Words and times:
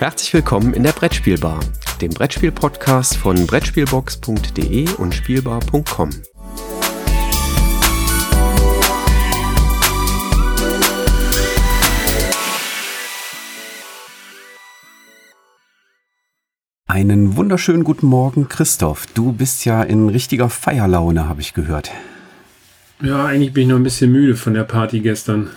Herzlich 0.00 0.32
willkommen 0.32 0.72
in 0.72 0.82
der 0.82 0.92
Brettspielbar, 0.92 1.60
dem 2.00 2.08
Brettspiel-Podcast 2.08 3.18
von 3.18 3.46
Brettspielbox.de 3.46 4.94
und 4.94 5.14
Spielbar.com. 5.14 6.08
Einen 16.86 17.36
wunderschönen 17.36 17.84
guten 17.84 18.06
Morgen, 18.06 18.48
Christoph. 18.48 19.06
Du 19.08 19.34
bist 19.34 19.66
ja 19.66 19.82
in 19.82 20.08
richtiger 20.08 20.48
Feierlaune, 20.48 21.28
habe 21.28 21.42
ich 21.42 21.52
gehört. 21.52 21.90
Ja, 23.02 23.26
eigentlich 23.26 23.52
bin 23.52 23.64
ich 23.64 23.68
noch 23.68 23.76
ein 23.76 23.82
bisschen 23.82 24.10
müde 24.10 24.34
von 24.34 24.54
der 24.54 24.64
Party 24.64 25.00
gestern. 25.00 25.50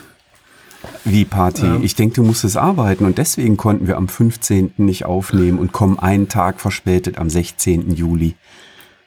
Wie 1.06 1.26
Party? 1.26 1.66
Ja. 1.66 1.80
Ich 1.82 1.96
denke, 1.96 2.16
du 2.16 2.24
musstest 2.24 2.58
arbeiten 2.58 3.06
und 3.06 3.18
deswegen 3.18 3.58
konnten 3.58 3.88
wir 3.88 3.98
am 3.98 4.08
15. 4.08 4.74
nicht 4.78 5.06
aufnehmen 5.06 5.60
und 5.60 5.72
kommen 5.72 6.00
einen 6.00 6.30
Tag 6.30 6.62
verspätet 6.62 7.18
am 7.18 7.30
16. 7.30 7.96
Juli. 7.96 8.36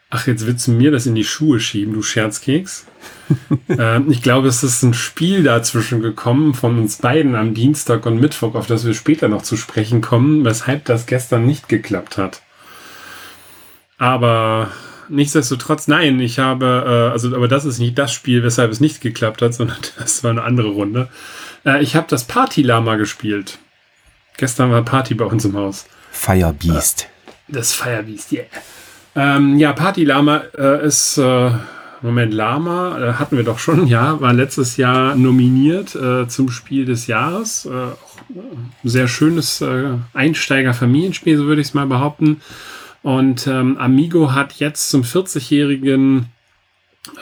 Ach, 0.09 0.27
jetzt 0.27 0.47
willst 0.47 0.67
du 0.69 0.73
mir 0.73 0.93
das 0.93 1.07
in 1.07 1.17
die 1.17 1.25
Schuhe 1.25 1.59
schieben, 1.59 1.93
du 1.93 2.01
Scherzkeks? 2.03 2.87
ähm, 3.69 4.11
ich 4.11 4.23
glaube, 4.23 4.47
es 4.47 4.63
ist 4.63 4.83
ein 4.83 4.95
Spiel 4.95 5.43
dazwischen 5.43 6.01
gekommen 6.01 6.55
von 6.55 6.79
uns 6.79 6.99
beiden 6.99 7.35
am 7.35 7.55
Dienstag 7.55 8.07
und 8.07 8.21
Mittwoch, 8.21 8.55
auf 8.55 8.67
das 8.67 8.87
wir 8.87 8.95
später 8.95 9.29
noch 9.29 9.43
zu 9.43 9.57
sprechen 9.57 10.01
kommen, 10.01 10.45
weshalb 10.45 10.85
das 10.85 11.07
gestern 11.07 11.45
nicht 11.45 11.69
geklappt 11.69 12.19
hat. 12.19 12.43
Aber 13.99 14.71
nichtsdestotrotz, 15.09 15.89
nein, 15.89 16.21
ich 16.21 16.39
habe, 16.39 16.85
äh, 16.87 17.13
also, 17.13 17.35
aber 17.35 17.49
das 17.49 17.65
ist 17.65 17.79
nicht 17.79 17.99
das 17.99 18.13
Spiel, 18.13 18.43
weshalb 18.43 18.71
es 18.71 18.81
nicht 18.81 19.01
geklappt 19.01 19.43
hat, 19.43 19.55
sondern 19.55 19.79
das 19.99 20.23
war 20.23 20.31
eine 20.31 20.45
andere 20.45 20.69
Runde. 20.69 21.09
Äh, 21.67 21.83
ich 21.83 21.97
habe 21.97 22.07
das 22.09 22.25
Party-Lama 22.25 22.97
gespielt. 22.97 23.59
Gestern 24.39 24.71
war 24.71 24.83
Party 24.83 25.15
bei 25.15 25.25
uns 25.25 25.45
im 25.45 25.57
Haus. 25.57 25.87
Firebeast. 26.13 27.03
Äh, 27.03 27.53
das 27.53 27.75
Firebeast, 27.75 28.33
yeah. 28.33 28.45
Ähm, 29.15 29.59
ja, 29.59 29.73
Party 29.73 30.05
Lama 30.05 30.43
äh, 30.57 30.87
ist, 30.87 31.17
äh, 31.19 31.51
Moment, 32.03 32.35
Lama 32.35 32.99
äh, 32.99 33.13
hatten 33.15 33.37
wir 33.37 33.45
doch 33.45 33.59
schon, 33.59 33.87
ja, 33.87 34.21
war 34.21 34.33
letztes 34.33 34.77
Jahr 34.77 35.17
nominiert 35.17 35.95
äh, 35.95 36.29
zum 36.29 36.51
Spiel 36.51 36.85
des 36.85 37.07
Jahres. 37.07 37.69
Sehr 38.83 39.07
schönes 39.07 39.63
Einsteiger-Familienspiel, 40.13 41.37
so 41.37 41.47
würde 41.47 41.61
ich 41.61 41.69
es 41.69 41.75
mal 41.75 41.87
behaupten. 41.87 42.41
Und 43.03 43.47
ähm, 43.47 43.79
Amigo 43.79 44.33
hat 44.33 44.55
jetzt 44.55 44.91
zum 44.91 45.03
40-jährigen 45.03 46.27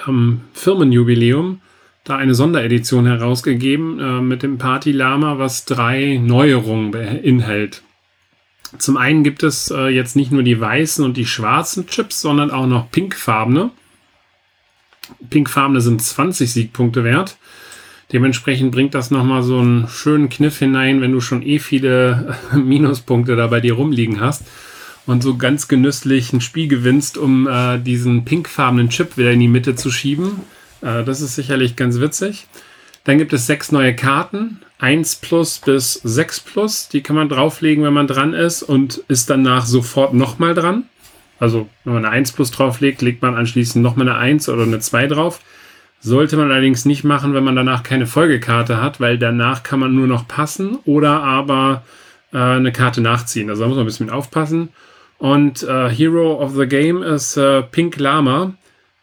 ähm, 0.09 0.41
Firmenjubiläum 0.55 1.61
da 2.05 2.17
eine 2.17 2.35
Sonderedition 2.35 3.07
herausgegeben 3.07 3.99
äh, 3.99 4.21
mit 4.21 4.43
dem 4.43 4.59
Party 4.59 4.93
Lama, 4.93 5.39
was 5.39 5.65
drei 5.65 6.21
Neuerungen 6.23 6.91
beinhält. 6.91 7.83
Zum 8.79 8.97
einen 8.97 9.25
gibt 9.25 9.43
es 9.43 9.71
äh, 9.71 9.89
jetzt 9.89 10.15
nicht 10.15 10.31
nur 10.31 10.43
die 10.43 10.61
weißen 10.61 11.05
und 11.05 11.17
die 11.17 11.27
schwarzen 11.27 11.87
Chips, 11.87 12.21
sondern 12.21 12.51
auch 12.51 12.67
noch 12.67 12.91
pinkfarbene. 12.91 13.71
Pinkfarbene 15.31 15.81
sind 15.81 16.03
20 16.03 16.53
Siegpunkte 16.53 17.05
wert. 17.05 17.37
Dementsprechend 18.13 18.73
bringt 18.73 18.95
das 18.95 19.11
nochmal 19.11 19.43
so 19.43 19.59
einen 19.59 19.89
schönen 19.89 20.29
Kniff 20.29 20.59
hinein, 20.59 21.01
wenn 21.01 21.13
du 21.13 21.21
schon 21.21 21.43
eh 21.43 21.59
viele 21.59 22.37
Minuspunkte 22.53 23.37
da 23.37 23.47
bei 23.47 23.61
dir 23.61 23.75
rumliegen 23.75 24.21
hast 24.21 24.45
und 25.07 25.23
so 25.23 25.37
ganz 25.37 25.69
genüsslich 25.69 26.33
ein 26.33 26.41
Spiel 26.41 26.69
gewinnst, 26.69 27.17
um 27.17 27.47
äh, 27.47 27.79
diesen 27.79 28.25
pinkfarbenen 28.25 28.91
Chip 28.91 29.17
wieder 29.17 29.33
in 29.33 29.41
die 29.41 29.49
Mitte 29.49 29.75
zu 29.75 29.91
schieben. 29.91 30.43
Äh, 30.85 31.05
das 31.05 31.21
ist 31.21 31.35
sicherlich 31.35 31.75
ganz 31.75 31.99
witzig. 31.99 32.47
Dann 33.05 33.19
gibt 33.19 33.33
es 33.33 33.47
sechs 33.47 33.73
neue 33.73 33.95
Karten, 33.95 34.61
1 34.79 35.17
plus 35.17 35.59
bis 35.59 35.95
6 35.95 36.41
plus. 36.41 36.89
Die 36.89 37.03
kann 37.03 37.17
man 37.17 37.29
drauflegen, 37.29 37.85
wenn 37.85 37.93
man 37.93 38.07
dran 38.07 38.35
ist 38.35 38.63
und 38.63 38.99
ist 39.09 39.29
danach 39.31 39.67
sofort 39.67 40.15
nochmal 40.15 40.55
dran. 40.55 40.85
Also 41.39 41.69
wenn 41.85 41.95
man 41.95 42.05
eine 42.05 42.15
1 42.15 42.33
plus 42.33 42.51
drauflegt, 42.51 43.03
legt 43.03 43.23
man 43.23 43.35
anschließend 43.35 43.83
nochmal 43.83 44.09
eine 44.09 44.19
1 44.19 44.49
oder 44.49 44.63
eine 44.63 44.79
2 44.79 45.07
drauf. 45.09 45.41
Sollte 46.01 46.37
man 46.37 46.51
allerdings 46.51 46.85
nicht 46.85 47.05
machen, 47.05 47.35
wenn 47.35 47.45
man 47.45 47.57
danach 47.57 47.83
keine 47.83 48.07
Folgekarte 48.07 48.81
hat, 48.81 49.01
weil 49.01 49.19
danach 49.19 49.63
kann 49.63 49.81
man 49.81 49.95
nur 49.95 50.07
noch 50.07 50.29
passen 50.29 50.79
oder 50.85 51.23
aber 51.23 51.83
äh, 52.33 52.39
eine 52.39 52.73
Karte 52.73 53.01
nachziehen. 53.01 53.49
Also 53.49 53.63
da 53.63 53.69
muss 53.69 53.77
man 53.77 53.85
ein 53.85 53.87
bisschen 53.87 54.11
aufpassen. 54.11 54.69
Und 55.19 55.63
äh, 55.63 55.89
Hero 55.89 56.43
of 56.43 56.55
the 56.57 56.67
Game 56.67 57.03
ist 57.03 57.37
äh, 57.37 57.63
Pink 57.63 57.99
Lama. 57.99 58.55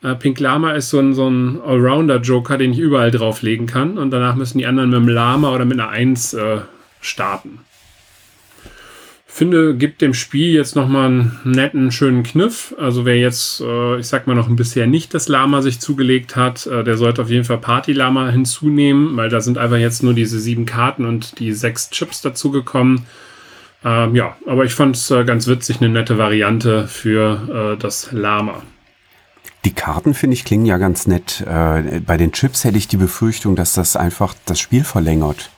Äh, 0.03 0.15
Pink 0.15 0.39
Lama 0.39 0.73
ist 0.73 0.89
so 0.89 0.99
ein, 0.99 1.13
so 1.13 1.29
ein 1.29 1.61
Allrounder-Joker, 1.61 2.57
den 2.57 2.73
ich 2.73 2.79
überall 2.79 3.11
drauflegen 3.11 3.67
kann. 3.67 3.97
Und 3.97 4.11
danach 4.11 4.35
müssen 4.35 4.57
die 4.57 4.65
anderen 4.65 4.89
mit 4.89 4.97
einem 4.97 5.07
Lama 5.09 5.53
oder 5.53 5.65
mit 5.65 5.79
einer 5.79 5.89
1 5.89 6.33
äh, 6.33 6.57
starten. 6.99 7.59
Finde, 9.33 9.75
gibt 9.75 10.01
dem 10.01 10.13
Spiel 10.13 10.53
jetzt 10.53 10.75
nochmal 10.75 11.05
einen 11.05 11.39
netten, 11.45 11.91
schönen 11.93 12.23
Kniff. 12.23 12.75
Also 12.77 13.05
wer 13.05 13.17
jetzt, 13.17 13.61
äh, 13.61 13.97
ich 13.97 14.07
sag 14.07 14.27
mal 14.27 14.35
noch 14.35 14.49
bisher 14.49 14.87
nicht 14.87 15.13
das 15.13 15.29
Lama 15.29 15.61
sich 15.61 15.79
zugelegt 15.79 16.35
hat, 16.35 16.67
äh, 16.67 16.83
der 16.83 16.97
sollte 16.97 17.21
auf 17.21 17.29
jeden 17.29 17.45
Fall 17.45 17.59
Party-Lama 17.59 18.29
hinzunehmen, 18.29 19.15
weil 19.15 19.29
da 19.29 19.39
sind 19.39 19.57
einfach 19.57 19.77
jetzt 19.77 20.03
nur 20.03 20.13
diese 20.13 20.37
sieben 20.37 20.65
Karten 20.65 21.05
und 21.05 21.39
die 21.39 21.53
sechs 21.53 21.89
Chips 21.91 22.21
dazugekommen. 22.21 23.05
Ähm, 23.85 24.15
ja, 24.15 24.35
aber 24.45 24.65
ich 24.65 24.73
fand 24.73 24.97
es 24.97 25.09
äh, 25.11 25.23
ganz 25.23 25.47
witzig, 25.47 25.77
eine 25.79 25.89
nette 25.89 26.17
Variante 26.17 26.87
für 26.87 27.75
äh, 27.77 27.81
das 27.81 28.11
Lama. 28.11 28.61
Die 29.63 29.73
Karten, 29.73 30.13
finde 30.13 30.33
ich, 30.33 30.43
klingen 30.43 30.65
ja 30.65 30.77
ganz 30.77 31.05
nett. 31.05 31.41
Äh, 31.41 31.99
bei 31.99 32.17
den 32.17 32.31
Chips 32.31 32.63
hätte 32.63 32.77
ich 32.77 32.87
die 32.87 32.97
Befürchtung, 32.97 33.55
dass 33.55 33.73
das 33.73 33.95
einfach 33.95 34.33
das 34.45 34.59
Spiel 34.59 34.83
verlängert. 34.83 35.51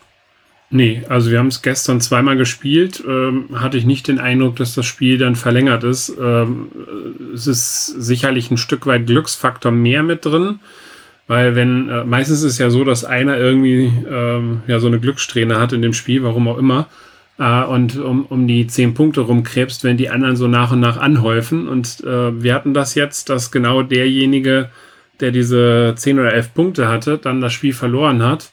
Nee, 0.70 1.04
also 1.08 1.30
wir 1.30 1.38
haben 1.38 1.48
es 1.48 1.62
gestern 1.62 2.02
zweimal 2.02 2.36
gespielt. 2.36 3.04
Ähm, 3.08 3.46
hatte 3.54 3.78
ich 3.78 3.86
nicht 3.86 4.08
den 4.08 4.20
Eindruck, 4.20 4.56
dass 4.56 4.74
das 4.74 4.86
Spiel 4.88 5.18
dann 5.20 5.36
verlängert 5.36 5.84
ist. 5.84 6.12
Ähm, 6.20 6.68
es 7.34 7.48
ist 7.48 7.86
sicherlich 7.86 8.50
ein 8.50 8.58
Stück 8.58 8.88
weit 8.88 9.06
Glücksfaktor 9.06 9.72
mehr 9.72 10.04
mit 10.04 10.26
drin. 10.26 10.60
Weil 11.28 11.56
wenn, 11.56 11.90
äh, 11.90 12.04
meistens 12.04 12.40
ist 12.40 12.54
es 12.54 12.58
ja 12.58 12.70
so, 12.70 12.84
dass 12.84 13.06
einer 13.06 13.38
irgendwie 13.38 13.94
ähm, 14.10 14.64
ja 14.68 14.80
so 14.80 14.88
eine 14.88 15.00
Glückssträhne 15.00 15.60
hat 15.60 15.72
in 15.72 15.82
dem 15.82 15.94
Spiel, 15.94 16.24
warum 16.24 16.48
auch 16.48 16.58
immer 16.58 16.88
äh, 17.38 17.64
und 17.64 17.98
um, 17.98 18.26
um 18.26 18.48
die 18.48 18.68
zehn 18.68 18.94
Punkte 18.94 19.22
rumkrebst, 19.22 19.84
wenn 19.84 19.98
die 19.98 20.10
anderen 20.10 20.36
so 20.36 20.48
nach 20.48 20.72
und 20.72 20.80
nach 20.80 20.98
anhäufen. 20.98 21.68
Und 21.68 22.02
äh, 22.02 22.42
wir 22.42 22.54
hatten 22.54 22.74
das 22.74 22.96
jetzt, 22.96 23.30
dass 23.30 23.52
genau 23.52 23.82
derjenige, 23.82 24.70
der 25.20 25.32
diese 25.32 25.94
zehn 25.96 26.20
oder 26.20 26.34
elf 26.34 26.54
Punkte 26.54 26.88
hatte, 26.88 27.18
dann 27.18 27.42
das 27.42 27.54
Spiel 27.54 27.74
verloren 27.74 28.24
hat. 28.24 28.52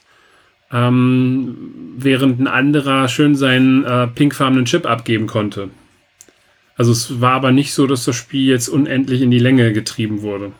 Ähm, 0.71 1.57
während 1.97 2.39
ein 2.39 2.47
anderer 2.47 3.09
schön 3.09 3.35
seinen 3.35 3.83
äh, 3.83 4.07
pinkfarbenen 4.07 4.65
Chip 4.65 4.85
abgeben 4.85 5.27
konnte. 5.27 5.69
Also 6.77 6.93
es 6.93 7.19
war 7.19 7.33
aber 7.33 7.51
nicht 7.51 7.73
so, 7.73 7.87
dass 7.87 8.05
das 8.05 8.15
Spiel 8.15 8.47
jetzt 8.47 8.69
unendlich 8.69 9.21
in 9.21 9.31
die 9.31 9.39
Länge 9.39 9.73
getrieben 9.73 10.21
wurde. 10.21 10.53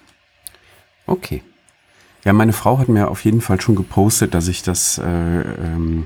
Okay. 1.07 1.41
Ja, 2.25 2.33
meine 2.33 2.53
Frau 2.53 2.77
hat 2.77 2.89
mir 2.89 3.07
auf 3.07 3.25
jeden 3.25 3.41
Fall 3.41 3.59
schon 3.59 3.75
gepostet, 3.75 4.33
dass 4.33 4.47
ich 4.47 4.61
das 4.61 4.99
äh, 4.99 5.03
ähm, 5.03 6.05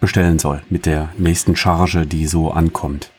bestellen 0.00 0.38
soll 0.38 0.62
mit 0.70 0.86
der 0.86 1.10
nächsten 1.18 1.56
Charge, 1.56 2.06
die 2.06 2.26
so 2.26 2.50
ankommt. 2.50 3.10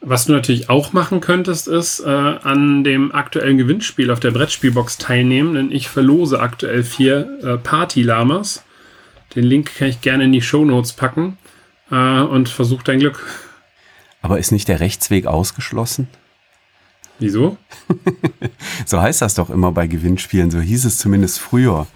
Was 0.00 0.26
du 0.26 0.32
natürlich 0.32 0.70
auch 0.70 0.92
machen 0.92 1.20
könntest, 1.20 1.68
ist 1.68 2.00
äh, 2.00 2.08
an 2.08 2.84
dem 2.84 3.12
aktuellen 3.12 3.58
Gewinnspiel 3.58 4.10
auf 4.10 4.20
der 4.20 4.30
Brettspielbox 4.30 4.98
teilnehmen, 4.98 5.54
denn 5.54 5.72
ich 5.72 5.88
verlose 5.88 6.40
aktuell 6.40 6.84
vier 6.84 7.28
äh, 7.42 7.56
Party-Lamas. 7.56 8.64
Den 9.34 9.44
Link 9.44 9.74
kann 9.76 9.88
ich 9.88 10.00
gerne 10.02 10.24
in 10.24 10.32
die 10.32 10.42
Show 10.42 10.64
Notes 10.64 10.92
packen 10.92 11.38
äh, 11.90 12.20
und 12.20 12.48
versuch 12.48 12.82
dein 12.82 13.00
Glück. 13.00 13.24
Aber 14.22 14.38
ist 14.38 14.52
nicht 14.52 14.68
der 14.68 14.80
Rechtsweg 14.80 15.26
ausgeschlossen? 15.26 16.08
Wieso? 17.18 17.56
so 18.86 19.00
heißt 19.00 19.22
das 19.22 19.34
doch 19.34 19.50
immer 19.50 19.72
bei 19.72 19.86
Gewinnspielen, 19.86 20.50
so 20.50 20.60
hieß 20.60 20.84
es 20.84 20.98
zumindest 20.98 21.38
früher. 21.38 21.86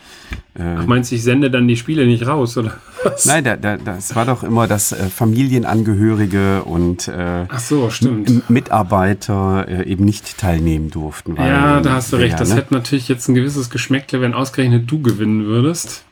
Ach, 0.58 0.86
meinst 0.86 1.10
du, 1.10 1.14
ich 1.14 1.22
sende 1.22 1.50
dann 1.50 1.68
die 1.68 1.76
Spiele 1.76 2.06
nicht 2.06 2.26
raus, 2.26 2.56
oder 2.56 2.76
was? 3.02 3.24
Nein, 3.24 3.44
da, 3.44 3.56
da, 3.56 3.76
das 3.76 4.14
war 4.14 4.26
doch 4.26 4.42
immer, 4.42 4.66
dass 4.66 4.92
äh, 4.92 5.08
Familienangehörige 5.08 6.64
und 6.64 7.08
äh, 7.08 7.46
so. 7.58 7.88
Mitarbeiter 8.48 9.66
äh, 9.68 9.88
eben 9.88 10.04
nicht 10.04 10.38
teilnehmen 10.38 10.90
durften. 10.90 11.36
Ja, 11.36 11.80
da 11.80 11.94
hast 11.94 12.12
du 12.12 12.16
recht. 12.16 12.38
Das 12.38 12.50
ne? 12.50 12.56
hätte 12.56 12.74
natürlich 12.74 13.08
jetzt 13.08 13.28
ein 13.28 13.34
gewisses 13.34 13.70
Geschmäckle, 13.70 14.20
wenn 14.20 14.34
ausgerechnet 14.34 14.90
du 14.90 15.00
gewinnen 15.00 15.46
würdest. 15.46 16.04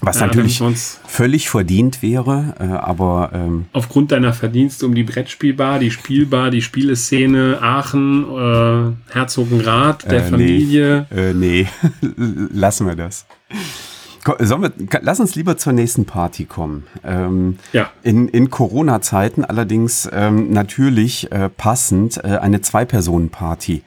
Was 0.00 0.20
ja, 0.20 0.26
natürlich 0.26 0.62
völlig 1.06 1.48
verdient 1.50 2.02
wäre, 2.02 2.54
äh, 2.60 2.64
aber. 2.64 3.30
Ähm, 3.34 3.66
Aufgrund 3.72 4.12
deiner 4.12 4.32
Verdienste 4.32 4.86
um 4.86 4.94
die 4.94 5.02
Brettspielbar, 5.02 5.78
die 5.78 5.90
Spielbar, 5.90 6.50
die 6.50 6.62
Spieleszene, 6.62 7.58
Aachen, 7.60 8.24
äh, 8.24 9.12
Herzogenrath, 9.12 10.10
der 10.10 10.24
äh, 10.26 10.30
Familie. 10.30 11.06
Nee, 11.10 11.30
äh, 11.30 11.34
nee. 11.34 11.66
lassen 12.52 12.86
wir 12.86 12.96
das. 12.96 13.26
Wir, 14.24 14.72
lass 15.00 15.20
uns 15.20 15.34
lieber 15.36 15.56
zur 15.56 15.72
nächsten 15.72 16.04
Party 16.04 16.44
kommen. 16.44 16.86
Ähm, 17.02 17.58
ja. 17.72 17.90
In, 18.02 18.28
in 18.28 18.50
Corona-Zeiten 18.50 19.44
allerdings 19.44 20.08
ähm, 20.12 20.52
natürlich 20.52 21.32
äh, 21.32 21.48
passend 21.48 22.18
äh, 22.18 22.36
eine 22.36 22.60
Zwei-Personen-Party. 22.60 23.82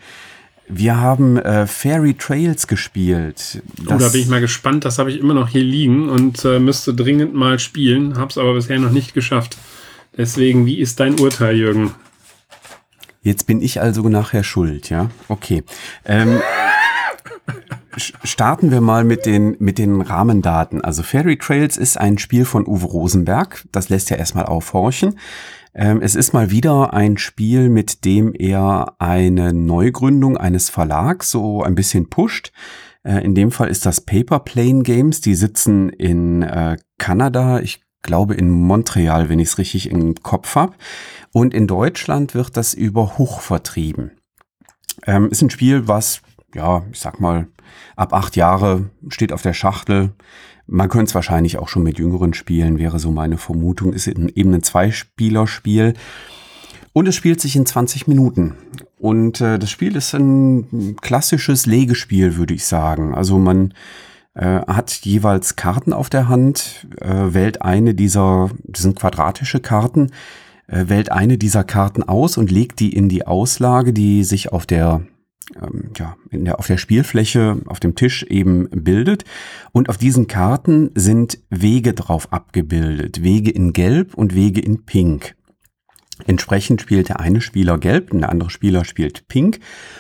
Wir 0.74 1.02
haben 1.02 1.38
äh, 1.38 1.68
Fairy 1.68 2.14
Trails 2.14 2.66
gespielt. 2.66 3.62
Das 3.78 3.88
oh, 3.88 3.98
da 3.98 4.08
bin 4.08 4.22
ich 4.22 4.28
mal 4.30 4.40
gespannt. 4.40 4.86
Das 4.86 5.00
habe 5.00 5.12
ich 5.12 5.20
immer 5.20 5.34
noch 5.34 5.50
hier 5.50 5.66
liegen 5.66 6.08
und 6.08 6.46
äh, 6.46 6.60
müsste 6.60 6.94
dringend 6.94 7.34
mal 7.34 7.60
spielen. 7.60 8.18
Habe 8.18 8.30
es 8.32 8.38
aber 8.38 8.54
bisher 8.54 8.80
noch 8.80 8.92
nicht 8.92 9.14
geschafft. 9.14 9.58
Deswegen, 10.16 10.66
wie 10.66 10.80
ist 10.80 11.02
dein 11.02 11.20
Urteil, 11.20 11.58
Jürgen? 11.58 11.92
Jetzt 13.22 13.48
bin 13.48 13.62
ich 13.62 13.82
also 13.82 14.08
nachher 14.08 14.46
schuld, 14.46 14.90
ja? 14.90 15.10
Okay. 15.28 15.64
Ähm, 16.06 16.42
starten 18.24 18.72
wir 18.72 18.80
mal 18.80 19.04
mit 19.04 19.26
den, 19.26 19.58
mit 19.60 19.78
den 19.78 20.00
Rahmendaten. 20.00 20.80
Also 20.80 21.04
Fairy 21.04 21.38
Trails 21.38 21.76
ist 21.76 21.98
ein 21.98 22.18
Spiel 22.18 22.46
von 22.46 22.66
Uwe 22.66 22.86
Rosenberg. 22.86 23.66
Das 23.74 23.90
lässt 23.90 24.10
ja 24.10 24.16
erstmal 24.16 24.46
aufhorchen. 24.46 25.20
Ähm, 25.74 26.02
es 26.02 26.16
ist 26.16 26.34
mal 26.34 26.52
wieder 26.52 26.94
ein 26.94 27.18
Spiel, 27.18 27.70
mit 27.70 28.04
dem 28.06 28.34
er 28.34 28.96
eine 29.00 29.54
Neugründung 29.54 30.38
eines 30.38 30.70
Verlags 30.70 31.32
so 31.32 31.64
ein 31.64 31.76
bisschen 31.76 32.10
pusht. 32.10 32.52
Äh, 33.04 33.24
in 33.24 33.36
dem 33.36 33.52
Fall 33.52 33.70
ist 33.70 33.86
das 33.86 34.02
Paper 34.02 34.40
Plane 34.40 34.84
Games. 34.84 35.22
Die 35.22 35.36
sitzen 35.36 35.90
in 35.90 36.42
äh, 36.42 36.78
Kanada, 36.98 37.60
ich 37.60 37.82
glaube 38.02 38.36
in 38.36 38.50
Montreal, 38.50 39.30
wenn 39.30 39.40
ich 39.40 39.50
es 39.50 39.58
richtig 39.58 39.90
im 39.90 40.16
Kopf 40.16 40.56
habe. 40.56 40.74
Und 41.32 41.54
in 41.54 41.68
Deutschland 41.68 42.34
wird 42.34 42.58
das 42.58 42.74
über 42.74 43.18
Huch 43.18 43.42
vertrieben. 43.42 44.12
Ähm, 45.06 45.30
ist 45.30 45.42
ein 45.42 45.50
Spiel, 45.50 45.88
was, 45.88 46.22
ja, 46.54 46.84
ich 46.92 47.00
sag 47.00 47.20
mal, 47.20 47.48
ab 47.96 48.14
acht 48.14 48.36
Jahre 48.36 48.90
steht 49.08 49.32
auf 49.32 49.42
der 49.42 49.54
Schachtel. 49.54 50.12
Man 50.68 50.90
könnte 50.90 51.10
es 51.10 51.16
wahrscheinlich 51.16 51.58
auch 51.58 51.68
schon 51.68 51.84
mit 51.84 52.00
Jüngeren 52.00 52.34
spielen, 52.34 52.78
wäre 52.78 53.00
so 53.00 53.12
meine 53.12 53.38
Vermutung. 53.38 53.94
Ist 53.94 54.08
eben 54.08 54.54
ein 54.54 54.64
Zweispielerspiel. 54.64 55.94
Und 56.94 57.08
es 57.08 57.16
spielt 57.16 57.40
sich 57.40 57.56
in 57.56 57.66
20 57.66 58.08
Minuten. 58.08 58.56
Und 58.98 59.42
äh, 59.42 59.58
das 59.58 59.70
Spiel 59.72 59.96
ist 59.96 60.14
ein 60.14 60.96
klassisches 61.02 61.66
Legespiel, 61.66 62.36
würde 62.38 62.54
ich 62.54 62.66
sagen. 62.66 63.16
Also 63.16 63.40
man 63.40 63.74
äh, 64.34 64.62
hat 64.68 64.92
jeweils 65.04 65.56
Karten 65.56 65.94
auf 65.94 66.10
der 66.10 66.28
Hand, 66.30 66.88
äh, 67.00 67.34
wählt 67.34 67.62
eine 67.62 67.94
dieser, 67.94 68.50
das 68.64 68.84
sind 68.84 68.98
quadratische 68.98 69.60
Karten, 69.60 70.12
äh, 70.68 70.86
wählt 70.88 71.12
eine 71.12 71.38
dieser 71.38 71.64
Karten 71.64 72.04
aus 72.04 72.38
und 72.38 72.52
legt 72.52 72.80
die 72.80 72.94
in 72.94 73.10
die 73.10 73.26
Auslage, 73.26 73.94
die 73.94 74.24
sich 74.24 74.52
auf 74.52 74.66
der 74.66 75.02
ähm, 75.62 75.92
ja, 75.98 76.16
in 76.30 76.46
der, 76.46 76.60
auf 76.60 76.68
der 76.68 76.78
Spielfläche, 76.78 77.62
auf 77.66 77.80
dem 77.80 77.96
Tisch 77.96 78.24
eben 78.24 78.70
bildet. 78.70 79.26
Und 79.72 79.90
auf 79.90 79.98
diesen 79.98 80.28
Karten 80.28 80.92
sind 80.96 81.40
Wege 81.50 81.94
drauf 81.94 82.32
abgebildet. 82.32 83.24
Wege 83.24 83.52
in 83.52 83.74
Gelb 83.74 84.14
und 84.16 84.36
Wege 84.36 84.62
in 84.62 84.86
Pink. 84.86 85.36
Entsprechend 86.28 86.82
spielt 86.82 87.10
der 87.10 87.20
eine 87.20 87.42
Spieler 87.42 87.78
gelb, 87.78 88.12
der 88.12 88.30
andere 88.30 88.50
Spieler 88.50 88.86
spielt 88.86 89.28
pink 89.28 89.60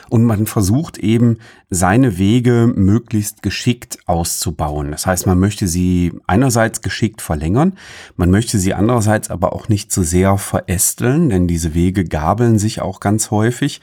und 0.09 0.23
man 0.23 0.45
versucht 0.45 0.97
eben 0.97 1.37
seine 1.69 2.17
Wege 2.17 2.71
möglichst 2.75 3.41
geschickt 3.41 3.97
auszubauen. 4.05 4.91
Das 4.91 5.05
heißt, 5.05 5.25
man 5.25 5.39
möchte 5.39 5.67
sie 5.67 6.13
einerseits 6.27 6.81
geschickt 6.81 7.21
verlängern, 7.21 7.73
man 8.17 8.29
möchte 8.29 8.59
sie 8.59 8.73
andererseits 8.73 9.29
aber 9.29 9.53
auch 9.53 9.69
nicht 9.69 9.91
zu 9.91 10.03
sehr 10.03 10.37
verästeln, 10.37 11.29
denn 11.29 11.47
diese 11.47 11.73
Wege 11.73 12.03
gabeln 12.03 12.59
sich 12.59 12.81
auch 12.81 12.99
ganz 12.99 13.31
häufig 13.31 13.81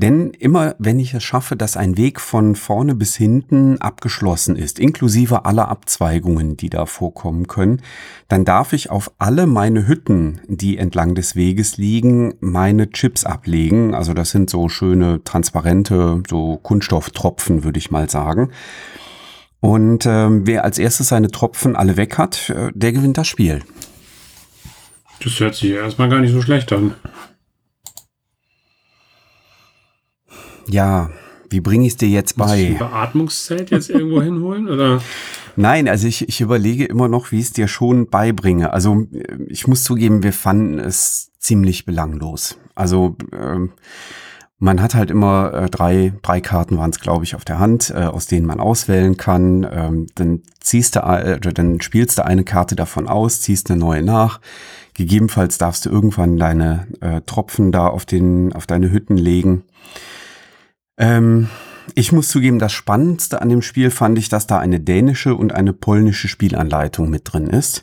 denn 0.00 0.30
immer 0.30 0.76
wenn 0.78 1.00
ich 1.00 1.12
es 1.12 1.24
schaffe, 1.24 1.56
dass 1.56 1.76
ein 1.76 1.96
Weg 1.96 2.20
von 2.20 2.54
vorne 2.54 2.94
bis 2.94 3.16
hinten 3.16 3.78
abgeschlossen 3.80 4.54
ist, 4.54 4.78
inklusive 4.78 5.44
aller 5.44 5.68
Abzweigungen, 5.68 6.56
die 6.56 6.70
da 6.70 6.86
vorkommen 6.86 7.48
können, 7.48 7.82
dann 8.28 8.44
darf 8.44 8.72
ich 8.72 8.90
auf 8.90 9.10
alle 9.18 9.46
meine 9.46 9.88
Hütten, 9.88 10.40
die 10.46 10.78
entlang 10.78 11.16
des 11.16 11.34
Weges 11.34 11.78
liegen, 11.78 12.34
meine 12.40 12.90
Chips 12.90 13.24
ablegen. 13.24 13.92
Also 13.92 14.14
das 14.14 14.30
sind 14.30 14.50
so 14.50 14.68
schöne, 14.68 15.24
transparente, 15.24 16.22
so 16.28 16.58
Kunststofftropfen, 16.62 17.64
würde 17.64 17.78
ich 17.78 17.90
mal 17.90 18.08
sagen. 18.08 18.50
Und 19.58 20.06
äh, 20.06 20.28
wer 20.30 20.62
als 20.62 20.78
erstes 20.78 21.08
seine 21.08 21.32
Tropfen 21.32 21.74
alle 21.74 21.96
weg 21.96 22.18
hat, 22.18 22.50
äh, 22.50 22.70
der 22.72 22.92
gewinnt 22.92 23.18
das 23.18 23.26
Spiel. 23.26 23.62
Das 25.24 25.40
hört 25.40 25.56
sich 25.56 25.70
erstmal 25.70 26.08
gar 26.08 26.20
nicht 26.20 26.32
so 26.32 26.40
schlecht 26.40 26.72
an. 26.72 26.94
Ja, 30.68 31.10
wie 31.50 31.60
bringe 31.60 31.86
ich 31.86 31.92
es 31.92 31.96
dir 31.96 32.08
jetzt 32.08 32.36
bei? 32.36 32.44
Muss 32.44 32.54
ich 32.54 32.70
ein 32.70 32.78
Beatmungszelt 32.78 33.70
jetzt 33.70 33.90
irgendwo 33.90 34.22
hinholen 34.22 34.68
oder? 34.68 35.00
Nein, 35.56 35.88
also 35.88 36.06
ich, 36.06 36.28
ich 36.28 36.40
überlege 36.40 36.84
immer 36.84 37.08
noch, 37.08 37.32
wie 37.32 37.38
ich 37.38 37.46
es 37.46 37.52
dir 37.52 37.68
schon 37.68 38.08
beibringe. 38.08 38.72
Also 38.72 39.06
ich 39.48 39.66
muss 39.66 39.82
zugeben, 39.82 40.22
wir 40.22 40.32
fanden 40.32 40.78
es 40.78 41.32
ziemlich 41.38 41.84
belanglos. 41.84 42.58
Also 42.74 43.16
ähm, 43.32 43.72
man 44.60 44.82
hat 44.82 44.94
halt 44.94 45.10
immer 45.10 45.52
äh, 45.54 45.70
drei, 45.70 46.12
drei 46.22 46.40
Karten 46.40 46.78
waren 46.78 46.90
es, 46.90 47.00
glaube 47.00 47.24
ich, 47.24 47.34
auf 47.34 47.44
der 47.44 47.58
Hand, 47.58 47.90
äh, 47.90 48.04
aus 48.04 48.26
denen 48.26 48.46
man 48.46 48.60
auswählen 48.60 49.16
kann. 49.16 49.66
Ähm, 49.70 50.06
dann 50.16 50.42
ziehst 50.60 50.96
du, 50.96 51.00
äh, 51.00 51.40
dann 51.40 51.80
spielst 51.80 52.18
du 52.18 52.24
eine 52.24 52.44
Karte 52.44 52.76
davon 52.76 53.08
aus, 53.08 53.40
ziehst 53.40 53.70
eine 53.70 53.80
neue 53.80 54.02
nach. 54.02 54.40
Gegebenenfalls 54.94 55.58
darfst 55.58 55.86
du 55.86 55.90
irgendwann 55.90 56.36
deine 56.36 56.88
äh, 57.00 57.20
Tropfen 57.20 57.70
da 57.70 57.86
auf 57.86 58.04
den, 58.04 58.52
auf 58.52 58.66
deine 58.66 58.90
Hütten 58.90 59.16
legen. 59.16 59.62
Ähm, 60.98 61.48
ich 61.94 62.12
muss 62.12 62.28
zugeben, 62.28 62.58
das 62.58 62.72
Spannendste 62.72 63.40
an 63.40 63.48
dem 63.48 63.62
Spiel 63.62 63.90
fand 63.90 64.18
ich, 64.18 64.28
dass 64.28 64.46
da 64.46 64.58
eine 64.58 64.80
dänische 64.80 65.34
und 65.34 65.54
eine 65.54 65.72
polnische 65.72 66.28
Spielanleitung 66.28 67.08
mit 67.08 67.32
drin 67.32 67.46
ist. 67.46 67.82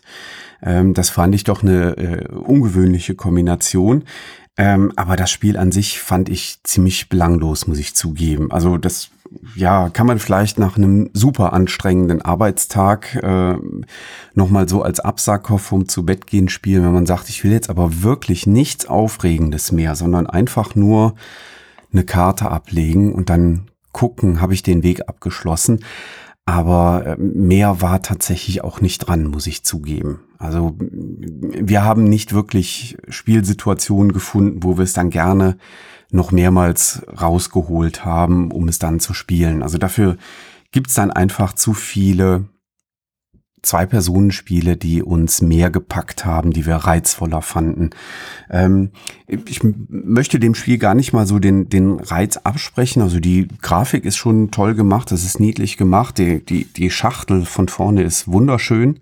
Ähm, 0.62 0.94
das 0.94 1.10
fand 1.10 1.34
ich 1.36 1.44
doch 1.44 1.64
eine 1.64 1.98
äh, 1.98 2.28
ungewöhnliche 2.30 3.16
Kombination. 3.16 4.04
Ähm, 4.58 4.94
aber 4.96 5.18
das 5.18 5.32
Spiel 5.32 5.58
an 5.58 5.72
sich 5.72 6.00
fand 6.00 6.30
ich 6.30 6.60
ziemlich 6.64 7.10
belanglos, 7.10 7.68
muss 7.68 7.78
ich 7.78 7.94
zugeben. 7.94 8.52
Also 8.52 8.78
das, 8.78 9.10
ja, 9.56 9.90
kann 9.90 10.08
man 10.08 10.18
vielleicht 10.18 10.60
nach 10.60 10.78
einem 10.78 11.10
super 11.14 11.52
anstrengenden 11.52 12.22
Arbeitstag 12.22 13.16
äh, 13.16 13.56
nochmal 14.34 14.70
so 14.70 14.82
als 14.82 15.02
Absacker 15.02 15.60
vom 15.60 15.90
zu 15.90 16.06
Bett 16.06 16.26
gehen 16.26 16.48
spielen, 16.48 16.86
wenn 16.86 16.94
man 16.94 17.06
sagt, 17.06 17.28
ich 17.28 17.44
will 17.44 17.52
jetzt 17.52 17.70
aber 17.70 18.02
wirklich 18.02 18.48
nichts 18.48 18.86
Aufregendes 18.86 19.74
mehr, 19.74 19.96
sondern 19.96 20.26
einfach 20.26 20.74
nur 20.74 21.16
eine 21.96 22.06
Karte 22.06 22.50
ablegen 22.50 23.14
und 23.14 23.30
dann 23.30 23.68
gucken, 23.92 24.42
habe 24.42 24.54
ich 24.54 24.64
den 24.64 24.84
Weg 24.84 25.08
abgeschlossen. 25.08 25.80
Aber 26.46 27.06
äh, 27.06 27.18
mehr 27.18 27.82
war 27.82 28.02
tatsächlich 28.02 28.64
auch 28.64 28.82
nicht 28.82 29.00
dran, 29.00 29.26
muss 29.26 29.48
ich 29.48 29.64
zugeben. 29.64 30.20
Also 30.38 30.76
wir 30.78 31.84
haben 31.84 32.04
nicht 32.04 32.34
wirklich 32.34 32.98
Spielsituationen 33.10 34.12
gefunden, 34.12 34.60
wo 34.62 34.78
wir 34.78 34.84
es 34.84 34.94
dann 34.94 35.10
gerne 35.10 35.58
noch 36.12 36.32
mehrmals 36.32 37.02
rausgeholt 37.20 38.06
haben, 38.06 38.52
um 38.52 38.68
es 38.68 38.78
dann 38.78 39.00
zu 39.00 39.14
spielen. 39.14 39.64
Also 39.64 39.78
dafür 39.78 40.18
gibt 40.72 40.90
es 40.90 40.96
dann 40.96 41.10
einfach 41.10 41.54
zu 41.54 41.74
viele 41.74 42.46
Zwei-Personen-Spiele, 43.66 44.78
die 44.78 45.02
uns 45.02 45.42
mehr 45.42 45.70
gepackt 45.70 46.26
haben, 46.26 46.54
die 46.54 46.66
wir 46.66 46.76
reizvoller 46.76 47.42
fanden. 47.42 47.90
Ähm, 48.50 48.92
ich 49.28 49.62
möchte 49.64 50.40
dem 50.40 50.56
Spiel 50.56 50.78
gar 50.78 50.96
nicht 50.96 51.14
mal 51.14 51.26
so 51.26 51.40
den, 51.40 51.68
den 51.70 52.00
Reiz 52.00 52.38
absprechen. 52.38 53.02
Also 53.02 53.20
die 53.20 53.48
Grafik 53.62 54.06
ist 54.06 54.18
schon 54.18 54.52
toll 54.52 54.76
gemacht, 54.76 55.12
das 55.12 55.24
ist 55.24 55.40
niedlich 55.40 55.78
gemacht. 55.78 56.18
Die, 56.18 56.44
die, 56.46 56.66
die 56.66 56.90
Schachtel 56.90 57.46
von 57.46 57.68
vorne 57.68 58.04
ist 58.04 58.28
wunderschön. 58.28 59.00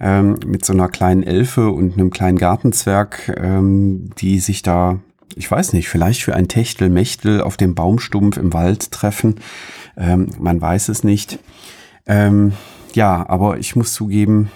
Ähm, 0.00 0.38
mit 0.44 0.64
so 0.64 0.72
einer 0.72 0.88
kleinen 0.88 1.22
Elfe 1.22 1.70
und 1.70 1.94
einem 1.94 2.10
kleinen 2.10 2.36
Gartenzwerg, 2.36 3.32
ähm, 3.40 4.10
die 4.18 4.40
sich 4.40 4.62
da, 4.62 4.98
ich 5.36 5.48
weiß 5.48 5.72
nicht, 5.72 5.88
vielleicht 5.88 6.22
für 6.22 6.34
ein 6.34 6.48
Techtelmechtel 6.48 7.40
auf 7.40 7.56
dem 7.56 7.76
Baumstumpf 7.76 8.36
im 8.36 8.52
Wald 8.52 8.90
treffen. 8.90 9.36
Ähm, 9.96 10.30
man 10.40 10.60
weiß 10.60 10.88
es 10.88 11.04
nicht. 11.04 11.38
Ähm, 12.06 12.52
ja, 12.94 13.28
aber 13.28 13.58
ich 13.58 13.76
muss 13.76 13.92
zugeben, 13.92 14.50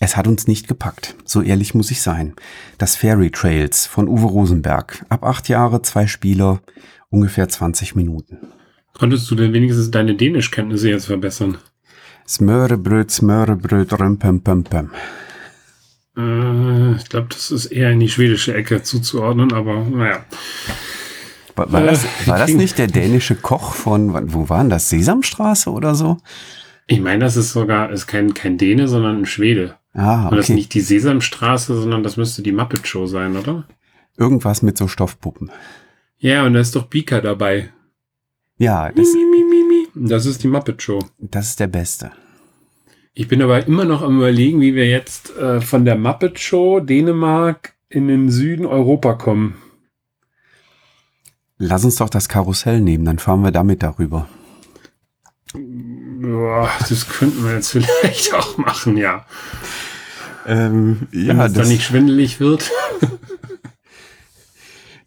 es 0.00 0.16
hat 0.16 0.26
uns 0.26 0.46
nicht 0.46 0.68
gepackt. 0.68 1.16
So 1.24 1.40
ehrlich 1.40 1.74
muss 1.74 1.90
ich 1.90 2.02
sein. 2.02 2.34
Das 2.78 2.96
Fairy 2.96 3.30
Trails 3.30 3.86
von 3.86 4.08
Uwe 4.08 4.26
Rosenberg. 4.26 5.04
Ab 5.08 5.24
acht 5.24 5.48
Jahre, 5.48 5.82
zwei 5.82 6.06
Spieler, 6.06 6.60
ungefähr 7.10 7.48
20 7.48 7.94
Minuten. 7.94 8.38
Konntest 8.92 9.30
du 9.30 9.34
denn 9.34 9.52
wenigstens 9.52 9.90
deine 9.90 10.14
Dänischkenntnisse 10.14 10.90
jetzt 10.90 11.06
verbessern? 11.06 11.58
Smörebröt, 12.28 13.10
Smörebröt, 13.10 13.98
römpem, 13.98 14.42
pem, 14.42 14.64
pem. 14.64 14.90
Äh, 16.16 16.96
ich 16.96 17.08
glaube, 17.08 17.28
das 17.30 17.50
ist 17.50 17.66
eher 17.66 17.90
in 17.90 18.00
die 18.00 18.08
schwedische 18.08 18.54
Ecke 18.54 18.82
zuzuordnen, 18.82 19.52
aber 19.52 19.84
naja. 19.84 20.24
War, 21.56 21.72
war, 21.72 21.82
das, 21.82 22.04
war 22.26 22.38
das 22.38 22.50
nicht 22.54 22.78
der 22.78 22.86
dänische 22.86 23.34
Koch 23.34 23.74
von, 23.74 24.32
wo 24.32 24.48
waren 24.48 24.70
das? 24.70 24.90
Sesamstraße 24.90 25.70
oder 25.70 25.94
so? 25.94 26.18
Ich 26.86 27.00
meine, 27.00 27.24
das 27.24 27.36
ist 27.36 27.52
sogar, 27.52 27.90
ist 27.90 28.06
kein, 28.06 28.34
kein 28.34 28.58
Däne, 28.58 28.88
sondern 28.88 29.20
ein 29.20 29.26
Schwede. 29.26 29.76
Ah, 29.94 30.26
okay. 30.26 30.30
Und 30.30 30.36
das 30.36 30.48
ist 30.50 30.54
nicht 30.54 30.74
die 30.74 30.80
Sesamstraße, 30.80 31.80
sondern 31.80 32.02
das 32.02 32.16
müsste 32.16 32.42
die 32.42 32.52
Muppet 32.52 32.86
Show 32.86 33.06
sein, 33.06 33.36
oder? 33.36 33.66
Irgendwas 34.16 34.62
mit 34.62 34.76
so 34.76 34.88
Stoffpuppen. 34.88 35.50
Ja, 36.18 36.44
und 36.44 36.54
da 36.54 36.60
ist 36.60 36.76
doch 36.76 36.86
Beaker 36.86 37.20
dabei. 37.20 37.70
Ja, 38.58 38.90
das, 38.90 39.12
mi, 39.14 39.24
mi, 39.24 39.44
mi, 39.44 39.88
mi, 39.94 40.08
das 40.08 40.26
ist 40.26 40.42
die 40.42 40.48
Muppet 40.48 40.82
Show. 40.82 41.00
Das 41.18 41.48
ist 41.48 41.60
der 41.60 41.66
Beste. 41.66 42.12
Ich 43.14 43.28
bin 43.28 43.42
aber 43.42 43.66
immer 43.66 43.84
noch 43.84 44.02
am 44.02 44.18
überlegen, 44.18 44.60
wie 44.60 44.74
wir 44.74 44.88
jetzt 44.88 45.36
äh, 45.36 45.60
von 45.60 45.84
der 45.84 45.96
Muppet 45.96 46.38
Show 46.38 46.80
Dänemark 46.80 47.74
in 47.88 48.08
den 48.08 48.30
Süden 48.30 48.66
Europa 48.66 49.14
kommen. 49.14 49.56
Lass 51.58 51.84
uns 51.84 51.96
doch 51.96 52.10
das 52.10 52.28
Karussell 52.28 52.80
nehmen, 52.80 53.04
dann 53.04 53.20
fahren 53.20 53.42
wir 53.42 53.52
damit 53.52 53.82
darüber. 53.84 54.28
Boah, 56.24 56.70
das 56.88 57.08
könnten 57.08 57.44
wir 57.44 57.54
jetzt 57.54 57.70
vielleicht 57.72 58.34
auch 58.34 58.56
machen, 58.56 58.96
ja. 58.96 59.26
ähm, 60.46 61.08
ja, 61.12 61.28
Wenn 61.28 61.40
es 61.40 61.52
dann 61.52 61.68
nicht 61.68 61.84
schwindelig 61.84 62.40
wird. 62.40 62.70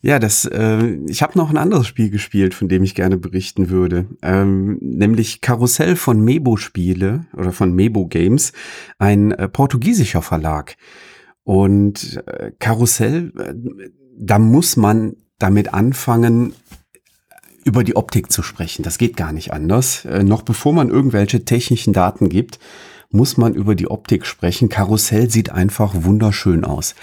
Ja, 0.01 0.19
das, 0.19 0.45
äh, 0.45 0.95
ich 1.07 1.21
habe 1.23 1.37
noch 1.37 1.49
ein 1.49 1.57
anderes 1.57 1.87
Spiel 1.87 2.09
gespielt, 2.09 2.53
von 2.53 2.69
dem 2.69 2.83
ich 2.83 2.93
gerne 2.93 3.17
berichten 3.17 3.69
würde. 3.69 4.05
Ähm, 4.21 4.77
nämlich 4.79 5.41
Karussell 5.41 5.95
von 5.95 6.21
Mebo 6.21 6.55
Spiele 6.55 7.25
oder 7.33 7.51
von 7.51 7.73
Mebo 7.73 8.07
Games, 8.07 8.53
ein 8.99 9.31
äh, 9.31 9.49
portugiesischer 9.49 10.21
Verlag. 10.21 10.77
Und 11.43 12.23
äh, 12.27 12.51
Karussell, 12.59 13.33
äh, 13.37 13.53
da 14.17 14.37
muss 14.37 14.77
man 14.77 15.15
damit 15.39 15.73
anfangen, 15.73 16.53
über 17.67 17.83
die 17.83 17.97
Optik 17.97 18.31
zu 18.31 18.41
sprechen. 18.41 18.81
Das 18.81 18.97
geht 18.97 19.17
gar 19.17 19.33
nicht 19.33 19.51
anders. 19.51 20.05
Äh, 20.05 20.23
noch 20.23 20.41
bevor 20.41 20.73
man 20.73 20.89
irgendwelche 20.89 21.43
technischen 21.43 21.91
Daten 21.91 22.29
gibt, 22.29 22.59
muss 23.11 23.37
man 23.37 23.53
über 23.53 23.75
die 23.75 23.89
Optik 23.89 24.25
sprechen. 24.25 24.69
Karussell 24.69 25.29
sieht 25.29 25.49
einfach 25.49 25.93
wunderschön 25.95 26.63
aus. 26.63 26.95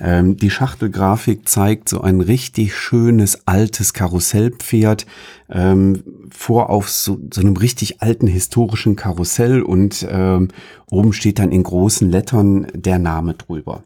Ähm, 0.00 0.36
die 0.36 0.50
Schachtelgrafik 0.50 1.48
zeigt 1.48 1.88
so 1.88 2.00
ein 2.00 2.20
richtig 2.20 2.76
schönes 2.76 3.46
altes 3.46 3.92
Karussellpferd 3.92 5.06
ähm, 5.50 6.02
vor 6.30 6.70
auf 6.70 6.88
so, 6.90 7.18
so 7.32 7.40
einem 7.40 7.56
richtig 7.56 8.00
alten 8.00 8.26
historischen 8.28 8.96
Karussell 8.96 9.62
und 9.62 10.06
ähm, 10.08 10.48
oben 10.90 11.12
steht 11.12 11.40
dann 11.40 11.50
in 11.52 11.64
großen 11.64 12.08
Lettern 12.08 12.66
der 12.72 12.98
Name 12.98 13.34
drüber. 13.34 13.82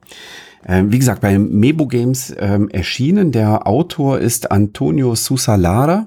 Ähm, 0.66 0.92
wie 0.92 0.98
gesagt, 0.98 1.20
bei 1.22 1.38
Mebo 1.38 1.86
Games 1.86 2.34
ähm, 2.38 2.68
erschienen. 2.70 3.32
Der 3.32 3.66
Autor 3.66 4.18
ist 4.18 4.50
Antonio 4.50 5.14
Susalara. 5.14 6.06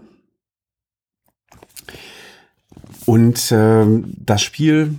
Und 3.06 3.52
ähm, 3.52 4.14
das 4.18 4.42
Spiel 4.42 4.96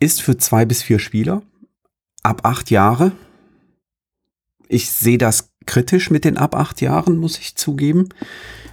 ist 0.00 0.22
für 0.22 0.36
zwei 0.36 0.64
bis 0.64 0.82
vier 0.82 0.98
Spieler 0.98 1.42
ab 2.22 2.40
acht 2.44 2.70
Jahre. 2.70 3.12
Ich 4.68 4.90
sehe 4.90 5.18
das 5.18 5.50
kritisch 5.66 6.10
mit 6.10 6.24
den 6.24 6.36
ab 6.36 6.54
acht 6.54 6.80
Jahren, 6.80 7.16
muss 7.18 7.38
ich 7.38 7.54
zugeben. 7.54 8.08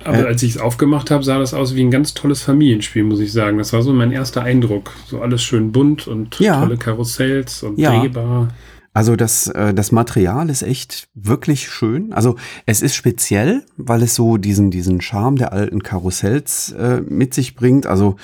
Aber 0.03 0.19
äh, 0.19 0.27
als 0.27 0.43
ich 0.43 0.55
es 0.55 0.57
aufgemacht 0.57 1.11
habe, 1.11 1.23
sah 1.23 1.37
das 1.39 1.53
aus 1.53 1.75
wie 1.75 1.81
ein 1.81 1.91
ganz 1.91 2.13
tolles 2.13 2.41
Familienspiel, 2.41 3.03
muss 3.03 3.19
ich 3.19 3.31
sagen. 3.31 3.57
Das 3.57 3.73
war 3.73 3.81
so 3.81 3.93
mein 3.93 4.11
erster 4.11 4.41
Eindruck. 4.41 4.91
So 5.07 5.21
alles 5.21 5.43
schön 5.43 5.71
bunt 5.71 6.07
und 6.07 6.39
ja. 6.39 6.59
tolle 6.59 6.77
Karussells 6.77 7.63
und 7.63 7.77
ja. 7.77 7.99
drehbar. 7.99 8.49
Also 8.93 9.15
das, 9.15 9.47
äh, 9.47 9.73
das 9.73 9.91
Material 9.91 10.49
ist 10.49 10.63
echt 10.63 11.07
wirklich 11.13 11.69
schön. 11.69 12.11
Also 12.11 12.35
es 12.65 12.81
ist 12.81 12.95
speziell, 12.95 13.63
weil 13.77 14.03
es 14.03 14.15
so 14.15 14.37
diesen, 14.37 14.69
diesen 14.69 14.99
Charme 14.99 15.37
der 15.37 15.53
alten 15.53 15.81
Karussells 15.81 16.73
äh, 16.73 17.01
mit 17.01 17.33
sich 17.33 17.55
bringt. 17.55 17.85
Also 17.85 18.17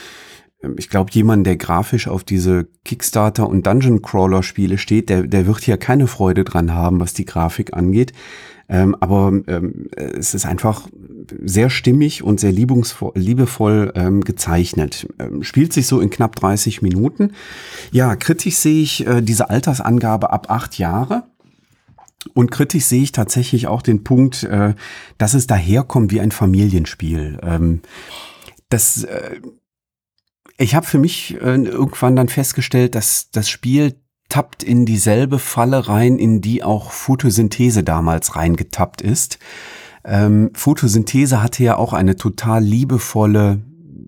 ich 0.77 0.89
glaube, 0.89 1.11
jemand, 1.13 1.45
der 1.45 1.55
grafisch 1.55 2.07
auf 2.07 2.23
diese 2.23 2.67
Kickstarter- 2.83 3.47
und 3.47 3.67
Dungeon-Crawler-Spiele 3.67 4.77
steht, 4.77 5.09
der, 5.09 5.23
der 5.23 5.45
wird 5.45 5.61
hier 5.61 5.77
keine 5.77 6.07
Freude 6.07 6.43
dran 6.43 6.73
haben, 6.73 6.99
was 6.99 7.13
die 7.13 7.25
Grafik 7.25 7.73
angeht. 7.75 8.13
Ähm, 8.69 8.95
aber 8.99 9.31
ähm, 9.47 9.87
es 9.95 10.33
ist 10.33 10.45
einfach 10.45 10.87
sehr 11.43 11.69
stimmig 11.69 12.23
und 12.23 12.39
sehr 12.39 12.51
liebevoll 12.51 13.93
ähm, 13.95 14.21
gezeichnet. 14.21 15.07
Ähm, 15.19 15.43
spielt 15.43 15.71
sich 15.71 15.87
so 15.87 16.01
in 16.01 16.09
knapp 16.09 16.35
30 16.35 16.81
Minuten. 16.81 17.31
Ja, 17.91 18.15
kritisch 18.15 18.57
sehe 18.57 18.81
ich 18.81 19.07
äh, 19.07 19.21
diese 19.21 19.49
Altersangabe 19.49 20.31
ab 20.31 20.49
acht 20.49 20.77
Jahre. 20.77 21.23
Und 22.33 22.51
kritisch 22.51 22.85
sehe 22.85 23.03
ich 23.03 23.13
tatsächlich 23.13 23.67
auch 23.67 23.81
den 23.81 24.03
Punkt, 24.03 24.43
äh, 24.43 24.73
dass 25.17 25.33
es 25.33 25.47
daherkommt 25.47 26.11
wie 26.11 26.19
ein 26.19 26.31
Familienspiel. 26.31 27.39
Ähm, 27.43 27.81
das 28.69 29.03
äh, 29.03 29.39
ich 30.57 30.75
habe 30.75 30.85
für 30.85 30.97
mich 30.97 31.35
äh, 31.35 31.55
irgendwann 31.55 32.15
dann 32.15 32.29
festgestellt, 32.29 32.95
dass 32.95 33.29
das 33.31 33.49
Spiel 33.49 33.95
tappt 34.29 34.63
in 34.63 34.85
dieselbe 34.85 35.39
Falle 35.39 35.87
rein, 35.87 36.17
in 36.17 36.41
die 36.41 36.63
auch 36.63 36.91
Photosynthese 36.91 37.83
damals 37.83 38.35
reingetappt 38.35 39.01
ist. 39.01 39.39
Ähm, 40.03 40.51
Photosynthese 40.53 41.41
hatte 41.41 41.63
ja 41.63 41.77
auch 41.77 41.93
eine 41.93 42.15
total 42.15 42.63
liebevolle, 42.63 43.61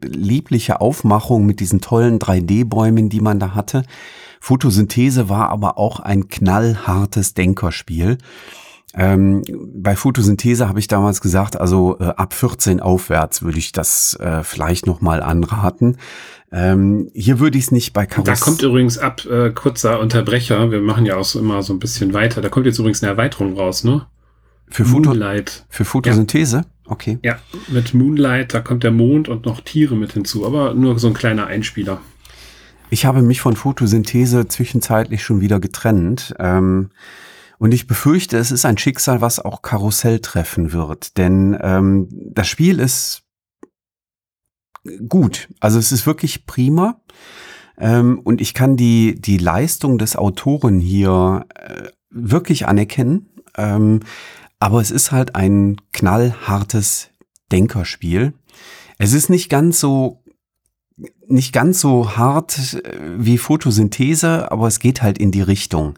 liebliche 0.03 0.81
Aufmachung 0.81 1.45
mit 1.45 1.59
diesen 1.59 1.81
tollen 1.81 2.19
3D-Bäumen, 2.19 3.09
die 3.09 3.21
man 3.21 3.39
da 3.39 3.53
hatte. 3.53 3.83
Photosynthese 4.39 5.29
war 5.29 5.49
aber 5.49 5.77
auch 5.77 5.99
ein 5.99 6.29
knallhartes 6.29 7.33
Denkerspiel. 7.33 8.17
Ähm, 8.95 9.43
bei 9.75 9.95
Photosynthese 9.95 10.67
habe 10.67 10.79
ich 10.79 10.87
damals 10.87 11.21
gesagt, 11.21 11.59
also 11.59 11.97
äh, 11.99 12.05
ab 12.05 12.33
14 12.33 12.79
aufwärts 12.79 13.43
würde 13.43 13.59
ich 13.59 13.71
das 13.71 14.15
äh, 14.19 14.43
vielleicht 14.43 14.87
noch 14.87 15.01
mal 15.01 15.21
anraten. 15.21 15.97
Ähm, 16.51 17.11
hier 17.13 17.39
würde 17.39 17.59
ich 17.59 17.65
es 17.65 17.71
nicht 17.71 17.93
bei 17.93 18.07
Karuss. 18.07 18.25
Da 18.25 18.35
kommt 18.35 18.63
übrigens 18.63 18.97
ab, 18.97 19.25
äh, 19.25 19.51
kurzer 19.51 19.99
Unterbrecher, 19.99 20.71
wir 20.71 20.81
machen 20.81 21.05
ja 21.05 21.17
auch 21.17 21.25
so 21.25 21.39
immer 21.39 21.61
so 21.61 21.73
ein 21.73 21.79
bisschen 21.79 22.13
weiter. 22.13 22.41
Da 22.41 22.49
kommt 22.49 22.65
jetzt 22.65 22.79
übrigens 22.79 23.03
eine 23.03 23.11
Erweiterung 23.11 23.55
raus, 23.55 23.83
ne? 23.83 24.07
Für 24.71 24.85
Foto 24.85 25.09
Moonlight. 25.09 25.65
Für 25.69 25.85
Photosynthese? 25.85 26.57
Ja. 26.57 26.63
Okay. 26.91 27.19
Ja, 27.21 27.37
mit 27.67 27.93
Moonlight, 27.93 28.53
da 28.53 28.61
kommt 28.61 28.83
der 28.83 28.91
Mond 28.91 29.29
und 29.29 29.45
noch 29.45 29.61
Tiere 29.61 29.95
mit 29.95 30.13
hinzu, 30.13 30.45
aber 30.45 30.73
nur 30.73 30.97
so 30.97 31.07
ein 31.07 31.13
kleiner 31.13 31.45
Einspieler. 31.45 32.01
Ich 32.89 33.05
habe 33.05 33.21
mich 33.21 33.41
von 33.41 33.55
Photosynthese 33.55 34.47
zwischenzeitlich 34.47 35.23
schon 35.23 35.41
wieder 35.41 35.59
getrennt. 35.59 36.33
Ähm, 36.39 36.89
und 37.59 37.73
ich 37.73 37.87
befürchte, 37.87 38.37
es 38.37 38.51
ist 38.51 38.65
ein 38.65 38.77
Schicksal, 38.77 39.21
was 39.21 39.39
auch 39.39 39.61
Karussell 39.61 40.19
treffen 40.19 40.71
wird. 40.71 41.17
Denn 41.17 41.57
ähm, 41.61 42.07
das 42.09 42.47
Spiel 42.47 42.79
ist 42.79 43.23
gut. 45.07 45.49
Also 45.59 45.77
es 45.77 45.91
ist 45.91 46.07
wirklich 46.07 46.45
prima. 46.45 47.01
Ähm, 47.77 48.19
und 48.23 48.39
ich 48.39 48.53
kann 48.53 48.77
die, 48.77 49.19
die 49.19 49.37
Leistung 49.37 49.97
des 49.97 50.15
Autoren 50.15 50.79
hier 50.79 51.45
äh, 51.55 51.89
wirklich 52.09 52.65
anerkennen. 52.65 53.29
Ähm, 53.57 53.99
aber 54.59 54.79
es 54.79 54.89
ist 54.89 55.11
halt 55.11 55.35
ein 55.35 55.77
knallhartes 55.91 57.09
Denkerspiel. 57.51 58.33
Es 58.97 59.11
ist 59.11 59.29
nicht 59.29 59.49
ganz 59.49 59.81
so 59.81 60.23
nicht 61.27 61.53
ganz 61.53 61.79
so 61.79 62.17
hart 62.17 62.75
äh, 62.83 62.99
wie 63.17 63.37
Photosynthese, 63.37 64.51
aber 64.51 64.67
es 64.67 64.79
geht 64.79 65.01
halt 65.01 65.17
in 65.17 65.31
die 65.31 65.41
Richtung. 65.41 65.97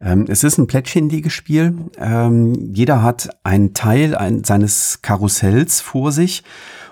Ähm, 0.00 0.26
es 0.28 0.44
ist 0.44 0.58
ein 0.58 0.66
Plättchenlegespiel. 0.66 1.74
Ähm, 1.98 2.72
jeder 2.72 3.02
hat 3.02 3.30
einen 3.44 3.74
Teil 3.74 4.14
ein, 4.14 4.44
seines 4.44 5.00
Karussells 5.02 5.80
vor 5.80 6.12
sich 6.12 6.42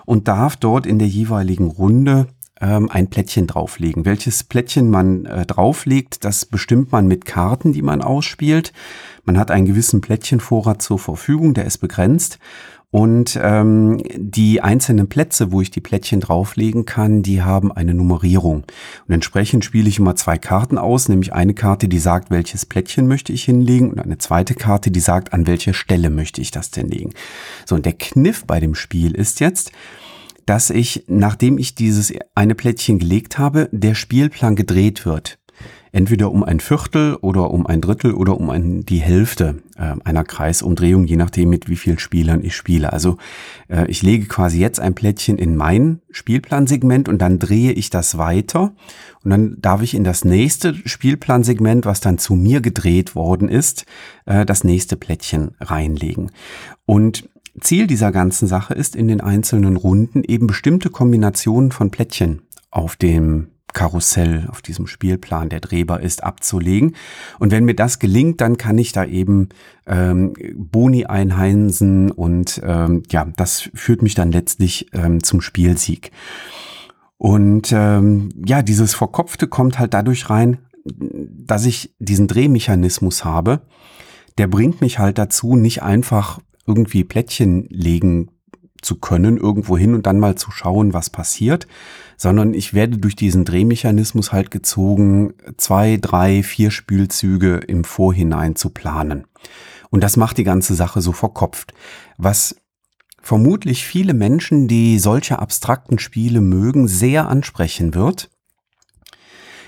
und 0.05 0.27
darf 0.27 0.55
dort 0.55 0.85
in 0.85 0.99
der 0.99 1.07
jeweiligen 1.07 1.67
Runde 1.67 2.27
ähm, 2.61 2.89
ein 2.89 3.09
Plättchen 3.09 3.47
drauflegen. 3.47 4.05
Welches 4.05 4.43
Plättchen 4.43 4.89
man 4.89 5.25
äh, 5.25 5.45
drauflegt, 5.45 6.23
das 6.23 6.45
bestimmt 6.45 6.91
man 6.91 7.07
mit 7.07 7.25
Karten, 7.25 7.73
die 7.73 7.81
man 7.81 8.01
ausspielt. 8.01 8.73
Man 9.23 9.37
hat 9.37 9.51
einen 9.51 9.65
gewissen 9.65 10.01
Plättchenvorrat 10.01 10.81
zur 10.81 10.99
Verfügung, 10.99 11.53
der 11.53 11.65
ist 11.65 11.79
begrenzt. 11.79 12.39
Und 12.95 13.37
ähm, 13.43 14.01
die 14.15 14.61
einzelnen 14.61 15.09
Plätze, 15.09 15.51
wo 15.51 15.59
ich 15.59 15.69
die 15.69 15.81
Plättchen 15.81 16.21
drauflegen 16.21 16.85
kann, 16.85 17.23
die 17.23 17.41
haben 17.41 17.73
eine 17.73 17.93
Nummerierung. 17.93 18.63
Und 19.05 19.13
entsprechend 19.13 19.65
spiele 19.65 19.89
ich 19.89 19.99
immer 19.99 20.15
zwei 20.15 20.37
Karten 20.37 20.77
aus, 20.77 21.09
nämlich 21.09 21.33
eine 21.33 21.53
Karte, 21.53 21.89
die 21.89 21.99
sagt, 21.99 22.31
welches 22.31 22.65
Plättchen 22.65 23.05
möchte 23.05 23.33
ich 23.33 23.43
hinlegen 23.43 23.89
und 23.91 23.99
eine 23.99 24.17
zweite 24.17 24.55
Karte, 24.55 24.91
die 24.91 25.01
sagt, 25.01 25.33
an 25.33 25.45
welche 25.45 25.73
Stelle 25.73 26.09
möchte 26.09 26.39
ich 26.39 26.51
das 26.51 26.71
denn 26.71 26.87
legen. 26.87 27.11
So, 27.65 27.75
und 27.75 27.85
der 27.85 27.91
Kniff 27.91 28.45
bei 28.45 28.61
dem 28.61 28.75
Spiel 28.75 29.13
ist 29.13 29.41
jetzt, 29.41 29.73
dass 30.45 30.69
ich, 30.69 31.03
nachdem 31.07 31.57
ich 31.57 31.75
dieses 31.75 32.13
eine 32.33 32.55
Plättchen 32.55 32.99
gelegt 32.99 33.37
habe, 33.37 33.67
der 33.73 33.95
Spielplan 33.95 34.55
gedreht 34.55 35.05
wird 35.05 35.37
entweder 35.95 36.29
um 36.29 36.43
ein 36.43 36.59
Viertel 36.59 37.15
oder 37.21 37.51
um 37.51 37.65
ein 37.65 37.79
Drittel 37.79 38.15
oder 38.15 38.37
um 38.37 38.49
ein, 38.49 38.85
die 38.85 38.99
Hälfte 38.99 39.63
äh, 39.77 39.95
einer 40.03 40.25
Kreisumdrehung, 40.25 41.05
je 41.05 41.15
nachdem 41.15 41.49
mit 41.49 41.69
wie 41.69 41.77
vielen 41.77 41.99
Spielern 41.99 42.43
ich 42.43 42.53
spiele. 42.53 42.91
Also 42.91 43.15
äh, 43.69 43.89
ich 43.89 44.03
lege 44.03 44.25
quasi 44.25 44.59
jetzt 44.59 44.81
ein 44.81 44.93
Plättchen 44.93 45.37
in 45.37 45.55
mein 45.55 46.01
Spielplansegment 46.11 47.07
und 47.07 47.21
dann 47.21 47.39
drehe 47.39 47.71
ich 47.71 47.91
das 47.91 48.17
weiter 48.17 48.73
und 49.23 49.31
dann 49.31 49.55
darf 49.61 49.81
ich 49.81 49.93
in 49.93 50.03
das 50.03 50.25
nächste 50.25 50.75
Spielplansegment, 50.85 51.85
was 51.85 52.01
dann 52.01 52.17
zu 52.17 52.35
mir 52.35 52.59
gedreht 52.59 53.15
worden 53.15 53.47
ist, 53.47 53.85
äh, 54.25 54.45
das 54.45 54.65
nächste 54.65 54.97
Plättchen 54.97 55.51
reinlegen. 55.61 56.31
Und 56.85 57.29
Ziel 57.61 57.87
dieser 57.87 58.11
ganzen 58.11 58.49
Sache 58.49 58.73
ist 58.73 58.97
in 58.97 59.07
den 59.07 59.21
einzelnen 59.21 59.77
Runden 59.77 60.25
eben 60.25 60.45
bestimmte 60.45 60.89
Kombinationen 60.89 61.71
von 61.71 61.89
Plättchen 61.89 62.41
auf 62.69 62.97
dem 62.97 63.47
Karussell 63.75 64.47
auf 64.49 64.63
diesem 64.63 64.87
Spielplan, 64.87 65.49
der 65.49 65.59
drehbar 65.59 65.99
ist, 65.99 66.23
abzulegen. 66.23 66.95
Und 67.37 67.51
wenn 67.51 67.65
mir 67.65 67.75
das 67.75 67.99
gelingt, 67.99 68.41
dann 68.41 68.57
kann 68.57 68.79
ich 68.79 68.93
da 68.93 69.05
eben 69.05 69.49
ähm, 69.85 70.33
Boni 70.55 71.05
einheimsen 71.05 72.09
und 72.09 72.61
ähm, 72.63 73.03
ja, 73.11 73.27
das 73.35 73.69
führt 73.75 74.01
mich 74.01 74.15
dann 74.15 74.31
letztlich 74.31 74.87
ähm, 74.93 75.21
zum 75.21 75.41
Spielsieg. 75.41 76.11
Und 77.17 77.71
ähm, 77.71 78.29
ja, 78.45 78.63
dieses 78.63 78.95
Verkopfte 78.95 79.47
kommt 79.47 79.77
halt 79.77 79.93
dadurch 79.93 80.29
rein, 80.29 80.57
dass 80.85 81.65
ich 81.65 81.93
diesen 81.99 82.27
Drehmechanismus 82.27 83.25
habe. 83.25 83.61
Der 84.37 84.47
bringt 84.47 84.81
mich 84.81 84.99
halt 84.99 85.17
dazu, 85.17 85.55
nicht 85.55 85.83
einfach 85.83 86.39
irgendwie 86.65 87.03
Plättchen 87.03 87.67
legen 87.69 88.31
zu 88.85 88.95
können 88.95 89.37
irgendwo 89.37 89.77
hin 89.77 89.93
und 89.93 90.05
dann 90.05 90.19
mal 90.19 90.35
zu 90.35 90.51
schauen, 90.51 90.93
was 90.93 91.09
passiert, 91.09 91.67
sondern 92.17 92.53
ich 92.53 92.73
werde 92.73 92.97
durch 92.97 93.15
diesen 93.15 93.43
Drehmechanismus 93.43 94.31
halt 94.31 94.51
gezogen, 94.51 95.33
zwei, 95.57 95.97
drei, 95.99 96.43
vier 96.43 96.71
Spielzüge 96.71 97.57
im 97.57 97.83
Vorhinein 97.83 98.55
zu 98.55 98.69
planen. 98.69 99.25
Und 99.89 100.03
das 100.03 100.17
macht 100.17 100.37
die 100.37 100.43
ganze 100.43 100.75
Sache 100.75 101.01
so 101.01 101.11
verkopft. 101.11 101.73
Was 102.17 102.55
vermutlich 103.21 103.85
viele 103.85 104.13
Menschen, 104.13 104.67
die 104.67 104.99
solche 104.99 105.39
abstrakten 105.39 105.99
Spiele 105.99 106.41
mögen, 106.41 106.87
sehr 106.87 107.27
ansprechen 107.27 107.95
wird. 107.95 108.29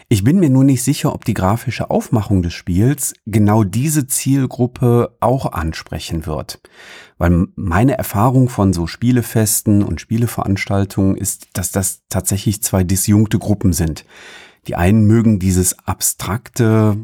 Ich 0.09 0.23
bin 0.23 0.39
mir 0.39 0.49
nur 0.49 0.63
nicht 0.63 0.83
sicher, 0.83 1.13
ob 1.13 1.25
die 1.25 1.33
grafische 1.33 1.89
Aufmachung 1.89 2.41
des 2.41 2.53
Spiels 2.53 3.13
genau 3.25 3.65
diese 3.65 4.07
Zielgruppe 4.07 5.17
auch 5.19 5.51
ansprechen 5.51 6.25
wird. 6.25 6.61
Weil 7.17 7.47
meine 7.55 7.97
Erfahrung 7.97 8.47
von 8.47 8.71
so 8.71 8.87
Spielefesten 8.87 9.83
und 9.83 9.99
Spieleveranstaltungen 9.99 11.17
ist, 11.17 11.47
dass 11.53 11.71
das 11.71 12.03
tatsächlich 12.07 12.63
zwei 12.63 12.85
disjunkte 12.85 13.37
Gruppen 13.37 13.73
sind. 13.73 14.05
Die 14.67 14.75
einen 14.75 15.05
mögen 15.07 15.39
dieses 15.39 15.77
abstrakte 15.85 16.97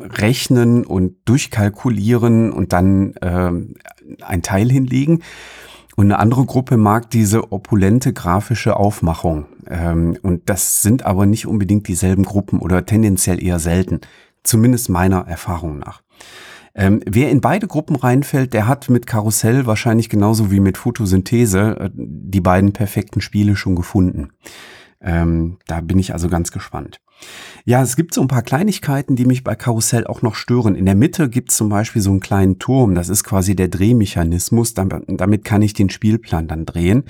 Rechnen 0.00 0.84
und 0.84 1.16
Durchkalkulieren 1.24 2.52
und 2.52 2.74
dann 2.74 3.14
äh, 3.16 3.52
ein 4.22 4.42
Teil 4.42 4.70
hinlegen. 4.70 5.22
Und 5.96 6.06
eine 6.06 6.18
andere 6.18 6.44
Gruppe 6.44 6.76
mag 6.76 7.10
diese 7.10 7.52
opulente 7.52 8.12
grafische 8.12 8.76
Aufmachung. 8.76 9.46
Ähm, 9.68 10.18
und 10.22 10.48
das 10.48 10.82
sind 10.82 11.04
aber 11.04 11.26
nicht 11.26 11.46
unbedingt 11.46 11.86
dieselben 11.88 12.24
Gruppen 12.24 12.58
oder 12.58 12.84
tendenziell 12.84 13.42
eher 13.42 13.58
selten. 13.58 14.00
Zumindest 14.42 14.88
meiner 14.88 15.26
Erfahrung 15.26 15.78
nach. 15.78 16.02
Ähm, 16.74 17.00
wer 17.06 17.30
in 17.30 17.40
beide 17.40 17.68
Gruppen 17.68 17.94
reinfällt, 17.94 18.52
der 18.52 18.66
hat 18.66 18.90
mit 18.90 19.06
Karussell 19.06 19.64
wahrscheinlich 19.64 20.08
genauso 20.08 20.50
wie 20.50 20.58
mit 20.58 20.76
Photosynthese 20.76 21.76
äh, 21.78 21.90
die 21.94 22.40
beiden 22.40 22.72
perfekten 22.72 23.20
Spiele 23.20 23.54
schon 23.54 23.76
gefunden. 23.76 24.30
Ähm, 25.04 25.58
da 25.66 25.80
bin 25.80 25.98
ich 25.98 26.12
also 26.12 26.28
ganz 26.28 26.50
gespannt. 26.50 27.00
Ja, 27.64 27.82
es 27.82 27.96
gibt 27.96 28.14
so 28.14 28.20
ein 28.20 28.28
paar 28.28 28.42
Kleinigkeiten, 28.42 29.16
die 29.16 29.24
mich 29.24 29.44
bei 29.44 29.54
Karussell 29.54 30.06
auch 30.06 30.22
noch 30.22 30.34
stören. 30.34 30.74
In 30.74 30.86
der 30.86 30.94
Mitte 30.94 31.28
gibt 31.28 31.50
es 31.50 31.56
zum 31.56 31.68
Beispiel 31.68 32.02
so 32.02 32.10
einen 32.10 32.20
kleinen 32.20 32.58
Turm. 32.58 32.94
Das 32.94 33.08
ist 33.08 33.24
quasi 33.24 33.54
der 33.54 33.68
Drehmechanismus. 33.68 34.74
Damit 34.74 35.44
kann 35.44 35.62
ich 35.62 35.74
den 35.74 35.90
Spielplan 35.90 36.48
dann 36.48 36.66
drehen. 36.66 37.04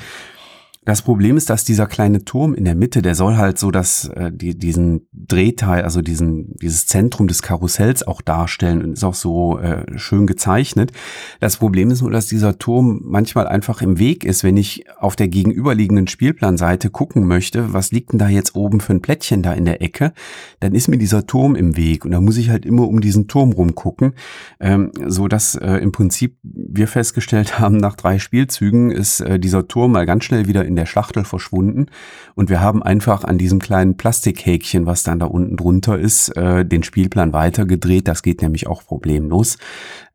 Das 0.84 1.00
Problem 1.00 1.36
ist, 1.36 1.48
dass 1.48 1.64
dieser 1.64 1.86
kleine 1.86 2.24
Turm 2.24 2.54
in 2.54 2.64
der 2.64 2.74
Mitte, 2.74 3.00
der 3.00 3.14
soll 3.14 3.36
halt 3.36 3.58
so 3.58 3.70
dass 3.70 4.08
äh, 4.08 4.30
die, 4.30 4.58
diesen 4.58 5.06
Drehteil, 5.12 5.82
also 5.82 6.02
diesen 6.02 6.54
dieses 6.56 6.86
Zentrum 6.86 7.26
des 7.26 7.40
Karussells 7.40 8.06
auch 8.06 8.20
darstellen 8.20 8.82
und 8.82 8.92
ist 8.92 9.04
auch 9.04 9.14
so 9.14 9.58
äh, 9.58 9.84
schön 9.98 10.26
gezeichnet. 10.26 10.92
Das 11.40 11.56
Problem 11.56 11.90
ist 11.90 12.02
nur, 12.02 12.10
dass 12.10 12.26
dieser 12.26 12.58
Turm 12.58 13.00
manchmal 13.02 13.46
einfach 13.46 13.80
im 13.80 13.98
Weg 13.98 14.24
ist, 14.24 14.44
wenn 14.44 14.56
ich 14.56 14.84
auf 14.98 15.16
der 15.16 15.28
gegenüberliegenden 15.28 16.06
Spielplanseite 16.06 16.90
gucken 16.90 17.26
möchte, 17.26 17.72
was 17.72 17.90
liegt 17.90 18.12
denn 18.12 18.18
da 18.18 18.28
jetzt 18.28 18.54
oben 18.54 18.80
für 18.80 18.92
ein 18.92 19.00
Plättchen 19.02 19.42
da 19.42 19.52
in 19.54 19.64
der 19.64 19.80
Ecke, 19.80 20.12
dann 20.60 20.74
ist 20.74 20.88
mir 20.88 20.98
dieser 20.98 21.26
Turm 21.26 21.54
im 21.54 21.76
Weg 21.76 22.04
und 22.04 22.10
da 22.10 22.20
muss 22.20 22.36
ich 22.36 22.50
halt 22.50 22.66
immer 22.66 22.86
um 22.86 23.00
diesen 23.00 23.26
Turm 23.26 23.52
rumgucken, 23.52 24.12
ähm, 24.60 24.92
so 25.06 25.28
dass 25.28 25.54
äh, 25.54 25.76
im 25.76 25.92
Prinzip 25.92 26.36
wir 26.42 26.88
festgestellt 26.88 27.58
haben, 27.58 27.78
nach 27.78 27.96
drei 27.96 28.18
Spielzügen 28.18 28.90
ist 28.90 29.20
äh, 29.20 29.38
dieser 29.38 29.66
Turm 29.66 29.92
mal 29.92 30.04
ganz 30.04 30.24
schnell 30.24 30.46
wieder 30.46 30.64
in 30.64 30.73
in 30.74 30.76
der 30.76 30.86
Schachtel 30.86 31.24
verschwunden 31.24 31.86
und 32.34 32.50
wir 32.50 32.60
haben 32.60 32.82
einfach 32.82 33.22
an 33.22 33.38
diesem 33.38 33.60
kleinen 33.60 33.96
Plastikhäkchen, 33.96 34.86
was 34.86 35.04
dann 35.04 35.20
da 35.20 35.26
unten 35.26 35.56
drunter 35.56 35.96
ist, 35.96 36.36
äh, 36.36 36.66
den 36.66 36.82
Spielplan 36.82 37.32
weitergedreht. 37.32 38.08
Das 38.08 38.22
geht 38.22 38.42
nämlich 38.42 38.66
auch 38.66 38.84
problemlos. 38.84 39.56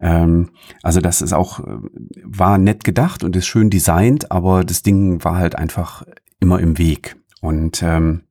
Ähm, 0.01 0.49
also 0.83 0.99
das 0.99 1.21
ist 1.21 1.33
auch, 1.33 1.61
äh, 1.61 1.77
war 2.23 2.57
nett 2.57 2.83
gedacht 2.83 3.23
und 3.23 3.35
ist 3.37 3.47
schön 3.47 3.69
designt, 3.69 4.31
aber 4.31 4.65
das 4.65 4.83
Ding 4.83 5.23
war 5.23 5.37
halt 5.37 5.55
einfach 5.55 6.03
immer 6.41 6.59
im 6.59 6.77
Weg. 6.77 7.15
Und 7.41 7.81
ähm, 7.81 8.23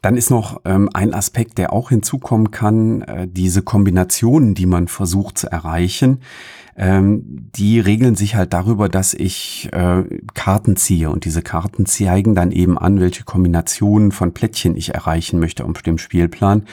dann 0.00 0.16
ist 0.16 0.30
noch 0.30 0.60
ähm, 0.64 0.88
ein 0.92 1.12
Aspekt, 1.12 1.58
der 1.58 1.72
auch 1.72 1.88
hinzukommen 1.88 2.52
kann, 2.52 3.02
äh, 3.02 3.26
diese 3.26 3.62
Kombinationen, 3.62 4.54
die 4.54 4.66
man 4.66 4.86
versucht 4.86 5.38
zu 5.38 5.50
erreichen 5.50 6.20
ähm, 6.76 7.50
die 7.54 7.78
regeln 7.78 8.16
sich 8.16 8.34
halt 8.34 8.52
darüber, 8.52 8.88
dass 8.88 9.14
ich 9.14 9.68
äh, 9.72 10.02
Karten 10.34 10.76
ziehe 10.76 11.10
und 11.10 11.24
diese 11.24 11.42
Karten 11.42 11.86
zeigen 11.86 12.34
dann 12.34 12.50
eben 12.50 12.78
an, 12.78 13.00
welche 13.00 13.24
Kombinationen 13.24 14.10
von 14.10 14.34
Plättchen 14.34 14.76
ich 14.76 14.94
erreichen 14.94 15.38
möchte 15.38 15.64
auf 15.64 15.82
dem 15.82 15.98
Spielplan. 15.98 16.64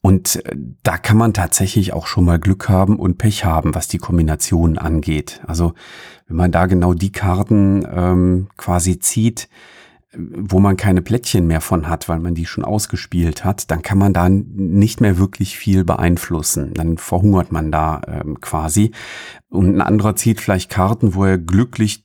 Und 0.00 0.44
äh, 0.46 0.56
da 0.82 0.98
kann 0.98 1.16
man 1.16 1.32
tatsächlich 1.32 1.92
auch 1.92 2.06
schon 2.06 2.24
mal 2.24 2.38
Glück 2.38 2.68
haben 2.68 2.96
und 2.96 3.18
Pech 3.18 3.44
haben, 3.44 3.74
was 3.74 3.88
die 3.88 3.98
Kombinationen 3.98 4.78
angeht. 4.78 5.40
Also 5.46 5.74
wenn 6.28 6.36
man 6.36 6.52
da 6.52 6.66
genau 6.66 6.94
die 6.94 7.12
Karten 7.12 7.86
ähm, 7.92 8.48
quasi 8.56 8.98
zieht, 8.98 9.48
wo 10.14 10.60
man 10.60 10.76
keine 10.76 11.00
Plättchen 11.00 11.46
mehr 11.46 11.60
von 11.60 11.88
hat, 11.88 12.08
weil 12.08 12.18
man 12.18 12.34
die 12.34 12.46
schon 12.46 12.64
ausgespielt 12.64 13.44
hat, 13.44 13.70
dann 13.70 13.82
kann 13.82 13.98
man 13.98 14.12
da 14.12 14.28
nicht 14.28 15.00
mehr 15.00 15.18
wirklich 15.18 15.56
viel 15.56 15.84
beeinflussen. 15.84 16.74
Dann 16.74 16.98
verhungert 16.98 17.50
man 17.50 17.72
da 17.72 18.02
ähm, 18.06 18.40
quasi. 18.40 18.92
Und 19.48 19.76
ein 19.76 19.80
anderer 19.80 20.14
zieht 20.14 20.40
vielleicht 20.40 20.70
Karten, 20.70 21.14
wo 21.14 21.24
er 21.24 21.38
glücklich 21.38 22.04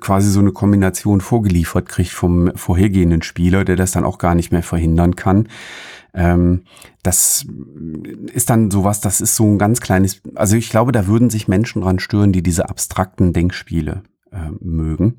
quasi 0.00 0.30
so 0.30 0.40
eine 0.40 0.52
Kombination 0.52 1.20
vorgeliefert 1.20 1.88
kriegt 1.88 2.10
vom 2.10 2.52
vorhergehenden 2.56 3.22
Spieler, 3.22 3.64
der 3.64 3.76
das 3.76 3.92
dann 3.92 4.04
auch 4.04 4.18
gar 4.18 4.34
nicht 4.34 4.52
mehr 4.52 4.62
verhindern 4.62 5.16
kann. 5.16 5.48
Ähm, 6.14 6.62
das 7.02 7.46
ist 8.32 8.50
dann 8.50 8.70
sowas, 8.70 9.00
das 9.00 9.20
ist 9.20 9.36
so 9.36 9.44
ein 9.44 9.58
ganz 9.58 9.80
kleines, 9.80 10.22
also 10.34 10.56
ich 10.56 10.70
glaube, 10.70 10.92
da 10.92 11.06
würden 11.06 11.30
sich 11.30 11.48
Menschen 11.48 11.82
dran 11.82 11.98
stören, 11.98 12.32
die 12.32 12.42
diese 12.42 12.68
abstrakten 12.68 13.32
Denkspiele 13.32 14.02
äh, 14.32 14.50
mögen. 14.60 15.16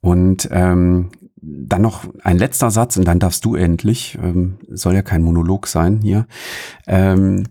Und 0.00 0.48
ähm, 0.52 1.10
dann 1.40 1.82
noch 1.82 2.04
ein 2.22 2.38
letzter 2.38 2.70
Satz 2.70 2.96
und 2.96 3.06
dann 3.06 3.18
darfst 3.18 3.44
du 3.44 3.54
endlich, 3.54 4.18
ähm, 4.22 4.58
soll 4.68 4.94
ja 4.94 5.02
kein 5.02 5.22
Monolog 5.22 5.66
sein 5.66 6.00
hier. 6.02 6.26
Ähm, 6.86 7.44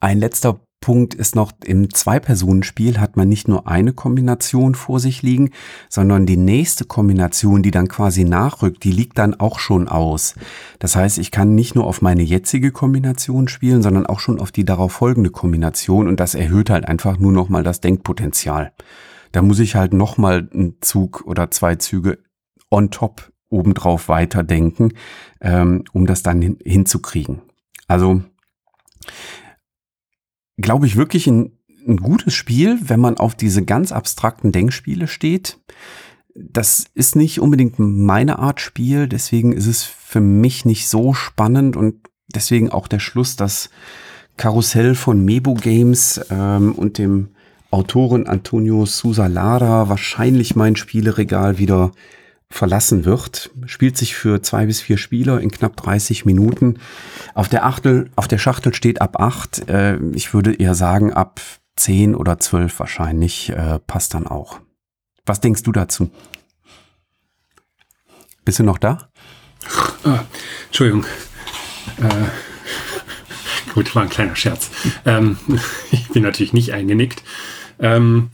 ein 0.00 0.18
letzter 0.18 0.60
Punkt 0.80 1.12
ist 1.12 1.36
noch, 1.36 1.52
im 1.62 1.92
Zwei-Personen-Spiel 1.92 2.98
hat 2.98 3.16
man 3.16 3.28
nicht 3.28 3.48
nur 3.48 3.68
eine 3.68 3.92
Kombination 3.92 4.74
vor 4.74 4.98
sich 4.98 5.20
liegen, 5.20 5.50
sondern 5.90 6.24
die 6.24 6.38
nächste 6.38 6.86
Kombination, 6.86 7.62
die 7.62 7.70
dann 7.70 7.86
quasi 7.86 8.24
nachrückt, 8.24 8.82
die 8.84 8.92
liegt 8.92 9.18
dann 9.18 9.34
auch 9.34 9.58
schon 9.58 9.88
aus. 9.88 10.34
Das 10.78 10.96
heißt, 10.96 11.18
ich 11.18 11.30
kann 11.30 11.54
nicht 11.54 11.74
nur 11.74 11.86
auf 11.86 12.00
meine 12.00 12.22
jetzige 12.22 12.72
Kombination 12.72 13.46
spielen, 13.48 13.82
sondern 13.82 14.06
auch 14.06 14.20
schon 14.20 14.40
auf 14.40 14.52
die 14.52 14.64
darauf 14.64 14.92
folgende 14.92 15.30
Kombination 15.30 16.08
und 16.08 16.18
das 16.18 16.34
erhöht 16.34 16.70
halt 16.70 16.88
einfach 16.88 17.18
nur 17.18 17.32
nochmal 17.32 17.62
das 17.62 17.82
Denkpotenzial. 17.82 18.72
Da 19.32 19.42
muss 19.42 19.58
ich 19.58 19.74
halt 19.74 19.92
nochmal 19.92 20.48
einen 20.52 20.76
Zug 20.80 21.22
oder 21.26 21.50
zwei 21.50 21.76
Züge 21.76 22.18
on 22.70 22.90
top 22.90 23.32
obendrauf 23.48 24.08
weiterdenken, 24.08 24.94
ähm, 25.40 25.84
um 25.92 26.06
das 26.06 26.22
dann 26.22 26.40
hin, 26.40 26.58
hinzukriegen. 26.64 27.42
Also 27.88 28.22
glaube 30.56 30.86
ich 30.86 30.96
wirklich 30.96 31.26
ein, 31.26 31.58
ein 31.86 31.96
gutes 31.96 32.34
Spiel, 32.34 32.78
wenn 32.82 33.00
man 33.00 33.16
auf 33.16 33.34
diese 33.34 33.64
ganz 33.64 33.92
abstrakten 33.92 34.52
Denkspiele 34.52 35.08
steht. 35.08 35.58
Das 36.34 36.86
ist 36.94 37.16
nicht 37.16 37.40
unbedingt 37.40 37.78
meine 37.78 38.38
Art 38.38 38.60
Spiel, 38.60 39.08
deswegen 39.08 39.52
ist 39.52 39.66
es 39.66 39.82
für 39.82 40.20
mich 40.20 40.64
nicht 40.64 40.88
so 40.88 41.12
spannend 41.12 41.76
und 41.76 42.08
deswegen 42.32 42.70
auch 42.70 42.86
der 42.86 43.00
Schluss, 43.00 43.36
dass 43.36 43.70
Karussell 44.36 44.94
von 44.94 45.24
Mebo 45.24 45.54
Games 45.54 46.20
ähm, 46.30 46.72
und 46.72 46.98
dem 46.98 47.30
Autoren 47.70 48.26
Antonio 48.26 48.84
Sousa 48.84 49.26
Lara 49.26 49.88
wahrscheinlich 49.88 50.56
mein 50.56 50.76
Spieleregal 50.76 51.58
wieder 51.58 51.92
verlassen 52.48 53.04
wird. 53.04 53.50
Spielt 53.66 53.96
sich 53.96 54.16
für 54.16 54.42
zwei 54.42 54.66
bis 54.66 54.80
vier 54.80 54.98
Spieler 54.98 55.40
in 55.40 55.52
knapp 55.52 55.76
30 55.76 56.24
Minuten. 56.24 56.78
Auf 57.34 57.48
der 57.48 57.64
Achtel, 57.64 58.10
auf 58.16 58.26
der 58.26 58.38
Schachtel 58.38 58.74
steht 58.74 59.00
ab 59.00 59.20
acht. 59.20 59.68
Äh, 59.68 59.98
ich 60.12 60.34
würde 60.34 60.52
eher 60.54 60.74
sagen 60.74 61.12
ab 61.12 61.40
zehn 61.76 62.14
oder 62.14 62.38
zwölf 62.40 62.78
wahrscheinlich 62.80 63.50
äh, 63.50 63.78
passt 63.86 64.14
dann 64.14 64.26
auch. 64.26 64.60
Was 65.24 65.40
denkst 65.40 65.62
du 65.62 65.70
dazu? 65.70 66.10
Bist 68.44 68.58
du 68.58 68.64
noch 68.64 68.78
da? 68.78 69.10
Ah, 70.04 70.24
Entschuldigung. 70.66 71.04
Äh, 71.98 73.72
gut, 73.74 73.94
war 73.94 74.02
ein 74.02 74.08
kleiner 74.08 74.34
Scherz. 74.34 74.70
Ähm, 75.06 75.38
ich 75.92 76.08
bin 76.08 76.24
natürlich 76.24 76.52
nicht 76.52 76.72
eingenickt. 76.72 77.22
Ähm, 77.80 78.30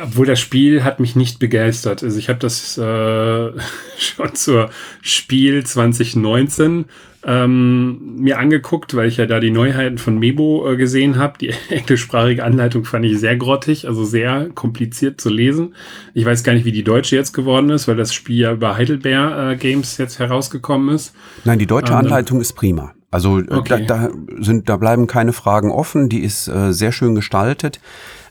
obwohl 0.00 0.26
das 0.26 0.40
Spiel 0.40 0.82
hat 0.82 0.98
mich 0.98 1.14
nicht 1.14 1.38
begeistert. 1.38 2.02
Also 2.02 2.18
ich 2.18 2.28
habe 2.28 2.40
das 2.40 2.76
äh, 2.78 2.82
schon 3.98 4.34
zur 4.34 4.70
Spiel 5.02 5.64
2019 5.64 6.86
ähm, 7.24 8.16
mir 8.16 8.38
angeguckt, 8.38 8.94
weil 8.94 9.08
ich 9.08 9.16
ja 9.16 9.26
da 9.26 9.40
die 9.40 9.50
Neuheiten 9.50 9.98
von 9.98 10.18
Mebo 10.18 10.68
äh, 10.70 10.76
gesehen 10.76 11.16
habe. 11.16 11.38
Die 11.38 11.52
englischsprachige 11.68 12.44
Anleitung 12.44 12.84
fand 12.84 13.04
ich 13.04 13.18
sehr 13.18 13.36
grottig, 13.36 13.86
also 13.86 14.04
sehr 14.04 14.48
kompliziert 14.54 15.20
zu 15.20 15.28
lesen. 15.28 15.74
Ich 16.14 16.24
weiß 16.24 16.42
gar 16.42 16.54
nicht, 16.54 16.64
wie 16.64 16.72
die 16.72 16.84
deutsche 16.84 17.16
jetzt 17.16 17.32
geworden 17.32 17.70
ist, 17.70 17.86
weil 17.86 17.96
das 17.96 18.14
Spiel 18.14 18.38
ja 18.38 18.52
über 18.52 18.76
Heidelberg 18.76 19.52
äh, 19.52 19.56
Games 19.56 19.98
jetzt 19.98 20.18
herausgekommen 20.18 20.94
ist. 20.94 21.14
Nein, 21.44 21.58
die 21.58 21.66
deutsche 21.66 21.92
ähm, 21.92 21.98
Anleitung 21.98 22.40
ist 22.40 22.54
prima. 22.54 22.94
Also 23.10 23.40
äh, 23.40 23.46
okay. 23.50 23.84
da, 23.86 24.08
da, 24.08 24.10
sind, 24.40 24.68
da 24.68 24.76
bleiben 24.76 25.06
keine 25.06 25.32
Fragen 25.32 25.70
offen. 25.70 26.08
Die 26.08 26.20
ist 26.20 26.48
äh, 26.48 26.72
sehr 26.72 26.92
schön 26.92 27.14
gestaltet. 27.14 27.80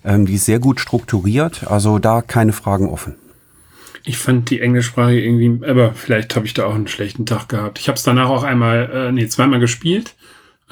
Ähm, 0.03 0.25
die 0.25 0.35
ist 0.35 0.45
sehr 0.45 0.59
gut 0.59 0.79
strukturiert, 0.79 1.67
also 1.67 1.99
da 1.99 2.21
keine 2.21 2.53
Fragen 2.53 2.89
offen. 2.89 3.15
Ich 4.03 4.17
fand 4.17 4.49
die 4.49 4.61
englischsprachige 4.61 5.21
irgendwie, 5.21 5.65
aber 5.67 5.93
vielleicht 5.93 6.35
habe 6.35 6.45
ich 6.45 6.53
da 6.53 6.65
auch 6.65 6.75
einen 6.75 6.87
schlechten 6.87 7.25
Tag 7.25 7.49
gehabt. 7.49 7.79
Ich 7.79 7.89
habe 7.89 7.97
es 7.97 8.03
danach 8.03 8.29
auch 8.29 8.43
einmal, 8.43 8.89
äh, 8.93 9.11
nee, 9.11 9.27
zweimal 9.27 9.59
gespielt, 9.59 10.15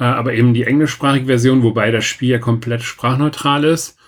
äh, 0.00 0.04
aber 0.04 0.32
eben 0.32 0.54
die 0.54 0.64
englischsprachige 0.64 1.26
Version, 1.26 1.62
wobei 1.62 1.90
das 1.90 2.06
Spiel 2.06 2.30
ja 2.30 2.38
komplett 2.38 2.82
sprachneutral 2.82 3.64
ist. 3.64 3.98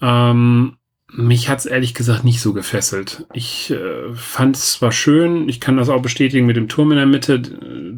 Ähm, 0.00 0.76
mich 1.12 1.48
hat's 1.48 1.66
ehrlich 1.66 1.94
gesagt 1.94 2.24
nicht 2.24 2.40
so 2.40 2.52
gefesselt. 2.52 3.26
Ich 3.32 3.70
äh, 3.70 4.14
fand 4.14 4.56
es 4.56 4.72
zwar 4.72 4.92
schön, 4.92 5.48
ich 5.48 5.60
kann 5.60 5.76
das 5.76 5.88
auch 5.88 6.02
bestätigen 6.02 6.46
mit 6.46 6.56
dem 6.56 6.68
Turm 6.68 6.90
in 6.92 6.98
der 6.98 7.06
Mitte, 7.06 7.42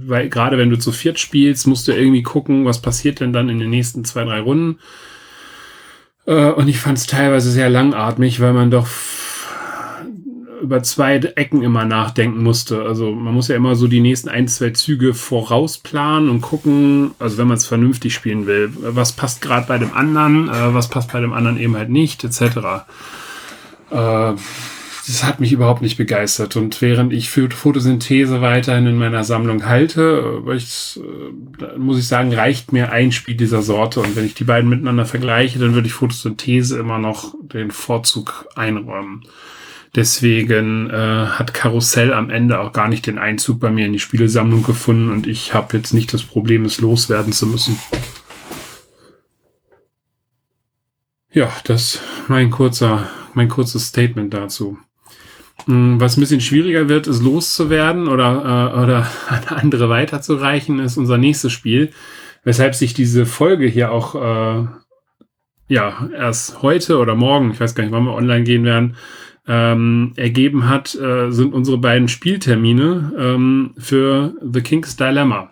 weil 0.07 0.29
gerade 0.29 0.59
wenn 0.59 0.71
du 0.71 0.79
zu 0.79 0.93
viert 0.93 1.19
spielst, 1.19 1.67
musst 1.67 1.89
du 1.89 1.93
irgendwie 1.93 2.23
gucken, 2.23 2.65
was 2.65 2.81
passiert 2.81 3.21
denn 3.21 3.33
dann 3.33 3.49
in 3.49 3.59
den 3.59 3.71
nächsten 3.71 4.05
zwei, 4.05 4.25
drei 4.25 4.41
Runden. 4.41 4.79
Äh, 6.29 6.51
und 6.51 6.69
ich 6.69 6.79
fand 6.79 6.99
es 6.99 7.07
teilweise 7.07 7.51
sehr 7.51 7.71
langatmig, 7.71 8.41
weil 8.41 8.53
man 8.53 8.71
doch 8.71 8.87
über 10.61 10.83
zwei 10.83 11.17
Ecken 11.17 11.63
immer 11.63 11.85
nachdenken 11.85 12.43
musste. 12.43 12.83
Also 12.83 13.13
man 13.13 13.33
muss 13.33 13.49
ja 13.49 13.57
immer 13.57 13.77
so 13.77 13.87
die 13.87 14.01
nächsten 14.01 14.29
ein, 14.29 14.49
zwei 14.49 14.71
Züge 14.71 15.15
vorausplanen 15.15 16.29
und 16.29 16.41
gucken, 16.41 17.13
also 17.19 17.39
wenn 17.39 17.47
man 17.47 17.57
es 17.57 17.65
vernünftig 17.65 18.13
spielen 18.13 18.47
will, 18.47 18.71
was 18.81 19.13
passt 19.13 19.41
gerade 19.41 19.67
bei 19.67 19.79
dem 19.79 19.95
anderen, 19.95 20.49
äh, 20.49 20.75
was 20.75 20.89
passt 20.91 21.13
bei 21.13 21.21
dem 21.21 21.33
anderen 21.33 21.59
eben 21.59 21.77
halt 21.77 21.91
nicht, 21.91 22.25
etc. 22.25 22.85
Äh, 23.91 24.33
das 25.09 25.25
hat 25.25 25.41
mich 25.41 25.53
überhaupt 25.53 25.81
nicht 25.81 25.97
begeistert. 25.97 26.57
Und 26.57 26.83
während 26.83 27.15
ich 27.15 27.31
für 27.31 27.51
Photosynthese 27.51 28.43
weiterhin 28.43 28.87
in 28.87 28.99
meiner 28.99 29.25
Sammlung 29.25 29.65
halte, 29.65 30.43
äh, 30.47 30.55
ich, 30.55 31.01
äh, 31.01 31.79
muss 31.79 31.99
ich 31.99 32.07
sagen, 32.07 32.33
reicht 32.35 32.73
mir 32.73 32.93
ein 32.93 33.11
Spiel 33.11 33.35
dieser 33.35 33.63
Sorte. 33.63 34.01
Und 34.01 34.17
wenn 34.17 34.27
ich 34.27 34.35
die 34.35 34.45
beiden 34.45 34.69
miteinander 34.69 35.07
vergleiche, 35.07 35.59
dann 35.59 35.75
würde 35.75 35.87
ich 35.87 35.95
Photosynthese 35.95 36.79
immer 36.79 36.99
noch 36.99 37.35
den 37.41 37.71
Vorzug 37.71 38.47
einräumen. 38.55 39.23
Deswegen 39.97 40.91
äh, 40.91 40.93
hat 40.93 41.55
Karussell 41.55 42.13
am 42.13 42.29
Ende 42.29 42.61
auch 42.61 42.75
gar 42.75 42.89
nicht 42.89 43.07
den 43.07 43.19
Einzug 43.19 43.59
bei 43.61 43.71
mir 43.71 43.87
in 43.87 43.95
die 43.95 43.99
Spielesammlung 43.99 44.63
gefunden 44.63 45.11
und 45.11 45.27
ich 45.27 45.55
habe 45.55 45.79
jetzt 45.79 45.95
nicht 45.95 46.13
das 46.13 46.23
Problem, 46.23 46.67
es 46.67 46.81
loswerden 46.81 47.33
zu 47.33 47.47
müssen. 47.47 47.79
Ja, 51.33 51.51
das 51.65 52.01
mein 52.29 52.51
kurzer, 52.51 53.09
mein 53.33 53.49
kurzes 53.49 53.87
Statement 53.87 54.35
dazu. 54.35 54.79
Hm, 55.69 56.01
was 56.01 56.17
ein 56.17 56.21
bisschen 56.21 56.41
schwieriger 56.41 56.89
wird, 56.89 57.07
ist 57.07 57.23
loszuwerden 57.23 58.09
oder, 58.09 58.73
äh, 58.75 58.83
oder 58.83 59.07
an 59.29 59.45
andere 59.49 59.91
weiterzureichen, 59.91 60.81
ist 60.81 60.97
unser 60.97 61.19
nächstes 61.19 61.53
Spiel. 61.53 61.91
Weshalb 62.43 62.75
sich 62.75 62.95
diese 62.95 63.27
Folge 63.27 63.67
hier 63.67 63.93
auch 63.93 64.15
äh, 64.15 64.67
ja 65.69 66.09
erst 66.17 66.63
heute 66.63 66.99
oder 66.99 67.15
morgen, 67.15 67.51
ich 67.51 67.61
weiß 67.61 67.75
gar 67.75 67.85
nicht, 67.85 67.93
wann 67.93 68.05
wir 68.05 68.15
online 68.15 68.45
gehen 68.45 68.65
werden, 68.65 68.97
ähm, 69.47 70.15
ergeben 70.17 70.69
hat, 70.69 70.95
äh, 70.95 71.31
sind 71.31 71.53
unsere 71.53 71.77
beiden 71.77 72.09
Spieltermine 72.09 73.13
ähm, 73.19 73.75
für 73.77 74.35
The 74.41 74.63
King's 74.63 74.97
Dilemma, 74.97 75.51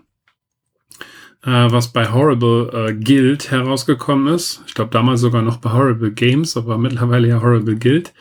äh, 1.44 1.50
was 1.50 1.92
bei 1.92 2.10
Horrible 2.10 2.70
äh, 2.72 2.94
Guild 2.94 3.50
herausgekommen 3.50 4.32
ist. 4.32 4.62
Ich 4.66 4.74
glaube 4.74 4.92
damals 4.92 5.20
sogar 5.20 5.42
noch 5.42 5.58
bei 5.58 5.72
Horrible 5.72 6.12
Games, 6.12 6.56
aber 6.56 6.78
mittlerweile 6.78 7.28
ja 7.28 7.42
Horrible 7.42 7.76
Guild. 7.76 8.14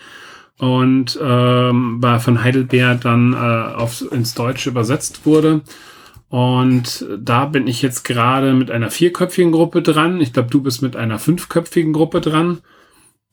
Und 0.58 1.20
ähm, 1.22 2.02
war 2.02 2.20
von 2.20 2.44
Heidelberg 2.44 3.02
dann 3.02 3.34
äh, 3.34 3.36
auf, 3.76 4.04
ins 4.12 4.34
Deutsche 4.36 4.70
übersetzt 4.70 5.26
wurde. 5.26 5.62
Und 6.30 7.06
da 7.18 7.46
bin 7.46 7.68
ich 7.68 7.82
jetzt 7.82 8.04
gerade 8.04 8.54
mit 8.54 8.72
einer 8.72 8.90
vierköpfigen 8.90 9.52
Gruppe 9.52 9.82
dran. 9.82 10.22
Ich 10.22 10.34
glaube, 10.34 10.50
du 10.50 10.62
bist 10.62 10.82
mit 10.82 10.96
einer 10.96 11.20
fünfköpfigen 11.20 11.94
Gruppe 11.94 12.22
dran. 12.22 12.60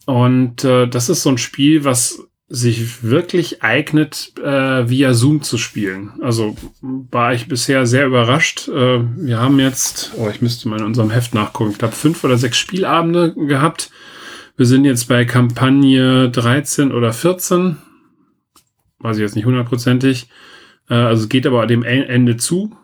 Und 0.07 0.65
äh, 0.65 0.87
das 0.89 1.09
ist 1.09 1.23
so 1.23 1.31
ein 1.31 1.39
Spiel, 1.39 1.85
was 1.85 2.27
sich 2.49 3.03
wirklich 3.03 3.63
eignet, 3.63 4.35
äh, 4.39 4.89
via 4.89 5.15
Zoom 5.15 5.43
zu 5.43 5.57
spielen. 5.57 6.13
Also 6.21 6.55
war 6.83 7.33
ich 7.33 7.49
bisher 7.49 7.87
sehr 7.87 8.07
überrascht. 8.07 8.69
Äh, 8.69 9.01
wir 9.17 9.41
haben 9.41 9.59
jetzt, 9.59 10.13
oh, 10.19 10.29
ich 10.29 10.43
müsste 10.43 10.69
mal 10.69 10.81
in 10.81 10.85
unserem 10.85 11.11
Heft 11.11 11.35
nachgucken, 11.35 11.71
ich 11.71 11.79
glaube 11.79 11.95
fünf 11.95 12.23
oder 12.25 12.37
sechs 12.37 12.59
Spielabende 12.59 13.35
gehabt. 13.35 13.91
Wir 14.57 14.67
sind 14.67 14.85
jetzt 14.85 15.09
bei 15.09 15.25
Kampagne 15.25 16.31
13 16.31 16.93
oder 16.93 17.13
14. 17.13 17.79
Weiß 18.99 19.17
ich 19.17 19.23
jetzt 19.23 19.35
nicht 19.35 19.47
hundertprozentig. 19.47 20.29
Äh, 20.91 20.95
also 20.95 21.23
es 21.23 21.29
geht 21.29 21.47
aber 21.47 21.67
dem 21.67 21.83
Ende 21.83 22.37
zu. 22.37 22.77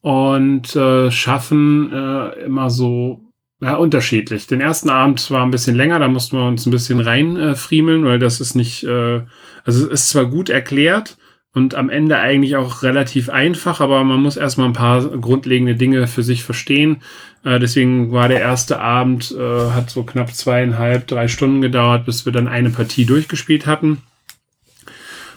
Und 0.00 0.74
äh, 0.74 1.10
schaffen 1.10 1.92
äh, 1.92 2.44
immer 2.44 2.70
so 2.70 3.32
ja, 3.60 3.76
unterschiedlich. 3.76 4.46
Den 4.48 4.60
ersten 4.60 4.90
Abend 4.90 5.30
war 5.30 5.44
ein 5.44 5.52
bisschen 5.52 5.76
länger, 5.76 6.00
da 6.00 6.08
mussten 6.08 6.36
wir 6.36 6.46
uns 6.46 6.66
ein 6.66 6.72
bisschen 6.72 6.98
reinfriemeln, 6.98 8.04
äh, 8.04 8.06
weil 8.06 8.18
das 8.18 8.40
ist 8.40 8.56
nicht, 8.56 8.82
äh, 8.82 9.22
also 9.64 9.86
es 9.86 10.02
ist 10.02 10.08
zwar 10.08 10.26
gut 10.26 10.50
erklärt 10.50 11.16
und 11.54 11.76
am 11.76 11.88
Ende 11.88 12.18
eigentlich 12.18 12.56
auch 12.56 12.82
relativ 12.82 13.28
einfach, 13.28 13.80
aber 13.80 14.02
man 14.02 14.20
muss 14.20 14.36
erstmal 14.36 14.66
ein 14.66 14.72
paar 14.72 15.04
grundlegende 15.04 15.76
Dinge 15.76 16.08
für 16.08 16.24
sich 16.24 16.42
verstehen. 16.42 17.02
Äh, 17.44 17.58
deswegen 17.58 18.12
war 18.12 18.28
der 18.28 18.40
erste 18.40 18.80
Abend, 18.80 19.32
äh, 19.32 19.70
hat 19.70 19.90
so 19.90 20.04
knapp 20.04 20.34
zweieinhalb, 20.34 21.06
drei 21.06 21.28
Stunden 21.28 21.60
gedauert, 21.60 22.06
bis 22.06 22.24
wir 22.24 22.32
dann 22.32 22.48
eine 22.48 22.70
Partie 22.70 23.04
durchgespielt 23.04 23.66
hatten. 23.66 23.98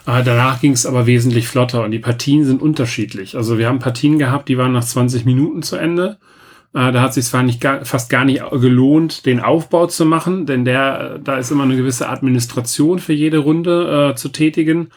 Äh, 0.07 0.23
danach 0.23 0.61
ging 0.61 0.73
es 0.73 0.85
aber 0.85 1.07
wesentlich 1.07 1.47
flotter 1.47 1.83
und 1.83 1.91
die 1.91 1.99
Partien 1.99 2.45
sind 2.45 2.61
unterschiedlich. 2.61 3.35
Also 3.35 3.57
wir 3.57 3.67
haben 3.67 3.79
Partien 3.79 4.19
gehabt, 4.19 4.49
die 4.49 4.57
waren 4.57 4.73
nach 4.73 4.83
20 4.83 5.25
Minuten 5.25 5.63
zu 5.63 5.77
Ende. 5.77 6.17
Äh, 6.73 6.91
da 6.91 7.01
hat 7.01 7.13
sich 7.13 7.25
zwar 7.25 7.41
nicht 7.41 7.65
fast 7.83 8.09
gar 8.09 8.25
nicht 8.25 8.43
gelohnt, 8.51 9.25
den 9.25 9.39
Aufbau 9.39 9.87
zu 9.87 10.05
machen, 10.05 10.45
denn 10.45 10.65
der, 10.65 11.19
da 11.19 11.37
ist 11.37 11.49
immer 11.49 11.63
eine 11.63 11.77
gewisse 11.77 12.07
Administration 12.09 12.99
für 12.99 13.13
jede 13.13 13.39
Runde 13.39 14.11
äh, 14.11 14.15
zu 14.15 14.29
tätigen. 14.29 14.89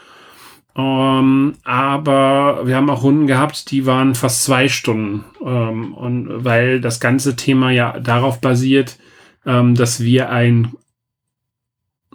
Ähm, 0.77 1.55
aber 1.65 2.67
wir 2.67 2.77
haben 2.77 2.91
auch 2.91 3.03
Runden 3.03 3.27
gehabt, 3.27 3.71
die 3.71 3.87
waren 3.87 4.15
fast 4.15 4.45
zwei 4.45 4.69
Stunden. 4.69 5.25
Ähm, 5.45 5.95
und 5.95 6.45
weil 6.45 6.81
das 6.81 7.01
ganze 7.01 7.37
Thema 7.37 7.71
ja 7.71 7.99
darauf 7.99 8.41
basiert, 8.41 8.99
ähm, 9.45 9.75
dass 9.75 10.01
wir 10.01 10.31
ein 10.31 10.73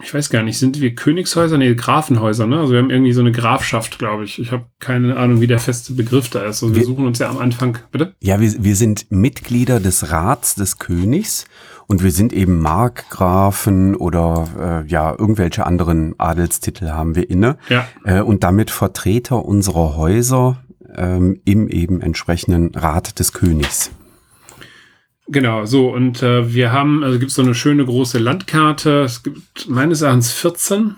ich 0.02 0.12
weiß 0.12 0.28
gar 0.28 0.42
nicht, 0.42 0.58
sind 0.58 0.80
wir 0.80 0.94
Königshäuser? 0.94 1.56
Nee, 1.56 1.74
Grafenhäuser, 1.74 2.46
ne? 2.46 2.58
Also 2.58 2.72
wir 2.72 2.80
haben 2.80 2.90
irgendwie 2.90 3.12
so 3.12 3.20
eine 3.20 3.30
Grafschaft, 3.30 3.98
glaube 3.98 4.24
ich. 4.24 4.40
Ich 4.40 4.50
habe 4.50 4.66
keine 4.80 5.16
Ahnung, 5.16 5.40
wie 5.40 5.46
der 5.46 5.60
feste 5.60 5.92
Begriff 5.92 6.28
da 6.30 6.40
ist. 6.40 6.62
Also 6.62 6.70
wir, 6.70 6.80
wir 6.80 6.86
suchen 6.86 7.06
uns 7.06 7.20
ja 7.20 7.30
am 7.30 7.38
Anfang, 7.38 7.78
bitte? 7.92 8.14
Ja, 8.20 8.40
wir, 8.40 8.52
wir 8.58 8.74
sind 8.74 9.10
Mitglieder 9.10 9.78
des 9.78 10.10
Rats 10.10 10.56
des 10.56 10.78
Königs 10.78 11.46
und 11.86 12.02
wir 12.02 12.10
sind 12.10 12.32
eben 12.32 12.60
Markgrafen 12.60 13.94
oder 13.94 14.84
äh, 14.84 14.90
ja, 14.90 15.14
irgendwelche 15.16 15.66
anderen 15.66 16.14
Adelstitel 16.18 16.90
haben 16.90 17.14
wir 17.14 17.28
inne. 17.28 17.56
Ja. 17.68 17.86
Äh, 18.04 18.20
und 18.20 18.44
damit 18.44 18.70
Vertreter 18.70 19.44
unserer 19.44 19.96
Häuser 19.96 20.62
ähm, 20.96 21.40
im 21.44 21.68
eben 21.68 22.00
entsprechenden 22.00 22.74
Rat 22.74 23.18
des 23.18 23.32
Königs. 23.32 23.90
Genau, 25.26 25.64
so 25.64 25.88
und 25.88 26.22
äh, 26.22 26.52
wir 26.52 26.72
haben, 26.72 27.02
also 27.02 27.18
gibt 27.18 27.30
es 27.30 27.36
so 27.36 27.42
eine 27.42 27.54
schöne 27.54 27.84
große 27.84 28.18
Landkarte. 28.18 29.02
Es 29.02 29.22
gibt 29.22 29.68
meines 29.68 30.02
Erachtens 30.02 30.32
14. 30.32 30.96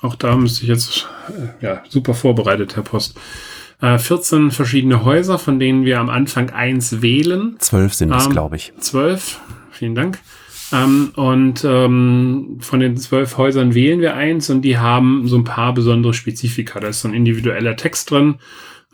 Auch 0.00 0.16
da 0.16 0.36
müsste 0.36 0.62
ich 0.62 0.68
jetzt, 0.68 1.08
äh, 1.28 1.64
ja, 1.64 1.82
super 1.88 2.14
vorbereitet, 2.14 2.74
Herr 2.74 2.82
Post. 2.82 3.16
Äh, 3.80 3.98
14 3.98 4.50
verschiedene 4.50 5.04
Häuser, 5.04 5.38
von 5.38 5.60
denen 5.60 5.84
wir 5.84 6.00
am 6.00 6.10
Anfang 6.10 6.50
eins 6.50 7.02
wählen. 7.02 7.54
Zwölf 7.58 7.94
sind 7.94 8.12
es, 8.12 8.26
ähm, 8.26 8.32
glaube 8.32 8.56
ich. 8.56 8.72
Zwölf, 8.78 9.40
vielen 9.82 9.94
Dank. 9.96 10.20
Ähm, 10.72 11.10
und 11.16 11.64
ähm, 11.64 12.58
von 12.60 12.80
den 12.80 12.96
zwölf 12.96 13.36
Häusern 13.36 13.74
wählen 13.74 14.00
wir 14.00 14.14
eins 14.14 14.48
und 14.48 14.62
die 14.62 14.78
haben 14.78 15.26
so 15.26 15.36
ein 15.36 15.44
paar 15.44 15.74
besondere 15.74 16.14
Spezifika. 16.14 16.78
Da 16.78 16.88
ist 16.88 17.00
so 17.00 17.08
ein 17.08 17.14
individueller 17.14 17.76
Text 17.76 18.10
drin 18.10 18.36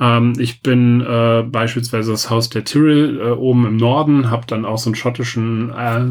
ähm, 0.01 0.35
ich 0.38 0.62
bin 0.62 1.01
äh, 1.01 1.42
beispielsweise 1.42 2.12
das 2.12 2.31
Haus 2.31 2.48
der 2.51 2.64
Tyrrell 2.64 3.20
äh, 3.20 3.31
oben 3.31 3.66
im 3.66 3.77
Norden, 3.77 4.31
habe 4.31 4.46
dann 4.46 4.64
auch 4.64 4.79
so 4.79 4.90
einen 4.90 4.94
schottischen 4.94 5.70
äh, 5.70 6.07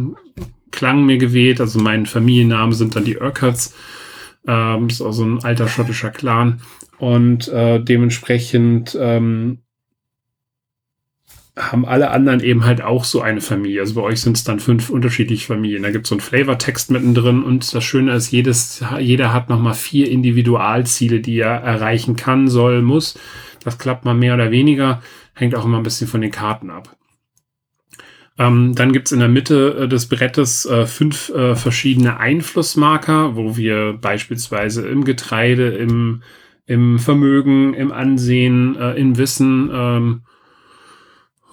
Klang 0.72 1.06
mir 1.06 1.18
gewählt. 1.18 1.62
Also 1.62 1.80
mein 1.80 2.06
Familienname 2.06 2.74
sind 2.74 2.96
dann 2.96 3.06
die 3.06 3.18
Urquharts. 3.18 3.74
Ähm, 4.46 4.88
ist 4.88 5.02
auch 5.02 5.14
so 5.14 5.24
ein 5.24 5.44
alter 5.44 5.68
schottischer 5.68 6.12
Clan. 6.12 6.62
Und 7.00 7.48
äh, 7.48 7.80
dementsprechend 7.80 8.98
ähm, 9.00 9.60
haben 11.58 11.86
alle 11.86 12.12
anderen 12.12 12.40
eben 12.40 12.66
halt 12.66 12.82
auch 12.82 13.04
so 13.04 13.22
eine 13.22 13.42
Familie. 13.42 13.82
Also 13.82 13.96
bei 13.96 14.02
euch 14.02 14.22
sind 14.22 14.38
es 14.38 14.44
dann 14.44 14.60
fünf 14.60 14.90
unterschiedliche 14.90 15.48
Familien. 15.48 15.84
Da 15.84 15.92
gibt 15.92 16.06
es 16.06 16.10
so 16.10 16.16
einen 16.16 16.22
Flavortext 16.22 16.92
mittendrin 16.92 17.44
und 17.44 17.74
das 17.74 17.84
Schöne 17.84 18.14
ist, 18.14 18.32
jedes, 18.32 18.84
jeder 19.00 19.34
hat 19.34 19.50
nochmal 19.50 19.74
vier 19.74 20.10
Individualziele, 20.10 21.20
die 21.20 21.40
er 21.40 21.56
erreichen 21.62 22.16
kann, 22.16 22.48
soll, 22.48 22.82
muss. 22.82 23.20
Das 23.64 23.78
klappt 23.78 24.06
mal 24.06 24.14
mehr 24.14 24.36
oder 24.36 24.52
weniger, 24.52 25.02
hängt 25.34 25.56
auch 25.56 25.66
immer 25.66 25.78
ein 25.78 25.84
bisschen 25.84 26.08
von 26.08 26.22
den 26.22 26.32
Karten 26.32 26.70
ab. 26.70 26.96
Ähm, 28.40 28.76
dann 28.76 28.94
gibt's 28.94 29.12
in 29.12 29.20
der 29.20 29.30
Mitte 29.30 29.80
äh, 29.82 29.88
des 29.88 30.08
Brettes 30.08 30.66
äh, 30.68 30.86
fünf 30.86 31.30
äh, 31.30 31.56
verschiedene 31.56 32.20
Einflussmarker, 32.20 33.36
wo 33.36 33.58
wir 33.58 33.94
beispielsweise 33.94 34.88
im 34.88 35.04
Getreide, 35.06 35.70
im, 35.70 36.22
im 36.68 37.00
Vermögen, 37.00 37.74
im 37.74 37.92
Ansehen, 37.92 38.76
äh, 38.76 38.94
im 38.94 39.18
Wissen 39.18 39.72
ähm, 39.74 40.22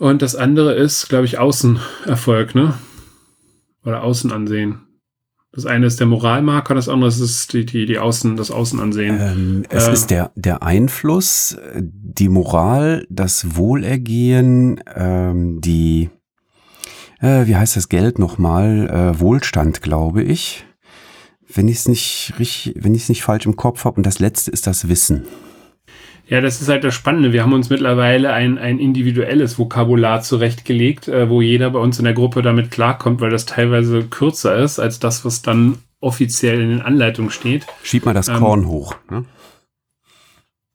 und 0.04 0.20
das 0.20 0.36
andere 0.36 0.74
ist, 0.74 1.08
glaube 1.08 1.24
ich, 1.24 1.38
Außenerfolg, 1.38 2.54
ne? 2.54 2.74
Oder 3.86 4.02
Außenansehen. 4.02 4.80
Das 5.50 5.64
eine 5.64 5.86
ist 5.86 5.98
der 5.98 6.06
Moralmarker, 6.06 6.74
das 6.74 6.90
andere 6.90 7.08
ist 7.08 7.54
die, 7.54 7.64
die, 7.64 7.86
die 7.86 7.98
Außen, 7.98 8.36
das 8.36 8.50
Außenansehen. 8.50 9.18
Ähm, 9.18 9.62
es 9.70 9.88
äh, 9.88 9.92
ist 9.94 10.10
der, 10.10 10.30
der 10.34 10.62
Einfluss, 10.62 11.56
die 11.74 12.28
Moral, 12.28 13.06
das 13.08 13.56
Wohlergehen, 13.56 14.78
ähm, 14.94 15.62
die, 15.62 16.10
äh, 17.20 17.46
wie 17.46 17.56
heißt 17.56 17.76
das 17.76 17.88
Geld 17.88 18.18
nochmal? 18.18 18.90
Äh, 18.90 19.20
Wohlstand, 19.20 19.80
glaube 19.80 20.22
ich. 20.22 20.66
Wenn 21.48 21.66
ich 21.66 21.76
es 21.76 21.88
nicht 21.88 22.34
richtig, 22.38 22.74
wenn 22.78 22.94
ich 22.94 23.04
es 23.04 23.08
nicht 23.08 23.22
falsch 23.22 23.46
im 23.46 23.56
Kopf 23.56 23.86
habe. 23.86 23.96
Und 23.96 24.04
das 24.04 24.18
letzte 24.18 24.50
ist 24.50 24.66
das 24.66 24.86
Wissen. 24.90 25.24
Ja, 26.26 26.40
das 26.40 26.60
ist 26.60 26.68
halt 26.68 26.84
das 26.84 26.94
Spannende. 26.94 27.32
Wir 27.32 27.42
haben 27.42 27.52
uns 27.52 27.68
mittlerweile 27.68 28.32
ein, 28.32 28.56
ein 28.56 28.78
individuelles 28.78 29.58
Vokabular 29.58 30.22
zurechtgelegt, 30.22 31.08
äh, 31.08 31.28
wo 31.28 31.42
jeder 31.42 31.70
bei 31.70 31.78
uns 31.78 31.98
in 31.98 32.04
der 32.04 32.14
Gruppe 32.14 32.40
damit 32.42 32.70
klarkommt, 32.70 33.20
weil 33.20 33.30
das 33.30 33.44
teilweise 33.44 34.04
kürzer 34.04 34.56
ist 34.56 34.78
als 34.78 34.98
das, 34.98 35.24
was 35.24 35.42
dann 35.42 35.78
offiziell 36.00 36.60
in 36.60 36.68
den 36.70 36.82
Anleitungen 36.82 37.30
steht. 37.30 37.66
Schieb 37.82 38.06
mal 38.06 38.14
das 38.14 38.28
ähm, 38.28 38.36
Korn 38.36 38.66
hoch. 38.66 38.94
Ne? 39.10 39.24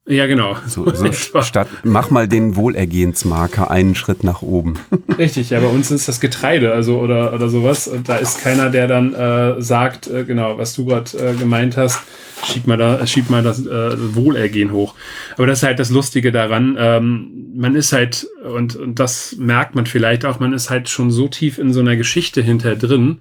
Ja, 0.06 0.26
genau. 0.26 0.56
So, 0.66 0.90
so 1.12 1.42
statt, 1.42 1.68
mach 1.84 2.10
mal 2.10 2.26
den 2.26 2.56
Wohlergehensmarker 2.56 3.70
einen 3.70 3.94
Schritt 3.94 4.24
nach 4.24 4.42
oben. 4.42 4.74
Richtig, 5.18 5.50
ja, 5.50 5.60
bei 5.60 5.66
uns 5.68 5.90
ist 5.90 6.08
das 6.08 6.20
Getreide, 6.20 6.72
also 6.72 6.98
oder, 6.98 7.32
oder 7.32 7.48
sowas. 7.48 7.86
Und 7.86 8.08
da 8.08 8.16
ist 8.16 8.42
keiner, 8.42 8.70
der 8.70 8.88
dann 8.88 9.14
äh, 9.14 9.60
sagt, 9.60 10.08
äh, 10.08 10.24
genau, 10.24 10.58
was 10.58 10.74
du 10.74 10.86
gerade 10.86 11.16
äh, 11.18 11.34
gemeint 11.34 11.76
hast, 11.76 12.02
schieb 12.44 12.66
mal 12.66 12.78
da, 12.78 13.06
schieb 13.06 13.30
mal 13.30 13.42
das 13.42 13.64
äh, 13.64 14.14
Wohlergehen 14.14 14.72
hoch. 14.72 14.94
Aber 15.36 15.46
das 15.46 15.58
ist 15.58 15.64
halt 15.64 15.78
das 15.78 15.90
Lustige 15.90 16.32
daran. 16.32 16.76
Ähm, 16.78 17.52
man 17.54 17.76
ist 17.76 17.92
halt, 17.92 18.26
und, 18.42 18.76
und 18.76 18.98
das 18.98 19.36
merkt 19.38 19.74
man 19.74 19.86
vielleicht 19.86 20.24
auch, 20.24 20.40
man 20.40 20.54
ist 20.54 20.70
halt 20.70 20.88
schon 20.88 21.10
so 21.10 21.28
tief 21.28 21.58
in 21.58 21.72
so 21.72 21.80
einer 21.80 21.96
Geschichte 21.96 22.40
hinter 22.40 22.74
drin, 22.74 23.20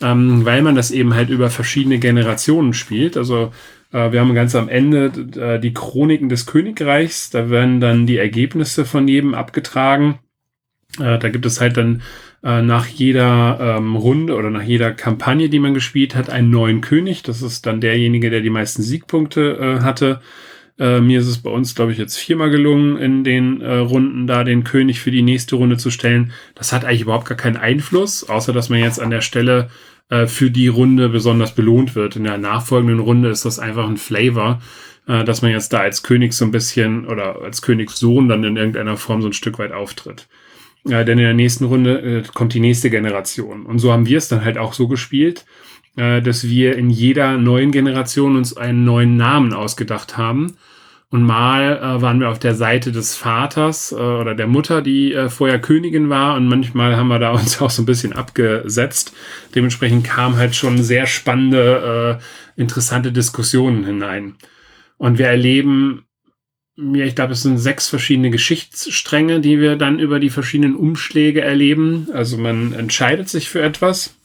ähm, 0.00 0.44
weil 0.44 0.62
man 0.62 0.74
das 0.74 0.90
eben 0.90 1.14
halt 1.14 1.28
über 1.28 1.50
verschiedene 1.50 1.98
Generationen 1.98 2.72
spielt. 2.72 3.16
Also 3.16 3.52
wir 4.12 4.20
haben 4.20 4.34
ganz 4.34 4.54
am 4.54 4.68
Ende 4.68 5.12
äh, 5.36 5.60
die 5.60 5.72
Chroniken 5.72 6.28
des 6.28 6.46
Königreichs. 6.46 7.30
Da 7.30 7.50
werden 7.50 7.80
dann 7.80 8.06
die 8.06 8.18
Ergebnisse 8.18 8.84
von 8.84 9.06
jedem 9.08 9.34
abgetragen. 9.34 10.18
Äh, 10.98 11.18
da 11.18 11.28
gibt 11.28 11.46
es 11.46 11.60
halt 11.60 11.76
dann 11.76 12.02
nach 12.46 12.86
jeder 12.88 13.78
ähm, 13.78 13.96
Runde 13.96 14.34
oder 14.36 14.50
nach 14.50 14.62
jeder 14.62 14.92
Kampagne, 14.92 15.48
die 15.48 15.58
man 15.58 15.72
gespielt 15.72 16.14
hat, 16.14 16.28
einen 16.28 16.50
neuen 16.50 16.82
König. 16.82 17.22
Das 17.22 17.40
ist 17.40 17.64
dann 17.64 17.80
derjenige, 17.80 18.28
der 18.28 18.42
die 18.42 18.50
meisten 18.50 18.82
Siegpunkte 18.82 19.80
hatte. 19.82 20.20
Äh, 20.78 21.00
mir 21.00 21.20
ist 21.20 21.28
es 21.28 21.38
bei 21.38 21.50
uns, 21.50 21.74
glaube 21.74 21.92
ich, 21.92 21.98
jetzt 21.98 22.16
viermal 22.16 22.50
gelungen, 22.50 22.96
in 22.96 23.22
den 23.22 23.60
äh, 23.60 23.76
Runden 23.76 24.26
da 24.26 24.42
den 24.42 24.64
König 24.64 25.00
für 25.00 25.12
die 25.12 25.22
nächste 25.22 25.56
Runde 25.56 25.76
zu 25.76 25.90
stellen. 25.90 26.32
Das 26.54 26.72
hat 26.72 26.84
eigentlich 26.84 27.02
überhaupt 27.02 27.28
gar 27.28 27.38
keinen 27.38 27.56
Einfluss, 27.56 28.28
außer 28.28 28.52
dass 28.52 28.70
man 28.70 28.80
jetzt 28.80 29.00
an 29.00 29.10
der 29.10 29.20
Stelle 29.20 29.70
äh, 30.10 30.26
für 30.26 30.50
die 30.50 30.68
Runde 30.68 31.08
besonders 31.08 31.54
belohnt 31.54 31.94
wird. 31.94 32.16
In 32.16 32.24
der 32.24 32.38
nachfolgenden 32.38 33.00
Runde 33.00 33.30
ist 33.30 33.44
das 33.44 33.58
einfach 33.58 33.88
ein 33.88 33.96
Flavor, 33.96 34.60
äh, 35.06 35.24
dass 35.24 35.42
man 35.42 35.50
jetzt 35.50 35.72
da 35.72 35.78
als 35.78 36.02
König 36.02 36.32
so 36.34 36.44
ein 36.44 36.50
bisschen 36.50 37.06
oder 37.06 37.40
als 37.42 37.62
Königssohn 37.62 38.28
dann 38.28 38.44
in 38.44 38.56
irgendeiner 38.56 38.96
Form 38.96 39.22
so 39.22 39.28
ein 39.28 39.32
Stück 39.32 39.58
weit 39.58 39.72
auftritt. 39.72 40.28
Denn 40.86 41.08
in 41.08 41.24
der 41.24 41.32
nächsten 41.32 41.64
Runde 41.64 42.00
äh, 42.00 42.22
kommt 42.34 42.52
die 42.52 42.60
nächste 42.60 42.90
Generation. 42.90 43.64
Und 43.64 43.78
so 43.78 43.90
haben 43.90 44.06
wir 44.06 44.18
es 44.18 44.28
dann 44.28 44.44
halt 44.44 44.58
auch 44.58 44.74
so 44.74 44.86
gespielt, 44.86 45.46
dass 45.96 46.48
wir 46.48 46.76
in 46.76 46.90
jeder 46.90 47.38
neuen 47.38 47.70
Generation 47.70 48.36
uns 48.36 48.56
einen 48.56 48.84
neuen 48.84 49.16
Namen 49.16 49.52
ausgedacht 49.52 50.16
haben 50.16 50.56
und 51.14 51.22
mal 51.22 51.76
äh, 51.76 52.02
waren 52.02 52.18
wir 52.18 52.28
auf 52.28 52.40
der 52.40 52.56
Seite 52.56 52.90
des 52.90 53.14
Vaters 53.14 53.92
äh, 53.92 53.94
oder 53.94 54.34
der 54.34 54.48
Mutter, 54.48 54.82
die 54.82 55.12
äh, 55.12 55.30
vorher 55.30 55.60
Königin 55.60 56.10
war. 56.10 56.34
Und 56.34 56.48
manchmal 56.48 56.96
haben 56.96 57.06
wir 57.06 57.20
da 57.20 57.30
uns 57.30 57.60
auch 57.62 57.70
so 57.70 57.82
ein 57.82 57.86
bisschen 57.86 58.12
abgesetzt. 58.12 59.14
Dementsprechend 59.54 60.02
kamen 60.02 60.36
halt 60.36 60.56
schon 60.56 60.82
sehr 60.82 61.06
spannende, 61.06 62.18
äh, 62.56 62.60
interessante 62.60 63.12
Diskussionen 63.12 63.84
hinein. 63.84 64.34
Und 64.96 65.18
wir 65.18 65.28
erleben, 65.28 66.04
ja, 66.76 67.04
ich 67.04 67.14
glaube, 67.14 67.34
es 67.34 67.42
sind 67.42 67.58
sechs 67.58 67.86
verschiedene 67.86 68.30
Geschichtsstränge, 68.30 69.38
die 69.38 69.60
wir 69.60 69.76
dann 69.76 70.00
über 70.00 70.18
die 70.18 70.30
verschiedenen 70.30 70.74
Umschläge 70.74 71.42
erleben. 71.42 72.08
Also 72.12 72.38
man 72.38 72.72
entscheidet 72.72 73.28
sich 73.28 73.48
für 73.48 73.62
etwas. 73.62 74.16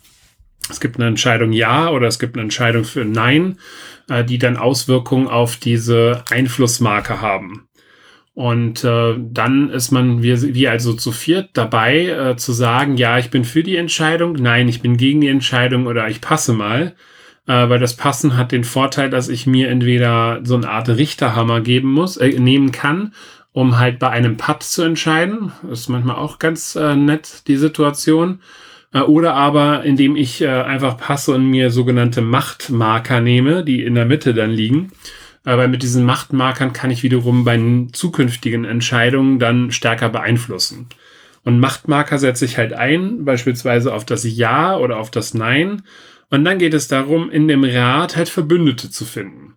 Es 0.70 0.80
gibt 0.80 0.98
eine 0.98 1.08
Entscheidung 1.08 1.52
Ja 1.52 1.90
oder 1.90 2.08
es 2.08 2.20
gibt 2.20 2.36
eine 2.36 2.44
Entscheidung 2.44 2.84
für 2.84 3.06
Nein 3.06 3.58
äh, 4.10 4.26
die 4.26 4.38
dann 4.38 4.58
Auswirkungen 4.58 5.28
auf 5.28 5.58
diese 5.58 6.24
Einflussmarke 6.30 7.22
haben. 7.22 7.68
Und 8.34 8.84
äh, 8.84 9.16
dann 9.20 9.70
ist 9.70 9.92
man, 9.92 10.24
wie, 10.24 10.54
wie 10.54 10.68
also 10.68 10.94
zu 10.94 11.12
viert, 11.12 11.50
dabei 11.54 12.06
äh, 12.08 12.36
zu 12.38 12.54
sagen, 12.54 12.96
ja, 12.96 13.18
ich 13.18 13.32
bin 13.32 13.44
für 13.44 13.64
die 13.64 13.76
Entscheidung, 13.76 14.34
nein, 14.34 14.70
ich 14.70 14.82
bin 14.82 14.98
gegen 14.98 15.22
die 15.22 15.28
Entscheidung 15.28 15.88
oder 15.88 16.08
ich 16.08 16.22
passe 16.22 16.54
mal. 16.54 16.96
Äh, 17.48 17.70
weil 17.70 17.80
das 17.80 17.98
Passen 17.98 18.38
hat 18.38 18.52
den 18.52 18.64
Vorteil, 18.64 19.10
dass 19.10 19.28
ich 19.28 19.46
mir 19.46 19.70
entweder 19.70 20.40
so 20.44 20.56
eine 20.56 20.70
Art 20.70 20.88
Richterhammer 20.88 21.62
geben 21.62 21.92
muss, 21.92 22.16
äh, 22.16 22.40
nehmen 22.40 22.72
kann, 22.72 23.14
um 23.52 23.78
halt 23.78 24.00
bei 24.00 24.10
einem 24.10 24.38
Putt 24.38 24.64
zu 24.64 24.84
entscheiden. 24.84 25.52
Das 25.64 25.82
ist 25.82 25.90
manchmal 25.90 26.16
auch 26.16 26.40
ganz 26.40 26.76
äh, 26.76 26.96
nett, 26.96 27.48
die 27.48 27.58
Situation. 27.58 28.40
Äh, 28.94 29.02
oder 29.02 29.34
aber, 29.34 29.84
indem 29.84 30.16
ich 30.16 30.42
äh, 30.42 30.48
einfach 30.48 30.98
passe 30.98 31.34
und 31.34 31.50
mir 31.50 31.72
sogenannte 31.72 32.22
Machtmarker 32.22 33.22
nehme, 33.22 33.64
die 33.64 33.84
in 33.84 33.96
der 33.96 34.06
Mitte 34.06 34.34
dann 34.34 34.52
liegen. 34.52 34.92
Äh, 35.46 35.58
weil 35.58 35.68
mit 35.68 35.84
diesen 35.84 36.06
Machtmarkern 36.06 36.74
kann 36.74 36.92
ich 36.92 37.04
wiederum 37.04 37.46
bei 37.46 37.60
zukünftigen 37.92 38.66
Entscheidungen 38.66 39.40
dann 39.40 39.72
stärker 39.72 40.10
beeinflussen. 40.10 40.88
Und 41.44 41.60
Machtmarker 41.60 42.20
setze 42.20 42.46
ich 42.46 42.58
halt 42.58 42.74
ein, 42.74 43.24
beispielsweise 43.26 43.94
auf 43.94 44.06
das 44.06 44.24
Ja 44.26 44.78
oder 44.78 44.98
auf 44.98 45.10
das 45.10 45.34
Nein. 45.34 45.84
Und 46.30 46.44
dann 46.46 46.60
geht 46.60 46.74
es 46.74 46.88
darum, 46.88 47.32
in 47.32 47.48
dem 47.48 47.64
Rat 47.64 48.16
halt 48.16 48.30
Verbündete 48.30 48.90
zu 48.90 49.06
finden. 49.06 49.56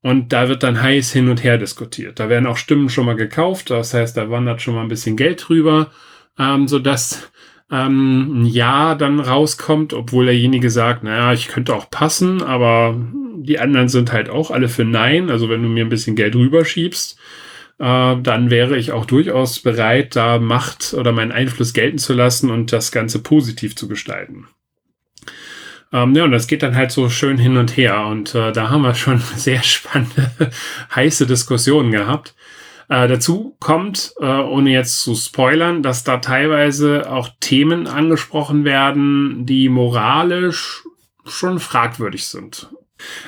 Und 0.00 0.32
da 0.32 0.48
wird 0.48 0.62
dann 0.62 0.80
heiß 0.80 1.12
hin 1.12 1.28
und 1.28 1.42
her 1.42 1.58
diskutiert. 1.58 2.20
Da 2.20 2.28
werden 2.28 2.46
auch 2.46 2.56
Stimmen 2.56 2.88
schon 2.88 3.04
mal 3.04 3.16
gekauft. 3.16 3.70
Das 3.70 3.92
heißt, 3.92 4.16
da 4.16 4.30
wandert 4.30 4.62
schon 4.62 4.74
mal 4.74 4.82
ein 4.82 4.88
bisschen 4.88 5.16
Geld 5.16 5.48
drüber, 5.48 5.90
ähm, 6.38 6.68
sodass 6.68 7.30
ähm, 7.70 8.44
Ja 8.44 8.94
dann 8.94 9.20
rauskommt, 9.20 9.92
obwohl 9.92 10.26
derjenige 10.26 10.70
sagt, 10.70 11.04
naja, 11.04 11.32
ich 11.32 11.48
könnte 11.48 11.74
auch 11.74 11.90
passen, 11.90 12.42
aber 12.42 12.96
die 13.36 13.58
anderen 13.58 13.88
sind 13.88 14.12
halt 14.12 14.30
auch 14.30 14.50
alle 14.50 14.68
für 14.68 14.84
Nein. 14.84 15.30
Also 15.30 15.48
wenn 15.48 15.62
du 15.62 15.68
mir 15.68 15.84
ein 15.84 15.90
bisschen 15.90 16.16
Geld 16.16 16.34
rüberschiebst, 16.34 17.18
äh, 17.78 18.16
dann 18.16 18.50
wäre 18.50 18.76
ich 18.76 18.92
auch 18.92 19.06
durchaus 19.06 19.60
bereit, 19.60 20.16
da 20.16 20.38
Macht 20.38 20.94
oder 20.94 21.12
meinen 21.12 21.32
Einfluss 21.32 21.72
gelten 21.72 21.98
zu 21.98 22.14
lassen 22.14 22.50
und 22.50 22.72
das 22.72 22.92
Ganze 22.92 23.22
positiv 23.22 23.76
zu 23.76 23.88
gestalten. 23.88 24.48
Ähm, 25.92 26.14
ja, 26.14 26.24
und 26.24 26.32
das 26.32 26.46
geht 26.46 26.62
dann 26.62 26.76
halt 26.76 26.90
so 26.90 27.08
schön 27.08 27.38
hin 27.38 27.56
und 27.56 27.76
her. 27.76 28.06
Und 28.06 28.34
äh, 28.34 28.52
da 28.52 28.70
haben 28.70 28.82
wir 28.82 28.94
schon 28.94 29.18
sehr 29.36 29.62
spannende, 29.62 30.30
heiße 30.94 31.26
Diskussionen 31.26 31.90
gehabt. 31.90 32.34
Äh, 32.88 33.06
dazu 33.06 33.56
kommt, 33.60 34.14
äh, 34.18 34.24
ohne 34.24 34.70
jetzt 34.70 35.02
zu 35.02 35.14
spoilern, 35.14 35.82
dass 35.82 36.04
da 36.04 36.18
teilweise 36.18 37.10
auch 37.10 37.28
Themen 37.40 37.86
angesprochen 37.86 38.64
werden, 38.64 39.44
die 39.44 39.68
moralisch 39.68 40.84
schon 41.26 41.60
fragwürdig 41.60 42.26
sind. 42.26 42.70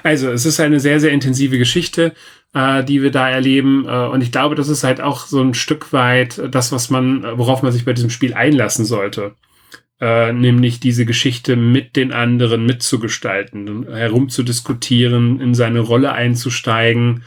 Also 0.03 0.31
es 0.31 0.47
ist 0.47 0.61
eine 0.61 0.81
sehr, 0.81 0.99
sehr 0.99 1.13
intensive 1.13 1.59
Geschichte, 1.59 2.15
äh, 2.55 2.83
die 2.83 3.03
wir 3.03 3.11
da 3.11 3.29
erleben. 3.29 3.85
Äh, 3.87 4.07
und 4.07 4.23
ich 4.23 4.33
glaube, 4.33 4.55
das 4.55 4.69
ist 4.69 4.83
halt 4.83 5.03
auch 5.03 5.27
so 5.27 5.43
ein 5.43 5.53
Stück 5.53 5.93
weit 5.93 6.41
das, 6.51 6.73
was 6.73 6.89
man, 6.89 7.23
worauf 7.39 7.63
man 7.63 7.71
sich 7.71 7.85
bei 7.85 7.93
diesem 7.93 8.11
Spiel 8.11 8.33
einlassen 8.33 8.87
sollte. 8.87 9.35
Äh, 10.01 10.33
nämlich 10.33 10.81
diese 10.81 11.05
Geschichte 11.05 11.57
mit 11.57 11.97
den 11.97 12.13
anderen 12.13 12.65
mitzugestalten, 12.65 13.87
herumzudiskutieren, 13.93 15.39
in 15.39 15.55
seine 15.55 15.81
Rolle 15.81 16.13
einzusteigen 16.13 17.25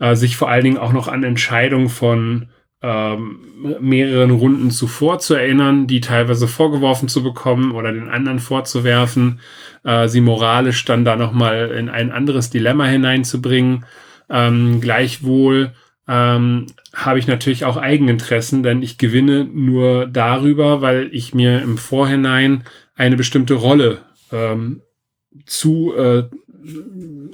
äh, 0.00 0.16
sich 0.16 0.36
vor 0.36 0.50
allen 0.50 0.64
Dingen 0.64 0.78
auch 0.78 0.92
noch 0.92 1.06
an 1.06 1.22
Entscheidungen 1.22 1.88
von 1.88 2.48
ähm, 2.82 3.40
mehreren 3.80 4.30
Runden 4.30 4.70
zuvor 4.70 5.18
zu 5.18 5.34
erinnern, 5.34 5.86
die 5.86 6.00
teilweise 6.00 6.48
vorgeworfen 6.48 7.08
zu 7.08 7.22
bekommen 7.22 7.72
oder 7.72 7.92
den 7.92 8.08
anderen 8.08 8.38
vorzuwerfen, 8.38 9.40
äh, 9.84 10.08
sie 10.08 10.22
moralisch 10.22 10.84
dann 10.86 11.04
da 11.04 11.16
nochmal 11.16 11.70
in 11.72 11.90
ein 11.90 12.10
anderes 12.10 12.48
Dilemma 12.50 12.86
hineinzubringen. 12.86 13.84
Ähm, 14.30 14.80
gleichwohl 14.80 15.72
ähm, 16.08 16.66
habe 16.94 17.18
ich 17.18 17.26
natürlich 17.26 17.66
auch 17.66 17.76
Eigeninteressen, 17.76 18.62
denn 18.62 18.82
ich 18.82 18.96
gewinne 18.96 19.44
nur 19.44 20.06
darüber, 20.06 20.80
weil 20.80 21.10
ich 21.12 21.34
mir 21.34 21.60
im 21.60 21.76
Vorhinein 21.76 22.64
eine 22.96 23.16
bestimmte 23.16 23.54
Rolle 23.54 23.98
ähm, 24.32 24.80
zu 25.44 25.94
äh, 25.94 26.24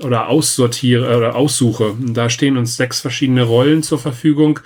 oder 0.03 0.29
aussortiere 0.29 1.17
oder 1.17 1.37
aussuche. 1.37 1.91
Und 1.91 2.15
da 2.15 2.29
stehen 2.29 2.57
uns 2.57 2.77
sechs 2.77 3.01
verschiedene 3.01 3.43
Rollen 3.43 3.83
zur 3.83 3.99
Verfügung. 3.99 4.61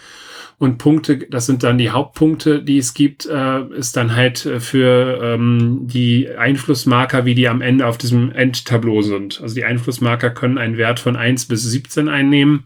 Und 0.58 0.76
Punkte, 0.76 1.16
das 1.16 1.46
sind 1.46 1.62
dann 1.62 1.78
die 1.78 1.88
Hauptpunkte, 1.88 2.62
die 2.62 2.76
es 2.76 2.92
gibt, 2.92 3.24
äh, 3.24 3.64
ist 3.74 3.96
dann 3.96 4.14
halt 4.14 4.38
für 4.58 5.18
ähm, 5.22 5.86
die 5.86 6.28
Einflussmarker, 6.28 7.24
wie 7.24 7.34
die 7.34 7.48
am 7.48 7.62
Ende 7.62 7.86
auf 7.86 7.96
diesem 7.96 8.30
Endtableau 8.30 9.00
sind. 9.00 9.40
Also 9.40 9.54
die 9.54 9.64
Einflussmarker 9.64 10.28
können 10.28 10.58
einen 10.58 10.76
Wert 10.76 11.00
von 11.00 11.16
eins 11.16 11.46
bis 11.46 11.62
17 11.62 12.10
einnehmen. 12.10 12.64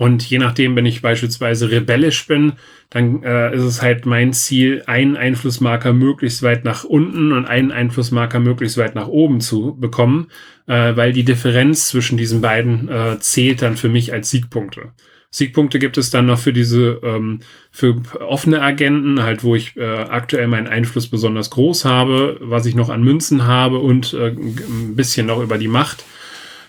Und 0.00 0.22
je 0.30 0.38
nachdem, 0.38 0.76
wenn 0.76 0.86
ich 0.86 1.02
beispielsweise 1.02 1.70
rebellisch 1.70 2.26
bin, 2.26 2.54
dann 2.88 3.22
äh, 3.22 3.54
ist 3.54 3.64
es 3.64 3.82
halt 3.82 4.06
mein 4.06 4.32
Ziel, 4.32 4.82
einen 4.86 5.14
Einflussmarker 5.14 5.92
möglichst 5.92 6.42
weit 6.42 6.64
nach 6.64 6.84
unten 6.84 7.32
und 7.32 7.44
einen 7.44 7.70
Einflussmarker 7.70 8.40
möglichst 8.40 8.78
weit 8.78 8.94
nach 8.94 9.08
oben 9.08 9.42
zu 9.42 9.76
bekommen, 9.78 10.28
äh, 10.66 10.96
weil 10.96 11.12
die 11.12 11.26
Differenz 11.26 11.88
zwischen 11.88 12.16
diesen 12.16 12.40
beiden 12.40 12.88
äh, 12.88 13.18
zählt 13.20 13.60
dann 13.60 13.76
für 13.76 13.90
mich 13.90 14.10
als 14.14 14.30
Siegpunkte. 14.30 14.92
Siegpunkte 15.28 15.78
gibt 15.78 15.98
es 15.98 16.08
dann 16.08 16.24
noch 16.24 16.38
für 16.38 16.54
diese, 16.54 16.98
ähm, 17.02 17.40
für 17.70 18.00
offene 18.20 18.62
Agenten, 18.62 19.22
halt, 19.22 19.44
wo 19.44 19.54
ich 19.54 19.76
äh, 19.76 19.84
aktuell 19.84 20.48
meinen 20.48 20.66
Einfluss 20.66 21.08
besonders 21.08 21.50
groß 21.50 21.84
habe, 21.84 22.38
was 22.40 22.64
ich 22.64 22.74
noch 22.74 22.88
an 22.88 23.04
Münzen 23.04 23.46
habe 23.46 23.80
und 23.80 24.14
äh, 24.14 24.28
ein 24.28 24.96
bisschen 24.96 25.26
noch 25.26 25.42
über 25.42 25.58
die 25.58 25.68
Macht. 25.68 26.06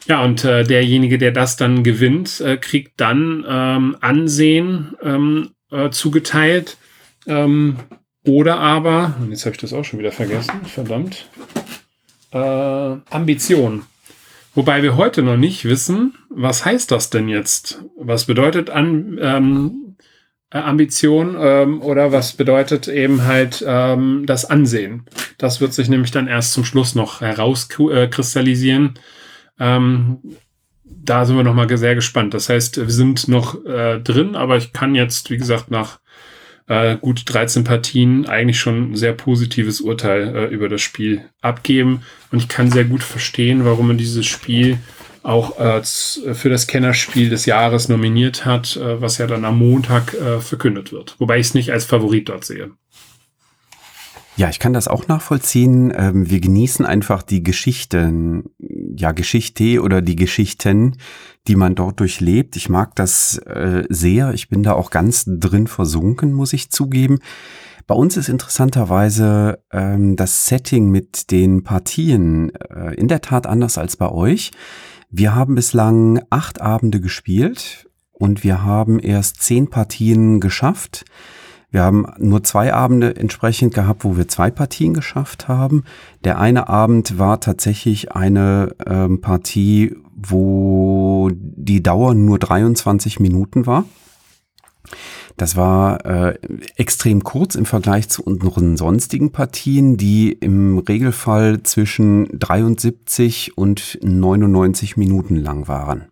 Ja, 0.07 0.23
und 0.23 0.43
äh, 0.43 0.63
derjenige, 0.63 1.17
der 1.17 1.31
das 1.31 1.57
dann 1.57 1.83
gewinnt, 1.83 2.41
äh, 2.41 2.57
kriegt 2.57 2.99
dann 2.99 3.45
ähm, 3.47 3.97
Ansehen 4.01 4.95
ähm, 5.03 5.51
äh, 5.71 5.89
zugeteilt. 5.89 6.77
Ähm, 7.27 7.77
oder 8.25 8.59
aber, 8.59 9.15
und 9.19 9.31
jetzt 9.31 9.45
habe 9.45 9.55
ich 9.55 9.61
das 9.61 9.73
auch 9.73 9.83
schon 9.83 9.99
wieder 9.99 10.11
vergessen, 10.11 10.51
verdammt, 10.65 11.27
äh, 12.31 12.37
Ambition. 12.37 13.83
Wobei 14.53 14.83
wir 14.83 14.97
heute 14.97 15.23
noch 15.23 15.37
nicht 15.37 15.65
wissen, 15.65 16.15
was 16.29 16.65
heißt 16.65 16.91
das 16.91 17.09
denn 17.09 17.29
jetzt? 17.29 17.83
Was 17.95 18.25
bedeutet 18.25 18.69
an, 18.69 19.17
ähm, 19.21 19.95
äh, 20.49 20.57
Ambition 20.57 21.37
ähm, 21.39 21.81
oder 21.81 22.11
was 22.11 22.33
bedeutet 22.33 22.87
eben 22.87 23.23
halt 23.23 23.63
ähm, 23.65 24.25
das 24.25 24.45
Ansehen? 24.45 25.05
Das 25.37 25.61
wird 25.61 25.73
sich 25.73 25.87
nämlich 25.87 26.11
dann 26.11 26.27
erst 26.27 26.53
zum 26.53 26.65
Schluss 26.65 26.95
noch 26.95 27.21
herauskristallisieren. 27.21 28.95
Ähm, 29.61 30.17
da 30.83 31.25
sind 31.25 31.37
wir 31.37 31.43
noch 31.43 31.53
mal 31.53 31.77
sehr 31.77 31.95
gespannt. 31.95 32.33
Das 32.33 32.49
heißt, 32.49 32.77
wir 32.77 32.89
sind 32.89 33.27
noch 33.27 33.63
äh, 33.65 33.99
drin, 33.99 34.35
aber 34.35 34.57
ich 34.57 34.73
kann 34.73 34.95
jetzt, 34.95 35.29
wie 35.29 35.37
gesagt, 35.37 35.69
nach 35.71 35.99
äh, 36.67 36.97
gut 36.97 37.23
13 37.25 37.63
Partien 37.63 38.25
eigentlich 38.25 38.59
schon 38.59 38.91
ein 38.91 38.95
sehr 38.95 39.13
positives 39.13 39.81
Urteil 39.81 40.35
äh, 40.35 40.45
über 40.47 40.67
das 40.67 40.81
Spiel 40.81 41.25
abgeben. 41.41 42.01
Und 42.31 42.39
ich 42.39 42.47
kann 42.47 42.71
sehr 42.71 42.85
gut 42.85 43.03
verstehen, 43.03 43.65
warum 43.65 43.87
man 43.87 43.97
dieses 43.97 44.25
Spiel 44.25 44.79
auch 45.23 45.59
äh, 45.59 45.83
für 45.83 46.49
das 46.49 46.67
Kennerspiel 46.67 47.29
des 47.29 47.45
Jahres 47.45 47.87
nominiert 47.87 48.45
hat, 48.45 48.75
äh, 48.77 48.99
was 48.99 49.19
ja 49.19 49.27
dann 49.27 49.45
am 49.45 49.59
Montag 49.59 50.13
äh, 50.15 50.39
verkündet 50.39 50.91
wird. 50.91 51.15
Wobei 51.19 51.39
ich 51.39 51.47
es 51.47 51.53
nicht 51.53 51.71
als 51.71 51.85
Favorit 51.85 52.29
dort 52.29 52.45
sehe. 52.45 52.71
Ja, 54.37 54.49
ich 54.49 54.59
kann 54.59 54.73
das 54.73 54.87
auch 54.87 55.07
nachvollziehen. 55.07 55.93
Ähm, 55.95 56.29
wir 56.29 56.39
genießen 56.39 56.85
einfach 56.85 57.21
die 57.21 57.43
Geschichten, 57.43 58.45
ja, 58.95 59.11
Geschichte 59.11 59.81
oder 59.81 60.01
die 60.01 60.15
Geschichten, 60.15 60.97
die 61.47 61.55
man 61.55 61.75
dort 61.75 61.99
durchlebt. 61.99 62.55
Ich 62.55 62.69
mag 62.69 62.95
das 62.95 63.37
äh, 63.39 63.83
sehr. 63.89 64.33
Ich 64.33 64.49
bin 64.49 64.63
da 64.63 64.73
auch 64.73 64.89
ganz 64.89 65.25
drin 65.27 65.67
versunken, 65.67 66.33
muss 66.33 66.53
ich 66.53 66.71
zugeben. 66.71 67.19
Bei 67.87 67.95
uns 67.95 68.15
ist 68.15 68.29
interessanterweise 68.29 69.59
ähm, 69.71 70.15
das 70.15 70.45
Setting 70.45 70.89
mit 70.89 71.29
den 71.31 71.63
Partien 71.63 72.55
äh, 72.55 72.93
in 72.95 73.09
der 73.09 73.21
Tat 73.21 73.47
anders 73.47 73.77
als 73.77 73.97
bei 73.97 74.09
euch. 74.09 74.51
Wir 75.09 75.35
haben 75.35 75.55
bislang 75.55 76.21
acht 76.29 76.61
Abende 76.61 77.01
gespielt 77.01 77.89
und 78.13 78.45
wir 78.45 78.63
haben 78.63 78.99
erst 78.99 79.41
zehn 79.41 79.69
Partien 79.69 80.39
geschafft. 80.39 81.03
Wir 81.71 81.83
haben 81.83 82.05
nur 82.19 82.43
zwei 82.43 82.73
Abende 82.73 83.15
entsprechend 83.15 83.73
gehabt, 83.73 84.03
wo 84.03 84.17
wir 84.17 84.27
zwei 84.27 84.51
Partien 84.51 84.93
geschafft 84.93 85.47
haben. 85.47 85.83
Der 86.25 86.37
eine 86.37 86.67
Abend 86.67 87.17
war 87.17 87.39
tatsächlich 87.39 88.11
eine 88.11 88.75
ähm, 88.85 89.21
Partie, 89.21 89.95
wo 90.13 91.29
die 91.33 91.81
Dauer 91.81 92.13
nur 92.13 92.39
23 92.39 93.21
Minuten 93.21 93.65
war. 93.65 93.85
Das 95.37 95.55
war 95.55 96.05
äh, 96.05 96.37
extrem 96.75 97.23
kurz 97.23 97.55
im 97.55 97.65
Vergleich 97.65 98.09
zu 98.09 98.21
unseren 98.21 98.75
sonstigen 98.75 99.31
Partien, 99.31 99.95
die 99.95 100.33
im 100.33 100.77
Regelfall 100.77 101.63
zwischen 101.63 102.27
73 102.37 103.57
und 103.57 103.97
99 104.03 104.97
Minuten 104.97 105.37
lang 105.37 105.69
waren. 105.69 106.10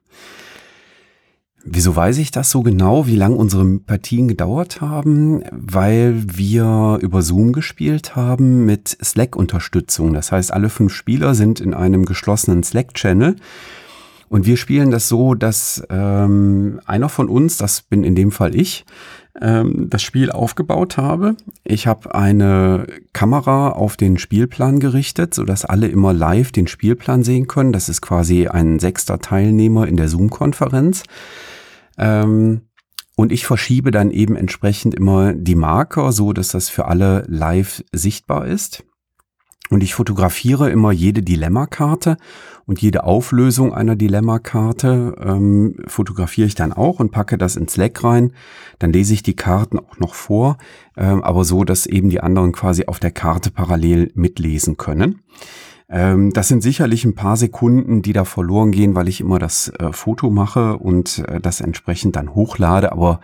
Wieso 1.65 1.95
weiß 1.95 2.17
ich 2.19 2.32
das 2.32 2.50
so 2.50 2.63
genau, 2.63 3.06
wie 3.06 3.17
lang 3.17 3.36
unsere 3.36 3.65
Partien 3.80 4.28
gedauert 4.30 4.80
haben? 4.80 5.43
Weil 5.52 6.15
wir 6.26 7.00
über 7.02 7.22
Zoom 7.22 7.52
gespielt 7.52 8.15
haben 8.15 8.65
mit 8.65 8.98
Slack-Unterstützung. 9.04 10.13
Das 10.13 10.32
heißt, 10.32 10.54
alle 10.54 10.69
fünf 10.69 10.93
Spieler 10.93 11.36
sind 11.36 11.60
in 11.60 11.74
einem 11.74 12.06
geschlossenen 12.06 12.63
Slack-Channel. 12.63 13.36
Und 14.30 14.45
wir 14.45 14.58
spielen 14.58 14.91
das 14.91 15.10
so, 15.10 15.34
dass 15.34 15.84
ähm, 15.89 16.80
einer 16.86 17.10
von 17.10 17.28
uns, 17.28 17.58
das 17.58 17.82
bin 17.82 18.04
in 18.04 18.15
dem 18.15 18.32
Fall 18.32 18.56
ich, 18.56 18.86
ähm, 19.39 19.88
das 19.89 20.02
Spiel 20.02 20.32
aufgebaut 20.32 20.98
habe. 20.98 21.36
Ich 21.63 21.88
habe 21.88 22.13
eine 22.15 22.88
Kamera 23.13 23.70
auf 23.70 23.98
den 23.98 24.18
Spielplan 24.18 24.80
gerichtet, 24.80 25.34
sodass 25.34 25.65
alle 25.65 25.88
immer 25.88 26.13
live 26.13 26.52
den 26.52 26.68
Spielplan 26.68 27.24
sehen 27.24 27.48
können. 27.48 27.74
Das 27.74 27.89
ist 27.89 28.02
quasi 28.02 28.48
ein 28.48 28.80
sechster 28.80 29.20
Teilnehmer 29.20 29.88
in 29.88 29.98
der 29.98 30.08
Zoom-Konferenz. 30.08 31.04
Ähm, 31.98 32.62
und 33.15 33.34
ich 33.34 33.46
verschiebe 33.46 33.92
dann 33.92 34.12
eben 34.12 34.38
entsprechend 34.38 34.96
immer 34.96 35.34
die 35.34 35.56
Marker, 35.56 36.13
so 36.13 36.32
dass 36.32 36.50
das 36.50 36.70
für 36.70 36.86
alle 36.86 37.26
live 37.28 37.84
sichtbar 37.92 38.48
ist. 38.48 38.86
Und 39.69 39.84
ich 39.84 39.93
fotografiere 39.93 40.71
immer 40.71 40.91
jede 40.91 41.21
Dilemmakarte 41.21 42.17
und 42.65 42.82
jede 42.82 43.03
Auflösung 43.03 43.73
einer 43.73 43.95
Dilemmakarte 43.95 45.15
ähm, 45.19 45.75
fotografiere 45.88 46.47
ich 46.47 46.55
dann 46.55 46.73
auch 46.73 46.99
und 46.99 47.12
packe 47.12 47.38
das 47.38 47.55
in 47.55 47.67
Slack 47.67 48.03
rein. 48.03 48.34
Dann 48.79 48.91
lese 48.91 49.13
ich 49.13 49.21
die 49.21 49.36
Karten 49.36 49.77
auch 49.77 49.99
noch 49.99 50.15
vor, 50.15 50.58
ähm, 50.97 51.23
aber 51.23 51.45
so, 51.45 51.63
dass 51.63 51.86
eben 51.86 52.10
die 52.10 52.21
anderen 52.21 52.51
quasi 52.51 52.86
auf 52.86 52.99
der 52.99 53.12
Karte 53.12 53.51
parallel 53.51 54.12
mitlesen 54.15 54.77
können. 54.77 55.21
Ähm, 55.89 56.32
das 56.34 56.47
sind 56.47 56.62
sicherlich 56.62 57.04
ein 57.06 57.15
paar 57.15 57.36
Sekunden, 57.36 58.02
die 58.02 58.13
da 58.13 58.23
verloren 58.23 58.71
gehen, 58.71 58.95
weil 58.95 59.08
ich 59.08 59.21
immer 59.21 59.39
das 59.39 59.69
äh, 59.80 59.91
Foto 59.91 60.30
mache 60.30 60.78
und 60.78 61.19
äh, 61.28 61.39
das 61.39 61.62
entsprechend 61.62 62.15
dann 62.15 62.36
hochlade. 62.36 62.91
Aber 62.91 63.19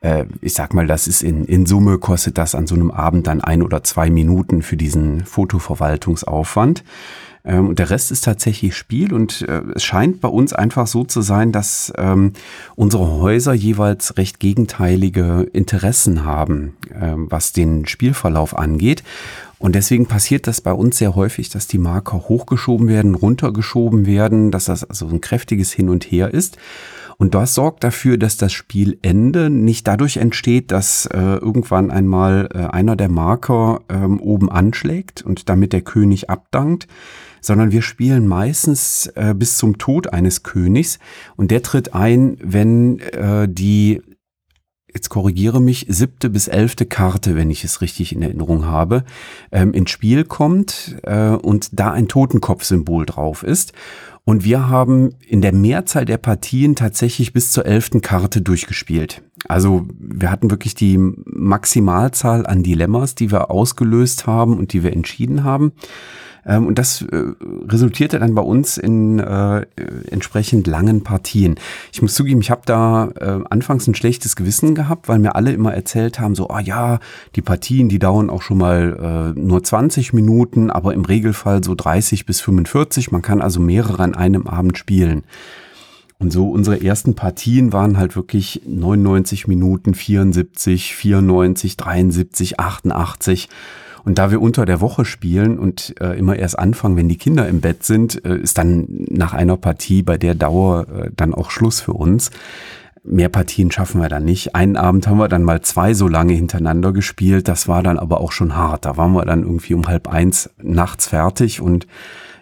äh, 0.00 0.26
ich 0.40 0.54
sag 0.54 0.74
mal, 0.74 0.86
das 0.86 1.08
ist 1.08 1.22
in, 1.22 1.44
in 1.44 1.66
Summe 1.66 1.98
kostet 1.98 2.38
das 2.38 2.54
an 2.54 2.66
so 2.66 2.76
einem 2.76 2.90
Abend 2.90 3.26
dann 3.26 3.40
ein 3.40 3.62
oder 3.62 3.82
zwei 3.82 4.10
Minuten 4.10 4.62
für 4.62 4.76
diesen 4.76 5.24
Fotoverwaltungsaufwand. 5.24 6.84
Ähm, 7.44 7.68
und 7.68 7.78
der 7.78 7.90
Rest 7.90 8.10
ist 8.10 8.24
tatsächlich 8.24 8.76
Spiel 8.76 9.12
und 9.12 9.42
äh, 9.42 9.62
es 9.74 9.84
scheint 9.84 10.20
bei 10.20 10.28
uns 10.28 10.52
einfach 10.52 10.86
so 10.86 11.04
zu 11.04 11.20
sein, 11.20 11.52
dass 11.52 11.92
ähm, 11.98 12.32
unsere 12.74 13.10
Häuser 13.10 13.52
jeweils 13.52 14.16
recht 14.16 14.40
gegenteilige 14.40 15.46
Interessen 15.52 16.24
haben, 16.24 16.76
ähm, 16.92 17.26
was 17.30 17.52
den 17.52 17.86
Spielverlauf 17.86 18.56
angeht. 18.56 19.02
Und 19.58 19.74
deswegen 19.74 20.06
passiert 20.06 20.46
das 20.46 20.60
bei 20.60 20.72
uns 20.72 20.98
sehr 20.98 21.14
häufig, 21.14 21.48
dass 21.48 21.66
die 21.66 21.78
Marker 21.78 22.28
hochgeschoben 22.28 22.88
werden, 22.88 23.14
runtergeschoben 23.14 24.06
werden, 24.06 24.50
dass 24.50 24.66
das 24.66 24.84
also 24.84 25.06
ein 25.06 25.20
kräftiges 25.20 25.72
Hin 25.72 25.88
und 25.88 26.04
Her 26.04 26.32
ist. 26.32 26.58
Und 27.16 27.34
das 27.34 27.54
sorgt 27.54 27.84
dafür, 27.84 28.18
dass 28.18 28.36
das 28.36 28.52
Spielende 28.52 29.48
nicht 29.50 29.86
dadurch 29.86 30.16
entsteht, 30.16 30.72
dass 30.72 31.06
äh, 31.06 31.18
irgendwann 31.18 31.90
einmal 31.90 32.48
äh, 32.52 32.58
einer 32.58 32.96
der 32.96 33.08
Marker 33.08 33.82
ähm, 33.88 34.20
oben 34.20 34.50
anschlägt 34.50 35.22
und 35.22 35.48
damit 35.48 35.72
der 35.72 35.82
König 35.82 36.28
abdankt, 36.28 36.88
sondern 37.40 37.70
wir 37.70 37.82
spielen 37.82 38.26
meistens 38.26 39.06
äh, 39.14 39.34
bis 39.36 39.56
zum 39.56 39.78
Tod 39.78 40.12
eines 40.12 40.42
Königs 40.42 40.98
und 41.36 41.50
der 41.50 41.62
tritt 41.62 41.94
ein, 41.94 42.36
wenn 42.42 42.98
äh, 42.98 43.48
die 43.48 44.02
jetzt 44.94 45.08
korrigiere 45.08 45.60
mich, 45.60 45.86
siebte 45.88 46.30
bis 46.30 46.48
elfte 46.48 46.86
Karte, 46.86 47.34
wenn 47.34 47.50
ich 47.50 47.64
es 47.64 47.80
richtig 47.80 48.12
in 48.12 48.22
Erinnerung 48.22 48.64
habe, 48.64 49.04
ähm, 49.52 49.72
ins 49.74 49.90
Spiel 49.90 50.24
kommt 50.24 50.96
äh, 51.02 51.30
und 51.30 51.78
da 51.78 51.92
ein 51.92 52.08
Totenkopfsymbol 52.08 53.06
drauf 53.06 53.42
ist. 53.42 53.72
Und 54.26 54.42
wir 54.42 54.68
haben 54.68 55.10
in 55.26 55.42
der 55.42 55.52
Mehrzahl 55.52 56.06
der 56.06 56.16
Partien 56.16 56.76
tatsächlich 56.76 57.34
bis 57.34 57.52
zur 57.52 57.66
elften 57.66 58.00
Karte 58.00 58.40
durchgespielt. 58.40 59.22
Also 59.48 59.86
wir 59.98 60.30
hatten 60.30 60.50
wirklich 60.50 60.74
die 60.74 60.96
Maximalzahl 60.96 62.46
an 62.46 62.62
Dilemmas, 62.62 63.14
die 63.14 63.30
wir 63.30 63.50
ausgelöst 63.50 64.26
haben 64.26 64.56
und 64.56 64.72
die 64.72 64.82
wir 64.82 64.94
entschieden 64.94 65.44
haben. 65.44 65.72
Ähm, 66.46 66.66
und 66.66 66.78
das 66.78 67.02
äh, 67.02 67.24
resultierte 67.68 68.18
dann 68.18 68.34
bei 68.34 68.42
uns 68.42 68.76
in 68.78 69.18
äh, 69.18 69.66
entsprechend 70.10 70.66
langen 70.66 71.02
Partien. 71.02 71.56
Ich 71.92 72.02
muss 72.02 72.14
zugeben, 72.14 72.40
ich 72.40 72.50
habe 72.50 72.62
da 72.64 73.08
äh, 73.18 73.40
anfangs 73.50 73.86
ein 73.86 73.94
schlechtes 73.94 74.36
Gewissen 74.36 74.74
gehabt, 74.74 75.08
weil 75.08 75.18
mir 75.18 75.34
alle 75.34 75.52
immer 75.52 75.74
erzählt 75.74 76.20
haben, 76.20 76.34
so, 76.34 76.48
ah 76.48 76.60
ja, 76.60 76.98
die 77.36 77.42
Partien, 77.42 77.88
die 77.88 77.98
dauern 77.98 78.30
auch 78.30 78.42
schon 78.42 78.58
mal 78.58 79.34
äh, 79.36 79.40
nur 79.40 79.62
20 79.62 80.12
Minuten, 80.12 80.70
aber 80.70 80.94
im 80.94 81.04
Regelfall 81.04 81.64
so 81.64 81.74
30 81.74 82.26
bis 82.26 82.40
45. 82.40 83.10
Man 83.10 83.22
kann 83.22 83.40
also 83.40 83.60
mehrere 83.60 84.02
an 84.02 84.14
einem 84.14 84.46
Abend 84.46 84.78
spielen. 84.78 85.22
Und 86.18 86.32
so 86.32 86.48
unsere 86.50 86.82
ersten 86.82 87.14
Partien 87.14 87.72
waren 87.72 87.98
halt 87.98 88.16
wirklich 88.16 88.62
99 88.66 89.48
Minuten, 89.48 89.94
74, 89.94 90.94
94, 90.94 91.76
73, 91.76 92.60
88. 92.60 93.48
Und 94.04 94.18
da 94.18 94.30
wir 94.30 94.40
unter 94.40 94.66
der 94.66 94.80
Woche 94.80 95.04
spielen 95.04 95.58
und 95.58 95.94
äh, 96.00 96.18
immer 96.18 96.36
erst 96.36 96.58
anfangen, 96.58 96.96
wenn 96.96 97.08
die 97.08 97.16
Kinder 97.16 97.48
im 97.48 97.60
Bett 97.60 97.84
sind, 97.84 98.24
äh, 98.24 98.36
ist 98.36 98.58
dann 98.58 98.86
nach 99.10 99.32
einer 99.32 99.56
Partie 99.56 100.02
bei 100.02 100.18
der 100.18 100.34
Dauer 100.34 100.86
äh, 100.88 101.10
dann 101.16 101.34
auch 101.34 101.50
Schluss 101.50 101.80
für 101.80 101.94
uns. 101.94 102.30
mehr 103.02 103.28
Partien 103.28 103.70
schaffen 103.70 104.00
wir 104.00 104.08
dann 104.08 104.24
nicht. 104.24 104.54
Einen 104.54 104.76
Abend 104.76 105.06
haben 105.06 105.18
wir 105.18 105.28
dann 105.28 105.42
mal 105.42 105.62
zwei 105.62 105.94
so 105.94 106.08
lange 106.08 106.32
hintereinander 106.34 106.92
gespielt. 106.92 107.48
Das 107.48 107.68
war 107.68 107.82
dann 107.82 107.98
aber 107.98 108.20
auch 108.20 108.32
schon 108.32 108.56
hart. 108.56 108.84
Da 108.84 108.96
waren 108.96 109.12
wir 109.12 109.24
dann 109.24 109.42
irgendwie 109.42 109.74
um 109.74 109.86
halb 109.88 110.08
eins 110.08 110.50
nachts 110.62 111.08
fertig 111.08 111.60
und 111.60 111.86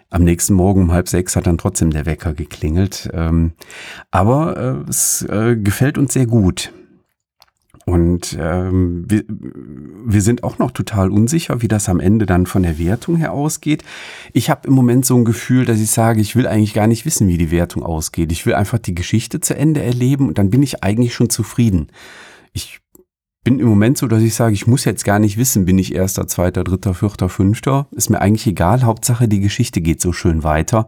am 0.09 0.23
nächsten 0.23 0.53
Morgen 0.53 0.83
um 0.83 0.91
halb 0.91 1.09
sechs 1.09 1.35
hat 1.35 1.47
dann 1.47 1.57
trotzdem 1.57 1.89
der 1.89 2.05
Wecker 2.05 2.33
geklingelt. 2.33 3.09
Ähm, 3.13 3.53
aber 4.11 4.57
äh, 4.85 4.89
es 4.89 5.23
äh, 5.23 5.55
gefällt 5.55 5.97
uns 5.97 6.13
sehr 6.13 6.27
gut. 6.27 6.71
Und 7.85 8.37
ähm, 8.39 9.03
wir, 9.09 9.23
wir 9.27 10.21
sind 10.21 10.43
auch 10.43 10.57
noch 10.57 10.71
total 10.71 11.11
unsicher, 11.11 11.61
wie 11.61 11.67
das 11.67 11.89
am 11.89 11.99
Ende 11.99 12.25
dann 12.25 12.45
von 12.45 12.63
der 12.63 12.79
Wertung 12.79 13.17
her 13.17 13.33
ausgeht. 13.33 13.83
Ich 14.31 14.49
habe 14.49 14.67
im 14.67 14.73
Moment 14.73 15.05
so 15.05 15.17
ein 15.17 15.25
Gefühl, 15.25 15.65
dass 15.65 15.79
ich 15.79 15.91
sage, 15.91 16.21
ich 16.21 16.35
will 16.35 16.47
eigentlich 16.47 16.73
gar 16.73 16.87
nicht 16.87 17.05
wissen, 17.05 17.27
wie 17.27 17.37
die 17.37 17.51
Wertung 17.51 17.83
ausgeht. 17.83 18.31
Ich 18.31 18.45
will 18.45 18.53
einfach 18.53 18.79
die 18.79 18.95
Geschichte 18.95 19.41
zu 19.41 19.55
Ende 19.55 19.81
erleben 19.81 20.27
und 20.29 20.37
dann 20.37 20.49
bin 20.49 20.63
ich 20.63 20.83
eigentlich 20.83 21.13
schon 21.13 21.29
zufrieden. 21.29 21.87
Ich 22.53 22.79
bin 23.43 23.59
im 23.59 23.67
Moment 23.67 23.97
so, 23.97 24.07
dass 24.07 24.23
ich 24.23 24.33
sage, 24.33 24.53
ich 24.53 24.65
muss 24.65 24.85
jetzt 24.85 25.03
gar 25.03 25.19
nicht 25.19 25.37
wissen, 25.37 25.65
bin 25.65 25.77
ich 25.77 25.93
erster, 25.93 26.27
zweiter, 26.27 26.63
dritter, 26.63 26.93
vierter, 26.93 27.27
fünfter. 27.27 27.87
Ist 27.91 28.09
mir 28.09 28.21
eigentlich 28.21 28.47
egal. 28.47 28.83
Hauptsache, 28.83 29.27
die 29.27 29.41
Geschichte 29.41 29.81
geht 29.81 29.99
so 29.99 30.13
schön 30.13 30.43
weiter, 30.43 30.87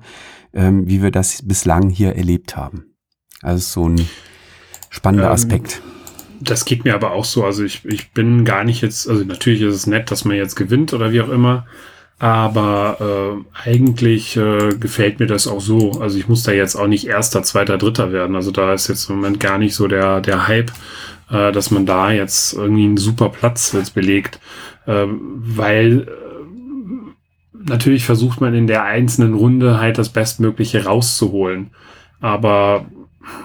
ähm, 0.54 0.88
wie 0.88 1.04
wir 1.04 1.12
das 1.12 1.46
bislang 1.46 1.90
hier 1.90 2.16
erlebt 2.16 2.56
haben. 2.56 2.86
Also 3.42 3.60
so 3.60 3.90
ein 3.90 4.08
spannender 4.90 5.28
ähm, 5.28 5.34
Aspekt 5.34 5.82
das 6.40 6.66
geht 6.66 6.86
mir 6.86 6.96
aber 6.96 7.12
auch 7.12 7.26
so. 7.26 7.44
Also 7.44 7.64
ich, 7.64 7.86
ich 7.86 8.12
bin 8.12 8.46
gar 8.46 8.64
nicht 8.64 8.82
jetzt, 8.82 9.10
also 9.10 9.24
natürlich 9.24 9.62
ist 9.62 9.76
es 9.76 9.88
nett, 9.88 10.12
dass 10.12 10.26
man 10.26 10.38
jetzt 10.38 10.56
gewinnt 10.56 10.94
oder 10.94 11.12
wie 11.12 11.22
auch 11.22 11.30
immer. 11.30 11.66
Aber 12.18 13.44
äh, 13.66 13.70
eigentlich 13.70 14.38
äh, 14.38 14.76
gefällt 14.80 15.20
mir 15.20 15.28
das 15.28 15.48
auch 15.48 15.60
so. 15.60 16.00
Also 16.00 16.18
ich 16.18 16.30
muss 16.30 16.44
da 16.44 16.54
jetzt 16.54 16.76
auch 16.76 16.88
nicht 16.88 17.08
erster, 17.08 17.44
zweiter, 17.44 17.78
dritter 17.78 18.14
werden. 18.14 18.36
Also 18.36 18.52
da 18.52 18.74
ist 18.74 18.88
jetzt 18.88 19.10
im 19.10 19.18
Moment 19.18 19.40
gar 19.40 19.58
nicht 19.58 19.76
so 19.76 19.88
der, 19.88 20.22
der 20.22 20.48
Hype, 20.48 20.72
äh, 21.30 21.52
dass 21.52 21.72
man 21.72 21.86
da 21.86 22.12
jetzt 22.12 22.54
irgendwie 22.54 22.86
einen 22.86 22.98
super 22.98 23.30
Platz 23.30 23.74
jetzt 23.74 23.94
belegt. 23.94 24.40
Äh, 24.86 25.08
weil 25.08 26.08
natürlich 27.66 28.06
versucht 28.06 28.40
man 28.42 28.54
in 28.54 28.68
der 28.68 28.84
einzelnen 28.84 29.34
Runde 29.34 29.80
halt 29.80 29.98
das 29.98 30.10
Bestmögliche 30.10 30.86
rauszuholen. 30.86 31.72
Aber 32.22 32.86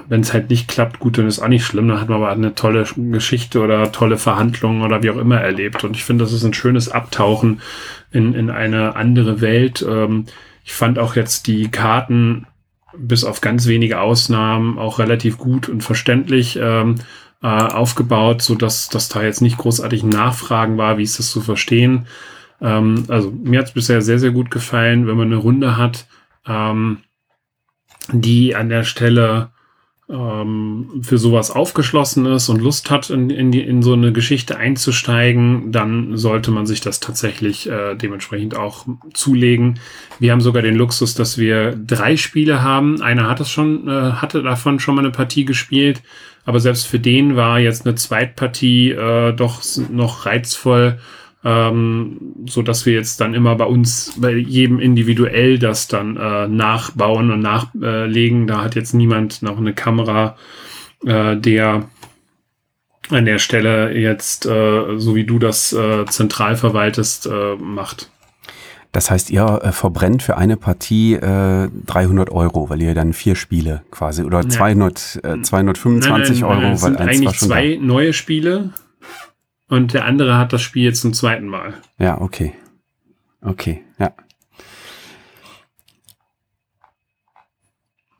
wenn 0.08 0.20
es 0.20 0.32
halt 0.32 0.50
nicht 0.50 0.68
klappt, 0.68 0.98
gut, 0.98 1.18
dann 1.18 1.26
ist 1.26 1.40
auch 1.40 1.48
nicht 1.48 1.64
schlimm. 1.64 1.88
Dann 1.88 2.00
hat 2.00 2.08
man 2.08 2.18
aber 2.18 2.30
eine 2.30 2.54
tolle 2.54 2.84
Geschichte 2.96 3.60
oder 3.60 3.92
tolle 3.92 4.18
Verhandlungen 4.18 4.82
oder 4.82 5.02
wie 5.02 5.10
auch 5.10 5.16
immer 5.16 5.40
erlebt. 5.40 5.84
Und 5.84 5.96
ich 5.96 6.04
finde, 6.04 6.24
das 6.24 6.32
ist 6.32 6.44
ein 6.44 6.54
schönes 6.54 6.88
Abtauchen 6.88 7.60
in, 8.10 8.34
in 8.34 8.50
eine 8.50 8.96
andere 8.96 9.40
Welt. 9.40 9.84
Ähm, 9.88 10.26
ich 10.64 10.72
fand 10.72 10.98
auch 10.98 11.16
jetzt 11.16 11.46
die 11.46 11.70
Karten 11.70 12.46
bis 12.96 13.24
auf 13.24 13.40
ganz 13.40 13.66
wenige 13.66 14.00
Ausnahmen 14.00 14.78
auch 14.78 14.98
relativ 14.98 15.38
gut 15.38 15.68
und 15.68 15.82
verständlich 15.82 16.58
ähm, 16.60 16.96
äh, 17.42 17.46
aufgebaut, 17.46 18.42
so 18.42 18.54
dass, 18.54 18.88
dass 18.88 19.08
da 19.08 19.22
jetzt 19.22 19.40
nicht 19.40 19.58
großartig 19.58 20.02
Nachfragen 20.02 20.76
war, 20.76 20.98
wie 20.98 21.04
ist 21.04 21.18
das 21.18 21.30
zu 21.30 21.40
verstehen. 21.40 22.06
Ähm, 22.60 23.04
also 23.08 23.30
mir 23.30 23.60
hat 23.60 23.68
es 23.68 23.72
bisher 23.72 24.02
sehr, 24.02 24.18
sehr 24.18 24.32
gut 24.32 24.50
gefallen, 24.50 25.06
wenn 25.06 25.16
man 25.16 25.28
eine 25.28 25.36
Runde 25.36 25.76
hat, 25.76 26.06
ähm, 26.46 26.98
die 28.12 28.54
an 28.56 28.68
der 28.68 28.84
Stelle 28.84 29.52
ähm, 30.10 31.02
für 31.02 31.18
sowas 31.18 31.50
aufgeschlossen 31.50 32.26
ist 32.26 32.48
und 32.48 32.60
Lust 32.60 32.90
hat, 32.90 33.10
in, 33.10 33.30
in, 33.30 33.52
die, 33.52 33.60
in 33.60 33.82
so 33.82 33.92
eine 33.92 34.12
Geschichte 34.12 34.56
einzusteigen, 34.56 35.72
dann 35.72 36.16
sollte 36.16 36.50
man 36.50 36.66
sich 36.66 36.80
das 36.80 37.00
tatsächlich 37.00 37.68
äh, 37.68 37.94
dementsprechend 37.94 38.56
auch 38.56 38.86
zulegen. 39.14 39.78
Wir 40.18 40.32
haben 40.32 40.40
sogar 40.40 40.62
den 40.62 40.74
Luxus, 40.74 41.14
dass 41.14 41.38
wir 41.38 41.72
drei 41.76 42.16
Spiele 42.16 42.62
haben. 42.62 43.00
Einer 43.00 43.28
hat 43.28 43.40
es 43.40 43.50
schon, 43.50 43.88
äh, 43.88 44.12
hatte 44.12 44.42
davon 44.42 44.80
schon 44.80 44.96
mal 44.96 45.02
eine 45.02 45.12
Partie 45.12 45.44
gespielt, 45.44 46.02
aber 46.44 46.60
selbst 46.60 46.86
für 46.86 46.98
den 46.98 47.36
war 47.36 47.60
jetzt 47.60 47.86
eine 47.86 47.94
Zweitpartie 47.94 48.90
äh, 48.90 49.32
doch 49.32 49.62
noch 49.90 50.26
reizvoll 50.26 50.98
ähm, 51.44 52.34
so 52.46 52.62
dass 52.62 52.84
wir 52.86 52.94
jetzt 52.94 53.20
dann 53.20 53.34
immer 53.34 53.56
bei 53.56 53.64
uns, 53.64 54.14
bei 54.18 54.32
jedem 54.32 54.78
individuell 54.78 55.58
das 55.58 55.88
dann 55.88 56.16
äh, 56.16 56.48
nachbauen 56.48 57.30
und 57.30 57.40
nachlegen. 57.40 58.46
da 58.46 58.62
hat 58.62 58.74
jetzt 58.74 58.94
niemand 58.94 59.42
noch 59.42 59.58
eine 59.58 59.72
Kamera, 59.72 60.36
äh, 61.04 61.36
der 61.36 61.88
an 63.10 63.24
der 63.24 63.38
Stelle 63.38 63.96
jetzt, 63.98 64.46
äh, 64.46 64.98
so 64.98 65.14
wie 65.14 65.24
du 65.24 65.38
das 65.38 65.72
äh, 65.72 66.04
zentral 66.06 66.56
verwaltest, 66.56 67.26
äh, 67.26 67.56
macht. 67.56 68.10
Das 68.92 69.10
heißt, 69.10 69.30
ihr 69.30 69.60
äh, 69.62 69.72
verbrennt 69.72 70.22
für 70.22 70.36
eine 70.36 70.56
Partie 70.56 71.14
äh, 71.14 71.68
300 71.86 72.30
Euro, 72.30 72.70
weil 72.70 72.82
ihr 72.82 72.94
dann 72.94 73.12
vier 73.12 73.36
Spiele 73.36 73.82
quasi 73.90 74.24
oder 74.24 74.42
ja. 74.42 74.48
200, 74.48 75.20
äh, 75.22 75.42
225 75.42 76.40
nein, 76.40 76.50
nein, 76.50 76.50
Euro, 76.50 76.60
nein, 76.60 76.82
weil 76.82 76.96
eins 76.96 77.20
eigentlich 77.20 77.38
zwei 77.38 77.76
da. 77.76 77.84
neue 77.84 78.12
Spiele 78.12 78.70
und 79.70 79.94
der 79.94 80.04
andere 80.04 80.36
hat 80.36 80.52
das 80.52 80.62
Spiel 80.62 80.84
jetzt 80.84 81.00
zum 81.00 81.14
zweiten 81.14 81.46
Mal. 81.46 81.74
Ja, 81.98 82.20
okay. 82.20 82.52
Okay, 83.40 83.82
ja. 83.98 84.12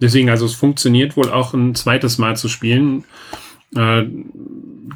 Deswegen, 0.00 0.30
also 0.30 0.46
es 0.46 0.54
funktioniert 0.54 1.16
wohl 1.16 1.30
auch 1.30 1.52
ein 1.52 1.74
zweites 1.74 2.16
Mal 2.16 2.36
zu 2.36 2.48
spielen. 2.48 3.04
Äh, 3.76 4.04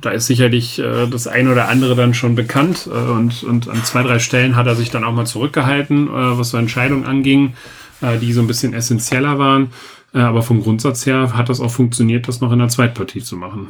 da 0.00 0.10
ist 0.10 0.26
sicherlich 0.26 0.78
äh, 0.78 1.06
das 1.06 1.26
ein 1.26 1.48
oder 1.48 1.68
andere 1.68 1.94
dann 1.96 2.14
schon 2.14 2.36
bekannt 2.36 2.88
äh, 2.90 3.10
und, 3.10 3.42
und 3.42 3.68
an 3.68 3.84
zwei, 3.84 4.02
drei 4.02 4.18
Stellen 4.18 4.56
hat 4.56 4.66
er 4.66 4.76
sich 4.76 4.90
dann 4.90 5.04
auch 5.04 5.12
mal 5.12 5.26
zurückgehalten, 5.26 6.08
äh, 6.08 6.38
was 6.38 6.50
so 6.50 6.56
Entscheidungen 6.56 7.04
anging, 7.04 7.54
äh, 8.00 8.18
die 8.18 8.32
so 8.32 8.40
ein 8.40 8.46
bisschen 8.46 8.72
essentieller 8.72 9.38
waren. 9.38 9.72
Äh, 10.14 10.20
aber 10.20 10.42
vom 10.42 10.62
Grundsatz 10.62 11.04
her 11.04 11.36
hat 11.36 11.48
das 11.48 11.60
auch 11.60 11.70
funktioniert, 11.70 12.28
das 12.28 12.40
noch 12.40 12.52
in 12.52 12.60
der 12.60 12.68
Zweitpartie 12.68 13.22
zu 13.22 13.36
machen 13.36 13.68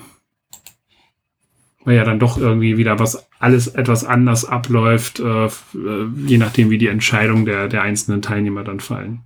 weil 1.85 1.97
ja 1.97 2.05
dann 2.05 2.19
doch 2.19 2.39
irgendwie 2.39 2.77
wieder 2.77 2.99
was 2.99 3.27
alles 3.39 3.69
etwas 3.69 4.05
anders 4.05 4.45
abläuft, 4.45 5.21
äh, 5.21 5.47
äh, 5.47 5.51
je 6.27 6.39
nachdem, 6.39 6.71
wie 6.71 6.79
die 6.79 6.89
Entscheidungen 6.89 7.45
der, 7.45 7.69
der 7.69 7.83
einzelnen 7.83 8.23
Teilnehmer 8.23 8.65
dann 8.65 8.81
fallen. 8.81 9.21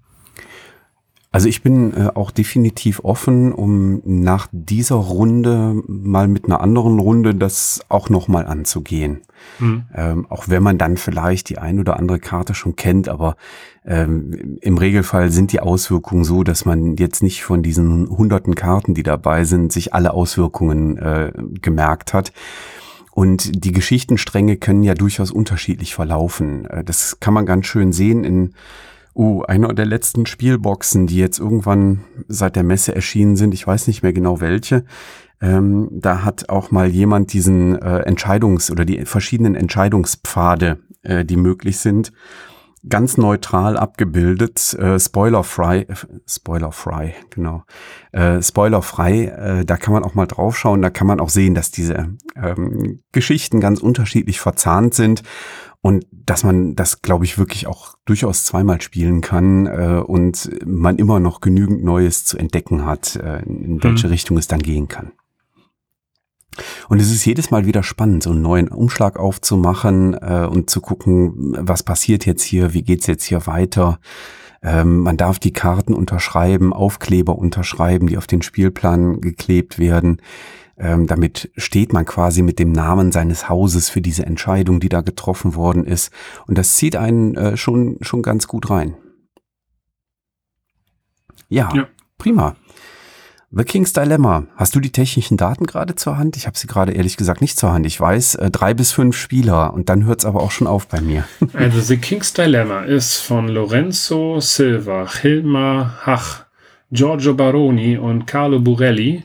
Also 1.31 1.47
ich 1.49 1.62
bin 1.62 1.93
äh, 1.95 2.09
auch 2.14 2.31
definitiv 2.31 3.01
offen, 3.05 3.53
um 3.53 4.01
nach 4.05 4.49
dieser 4.51 4.95
Runde 4.95 5.83
mal 5.87 6.26
mit 6.26 6.47
einer 6.47 6.62
anderen 6.62 6.99
Runde 6.99 7.35
das 7.35 7.81
auch 7.91 8.09
nochmal 8.09 8.47
anzugehen. 8.47 9.20
Mhm. 9.59 9.85
Ähm, 9.95 10.26
auch 10.31 10.49
wenn 10.49 10.62
man 10.62 10.79
dann 10.79 10.97
vielleicht 10.97 11.51
die 11.51 11.59
ein 11.59 11.81
oder 11.81 11.99
andere 11.99 12.18
Karte 12.18 12.55
schon 12.55 12.76
kennt, 12.76 13.11
aber 13.11 13.37
ähm, 13.85 14.59
im 14.62 14.79
Regelfall 14.79 15.31
sind 15.31 15.53
die 15.53 15.61
Auswirkungen 15.61 16.24
so, 16.24 16.45
dass 16.45 16.64
man 16.64 16.97
jetzt 16.97 17.22
nicht 17.22 17.45
von 17.45 17.62
diesen 17.62 18.09
hunderten 18.09 18.55
Karten, 18.55 18.95
die 18.95 19.03
dabei 19.03 19.45
sind, 19.45 19.70
sich 19.70 19.93
alle 19.93 20.14
Auswirkungen 20.14 20.97
äh, 20.97 21.33
gemerkt 21.61 22.14
hat. 22.14 22.33
Und 23.12 23.64
die 23.64 23.72
Geschichtenstränge 23.72 24.57
können 24.57 24.83
ja 24.83 24.95
durchaus 24.95 25.31
unterschiedlich 25.31 25.95
verlaufen. 25.95 26.64
Äh, 26.66 26.85
das 26.85 27.20
kann 27.20 27.35
man 27.35 27.45
ganz 27.45 27.66
schön 27.66 27.93
sehen 27.93 28.24
in 28.24 28.55
Oh, 29.20 29.42
einer 29.42 29.74
der 29.74 29.84
letzten 29.84 30.26
Spielboxen, 30.26 31.08
die 31.08 31.16
jetzt 31.16 31.40
irgendwann 31.40 32.04
seit 32.28 32.54
der 32.54 32.62
Messe 32.62 32.94
erschienen 32.94 33.34
sind, 33.34 33.52
ich 33.52 33.66
weiß 33.66 33.88
nicht 33.88 34.04
mehr 34.04 34.12
genau 34.12 34.40
welche, 34.40 34.84
ähm, 35.40 35.88
da 35.90 36.22
hat 36.22 36.48
auch 36.50 36.70
mal 36.70 36.86
jemand 36.86 37.32
diesen 37.32 37.74
äh, 37.82 38.08
Entscheidungs- 38.08 38.70
oder 38.70 38.84
die 38.84 39.04
verschiedenen 39.06 39.56
Entscheidungspfade, 39.56 40.78
äh, 41.02 41.24
die 41.24 41.36
möglich 41.36 41.78
sind, 41.78 42.12
ganz 42.88 43.16
neutral 43.16 43.76
abgebildet, 43.76 44.74
äh, 44.74 45.00
spoilerfrei, 45.00 45.80
äh, 45.80 45.94
spoilerfrei, 46.28 47.16
genau, 47.30 47.64
äh, 48.12 48.40
spoilerfrei, 48.40 49.24
äh, 49.24 49.64
da 49.64 49.76
kann 49.78 49.94
man 49.94 50.04
auch 50.04 50.14
mal 50.14 50.26
draufschauen, 50.26 50.80
da 50.80 50.90
kann 50.90 51.08
man 51.08 51.18
auch 51.18 51.28
sehen, 51.28 51.56
dass 51.56 51.72
diese 51.72 52.16
ähm, 52.36 53.00
Geschichten 53.10 53.58
ganz 53.58 53.80
unterschiedlich 53.80 54.38
verzahnt 54.38 54.94
sind 54.94 55.24
und 55.81 56.07
dass 56.11 56.45
man 56.45 56.74
das, 56.74 57.03
glaube 57.03 57.24
ich, 57.24 57.39
wirklich 57.39 57.66
auch 57.66 57.95
durchaus 58.05 58.45
zweimal 58.45 58.81
spielen 58.81 59.20
kann 59.20 59.66
äh, 59.66 60.03
und 60.05 60.51
man 60.66 60.99
immer 60.99 61.20
noch 61.20 61.41
genügend 61.41 61.85
Neues 61.85 62.24
zu 62.24 62.37
entdecken 62.37 62.85
hat, 62.85 63.16
äh, 63.16 63.43
in 63.43 63.83
welche 63.83 64.07
mhm. 64.07 64.12
Richtung 64.12 64.39
es 64.39 64.49
dann 64.49 64.61
gehen 64.61 64.89
kann. 64.89 65.12
Und 66.89 67.01
es 67.01 67.12
ist 67.12 67.24
jedes 67.24 67.51
Mal 67.53 67.66
wieder 67.66 67.85
spannend, 67.85 68.24
so 68.24 68.31
einen 68.31 68.43
neuen 68.43 68.68
Umschlag 68.68 69.18
aufzumachen 69.18 70.14
äh, 70.14 70.47
und 70.51 70.70
zu 70.70 70.81
gucken, 70.81 71.57
was 71.59 71.85
passiert 71.85 72.26
jetzt 72.26 72.43
hier, 72.43 72.74
wie 72.74 72.83
geht's 72.83 73.07
jetzt 73.07 73.24
hier 73.24 73.47
weiter. 73.47 74.01
Ähm, 74.62 75.01
man 75.01 75.16
darf 75.16 75.39
die 75.39 75.53
Karten 75.53 75.95
unterschreiben, 75.95 76.72
Aufkleber 76.72 77.39
unterschreiben, 77.39 78.09
die 78.09 78.18
auf 78.18 78.26
den 78.26 78.43
Spielplan 78.43 79.20
geklebt 79.20 79.79
werden. 79.79 80.20
Ähm, 80.79 81.07
damit 81.07 81.51
steht 81.57 81.93
man 81.93 82.05
quasi 82.05 82.43
mit 82.43 82.59
dem 82.59 82.72
Namen 82.72 83.11
seines 83.11 83.49
Hauses 83.49 83.91
für 83.91 84.01
diese 84.01 84.24
Entscheidung, 84.24 84.81
die 84.81 84.89
da 84.89 85.01
getroffen 85.01 85.55
worden 85.55 85.85
ist. 85.85 86.12
Und 86.47 86.57
das 86.57 86.76
zieht 86.76 86.97
einen 86.97 87.35
äh, 87.35 87.57
schon, 87.57 87.99
schon 88.01 88.22
ganz 88.22 88.47
gut 88.47 88.70
rein. 88.70 88.95
Ja, 91.49 91.70
ja, 91.74 91.89
prima. 92.18 92.57
The 93.51 93.64
King's 93.64 93.95
Dilemma. 93.95 94.47
Hast 94.57 94.74
du 94.74 94.81
die 94.81 94.93
technischen 94.93 95.39
Daten 95.39 95.66
gerade 95.66 95.95
zur 95.95 96.18
Hand? 96.18 96.37
Ich 96.37 96.47
habe 96.47 96.59
sie 96.59 96.66
gerade 96.66 96.93
ehrlich 96.93 97.16
gesagt 97.16 97.41
nicht 97.41 97.59
zur 97.59 97.72
Hand. 97.72 97.87
Ich 97.87 97.99
weiß, 97.99 98.35
äh, 98.35 98.51
drei 98.51 98.74
bis 98.74 98.93
fünf 98.93 99.16
Spieler 99.16 99.72
und 99.72 99.89
dann 99.89 100.05
hört 100.05 100.18
es 100.18 100.26
aber 100.26 100.43
auch 100.43 100.51
schon 100.51 100.66
auf 100.66 100.87
bei 100.87 101.01
mir. 101.01 101.24
Also 101.55 101.81
The 101.81 101.97
King's 101.97 102.35
Dilemma 102.35 102.83
ist 102.83 103.16
von 103.16 103.49
Lorenzo 103.49 104.39
Silva, 104.41 105.11
Hilmar 105.11 105.99
Hach, 106.05 106.45
Giorgio 106.91 107.33
Baroni 107.33 107.97
und 107.97 108.26
Carlo 108.26 108.61
Burelli 108.61 109.24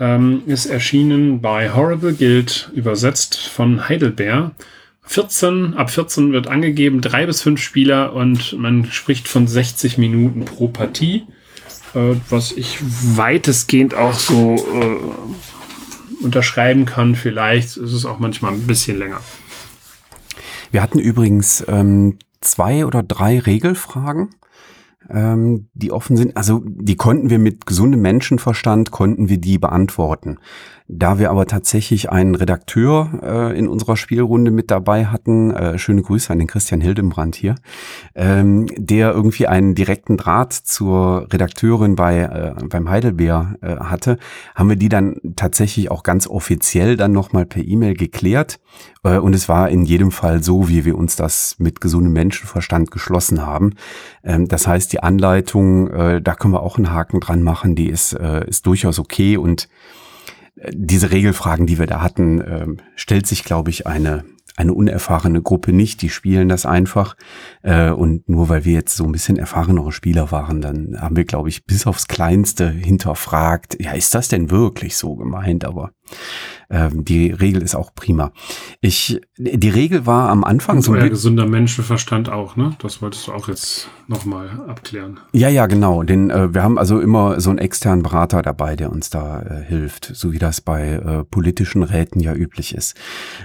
Ähm, 0.00 0.42
ist 0.46 0.66
erschienen 0.66 1.40
bei 1.40 1.74
Horrible 1.74 2.14
Guild, 2.14 2.70
übersetzt 2.74 3.36
von 3.48 3.88
Heidelberg. 3.88 4.52
14, 5.02 5.74
ab 5.74 5.90
14 5.90 6.32
wird 6.32 6.46
angegeben, 6.48 7.00
drei 7.00 7.26
bis 7.26 7.42
fünf 7.42 7.60
Spieler 7.60 8.12
und 8.12 8.56
man 8.58 8.84
spricht 8.84 9.26
von 9.26 9.48
60 9.48 9.96
Minuten 9.98 10.44
pro 10.44 10.68
Partie, 10.68 11.24
äh, 11.94 12.14
was 12.28 12.52
ich 12.52 12.78
weitestgehend 13.16 13.94
auch 13.94 14.12
so 14.12 14.56
äh, 14.56 16.24
unterschreiben 16.24 16.84
kann. 16.84 17.14
Vielleicht 17.14 17.76
ist 17.78 17.92
es 17.92 18.04
auch 18.04 18.18
manchmal 18.18 18.52
ein 18.52 18.66
bisschen 18.66 18.98
länger. 18.98 19.20
Wir 20.70 20.82
hatten 20.82 20.98
übrigens 20.98 21.64
ähm, 21.66 22.18
zwei 22.40 22.84
oder 22.84 23.02
drei 23.02 23.38
Regelfragen 23.38 24.28
ähm, 25.10 25.68
die 25.74 25.92
offen 25.92 26.16
sind. 26.16 26.36
Also 26.36 26.62
die 26.64 26.96
konnten 26.96 27.30
wir 27.30 27.38
mit 27.38 27.66
gesundem 27.66 28.02
Menschenverstand, 28.02 28.90
konnten 28.90 29.28
wir 29.28 29.38
die 29.38 29.58
beantworten. 29.58 30.38
Da 30.90 31.18
wir 31.18 31.30
aber 31.30 31.44
tatsächlich 31.44 32.10
einen 32.10 32.34
Redakteur 32.34 33.20
äh, 33.22 33.58
in 33.58 33.68
unserer 33.68 33.98
Spielrunde 33.98 34.50
mit 34.50 34.70
dabei 34.70 35.04
hatten, 35.04 35.50
äh, 35.50 35.78
schöne 35.78 36.00
Grüße 36.00 36.32
an 36.32 36.38
den 36.38 36.48
Christian 36.48 36.80
Hildenbrand 36.80 37.36
hier, 37.36 37.56
ähm, 38.14 38.66
der 38.74 39.12
irgendwie 39.12 39.46
einen 39.46 39.74
direkten 39.74 40.16
Draht 40.16 40.54
zur 40.54 41.28
Redakteurin 41.30 41.94
bei 41.94 42.20
äh, 42.20 42.54
beim 42.66 42.88
Heidelbeer 42.88 43.56
äh, 43.60 43.76
hatte, 43.76 44.16
haben 44.54 44.70
wir 44.70 44.76
die 44.76 44.88
dann 44.88 45.20
tatsächlich 45.36 45.90
auch 45.90 46.02
ganz 46.02 46.26
offiziell 46.26 46.96
dann 46.96 47.12
nochmal 47.12 47.44
per 47.44 47.62
E-Mail 47.62 47.92
geklärt. 47.92 48.58
Äh, 49.04 49.18
und 49.18 49.34
es 49.34 49.46
war 49.46 49.68
in 49.68 49.84
jedem 49.84 50.10
Fall 50.10 50.42
so, 50.42 50.70
wie 50.70 50.86
wir 50.86 50.96
uns 50.96 51.16
das 51.16 51.56
mit 51.58 51.82
gesundem 51.82 52.14
Menschenverstand 52.14 52.90
geschlossen 52.90 53.44
haben. 53.44 53.74
Ähm, 54.24 54.48
das 54.48 54.66
heißt, 54.66 54.87
die 54.88 55.02
Anleitung, 55.02 55.88
äh, 55.90 56.22
da 56.22 56.34
können 56.34 56.54
wir 56.54 56.62
auch 56.62 56.76
einen 56.76 56.92
Haken 56.92 57.20
dran 57.20 57.42
machen, 57.42 57.74
die 57.74 57.88
ist, 57.88 58.12
äh, 58.12 58.46
ist 58.48 58.66
durchaus 58.66 58.98
okay 58.98 59.36
und 59.36 59.68
diese 60.72 61.10
Regelfragen, 61.10 61.66
die 61.66 61.78
wir 61.78 61.86
da 61.86 62.00
hatten, 62.02 62.40
äh, 62.40 62.66
stellt 62.96 63.26
sich, 63.26 63.44
glaube 63.44 63.70
ich, 63.70 63.86
eine 63.86 64.24
eine 64.56 64.74
unerfahrene 64.74 65.40
Gruppe 65.40 65.72
nicht, 65.72 66.02
die 66.02 66.08
spielen 66.08 66.48
das 66.48 66.66
einfach. 66.66 67.16
Äh, 67.62 67.90
und 67.90 68.28
nur 68.28 68.48
weil 68.48 68.64
wir 68.64 68.72
jetzt 68.72 68.96
so 68.96 69.04
ein 69.04 69.12
bisschen 69.12 69.36
erfahrenere 69.36 69.92
Spieler 69.92 70.32
waren, 70.32 70.60
dann 70.60 71.00
haben 71.00 71.14
wir, 71.14 71.24
glaube 71.24 71.48
ich, 71.48 71.64
bis 71.64 71.86
aufs 71.86 72.08
Kleinste 72.08 72.68
hinterfragt, 72.68 73.76
ja, 73.80 73.92
ist 73.92 74.16
das 74.16 74.26
denn 74.26 74.50
wirklich 74.50 74.96
so 74.96 75.14
gemeint? 75.14 75.64
Aber 75.64 75.92
ähm, 76.70 77.04
die 77.04 77.30
Regel 77.30 77.62
ist 77.62 77.74
auch 77.74 77.94
prima. 77.94 78.32
Ich, 78.80 79.20
die 79.38 79.70
Regel 79.70 80.06
war 80.06 80.28
am 80.28 80.44
Anfang 80.44 80.82
so. 80.82 80.92
Euer 80.92 81.08
gesunder 81.08 81.46
Menschenverstand 81.46 82.28
auch, 82.28 82.56
ne? 82.56 82.76
Das 82.80 83.00
wolltest 83.00 83.26
du 83.26 83.32
auch 83.32 83.48
jetzt 83.48 83.88
nochmal 84.06 84.50
abklären. 84.68 85.18
Ja, 85.32 85.48
ja, 85.48 85.66
genau. 85.66 86.02
Den, 86.02 86.30
äh, 86.30 86.52
wir 86.52 86.62
haben 86.62 86.78
also 86.78 87.00
immer 87.00 87.40
so 87.40 87.50
einen 87.50 87.58
externen 87.58 88.02
Berater 88.02 88.42
dabei, 88.42 88.76
der 88.76 88.92
uns 88.92 89.08
da 89.08 89.42
äh, 89.42 89.64
hilft, 89.64 90.10
so 90.14 90.32
wie 90.32 90.38
das 90.38 90.60
bei 90.60 90.92
äh, 90.92 91.24
politischen 91.24 91.82
Räten 91.82 92.20
ja 92.20 92.34
üblich 92.34 92.74
ist. 92.74 92.96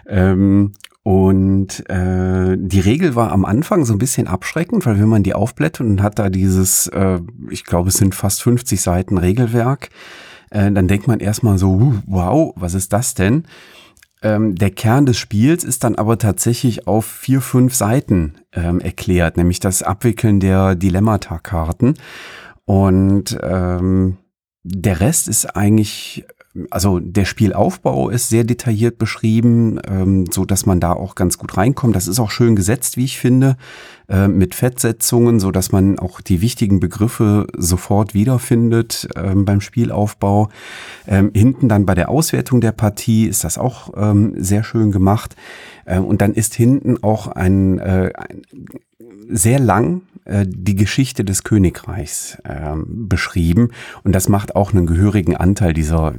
Ähm, 0.07 0.73
und 1.03 1.87
äh, 1.89 2.55
die 2.57 2.79
Regel 2.79 3.15
war 3.15 3.33
am 3.33 3.43
Anfang 3.43 3.83
so 3.83 3.91
ein 3.91 3.99
bisschen 3.99 4.27
abschreckend, 4.27 4.85
weil 4.85 4.99
wenn 4.99 5.09
man 5.09 5.21
die 5.21 5.33
aufblättert 5.33 5.81
und 5.81 6.01
hat 6.01 6.17
da 6.17 6.29
dieses, 6.29 6.87
äh, 6.87 7.19
ich 7.49 7.65
glaube, 7.65 7.89
es 7.89 7.95
sind 7.95 8.15
fast 8.15 8.41
50 8.41 8.81
Seiten 8.81 9.17
Regelwerk, 9.17 9.89
äh, 10.53 10.71
dann 10.71 10.87
denkt 10.87 11.07
man 11.07 11.19
erstmal 11.19 11.57
so, 11.57 11.95
wow, 12.05 12.53
was 12.55 12.75
ist 12.75 12.93
das 12.93 13.15
denn? 13.15 13.45
Ähm, 14.21 14.55
der 14.55 14.69
Kern 14.69 15.05
des 15.05 15.17
Spiels 15.17 15.63
ist 15.63 15.83
dann 15.83 15.95
aber 15.95 16.17
tatsächlich 16.17 16.87
auf 16.87 17.05
vier, 17.05 17.41
fünf 17.41 17.73
Seiten 17.73 18.35
ähm, 18.53 18.79
erklärt, 18.79 19.35
nämlich 19.35 19.59
das 19.59 19.83
Abwickeln 19.83 20.39
der 20.39 20.75
Dilemmata-Karten. 20.75 21.95
Und 22.65 23.37
ähm, 23.41 24.17
der 24.63 25.01
Rest 25.01 25.27
ist 25.27 25.57
eigentlich 25.57 26.25
also 26.69 26.99
der 26.99 27.25
Spielaufbau 27.25 28.09
ist 28.09 28.29
sehr 28.29 28.43
detailliert 28.43 28.99
beschrieben, 28.99 29.79
ähm, 29.87 30.25
so 30.31 30.45
dass 30.45 30.65
man 30.65 30.79
da 30.79 30.93
auch 30.93 31.15
ganz 31.15 31.37
gut 31.37 31.57
reinkommt. 31.57 31.95
Das 31.95 32.07
ist 32.07 32.19
auch 32.19 32.29
schön 32.29 32.55
gesetzt, 32.55 32.95
wie 32.95 33.05
ich 33.05 33.17
finde, 33.17 33.57
äh, 34.07 34.27
mit 34.27 34.53
Fettsetzungen, 34.53 35.39
so 35.39 35.51
dass 35.51 35.71
man 35.71 35.97
auch 35.97 36.21
die 36.21 36.41
wichtigen 36.41 36.79
Begriffe 36.79 37.47
sofort 37.57 38.13
wiederfindet 38.13 39.07
ähm, 39.15 39.45
beim 39.45 39.61
Spielaufbau. 39.61 40.49
Ähm, 41.07 41.31
hinten 41.33 41.69
dann 41.69 41.87
bei 41.87 41.95
der 41.95 42.09
Auswertung 42.09 42.61
der 42.61 42.71
Partie 42.71 43.25
ist 43.25 43.43
das 43.43 43.57
auch 43.57 43.91
ähm, 43.97 44.35
sehr 44.37 44.63
schön 44.63 44.91
gemacht. 44.91 45.35
Äh, 45.85 45.99
und 45.99 46.21
dann 46.21 46.33
ist 46.33 46.53
hinten 46.53 47.01
auch 47.01 47.27
ein, 47.27 47.79
äh, 47.79 48.11
ein 48.15 48.43
sehr 49.27 49.59
lang 49.59 50.01
äh, 50.25 50.45
die 50.47 50.75
Geschichte 50.75 51.25
des 51.25 51.43
Königreichs 51.43 52.37
äh, 52.43 52.75
beschrieben 52.85 53.69
und 54.03 54.13
das 54.13 54.29
macht 54.29 54.55
auch 54.55 54.73
einen 54.73 54.85
gehörigen 54.85 55.35
Anteil 55.35 55.73
dieser 55.73 56.13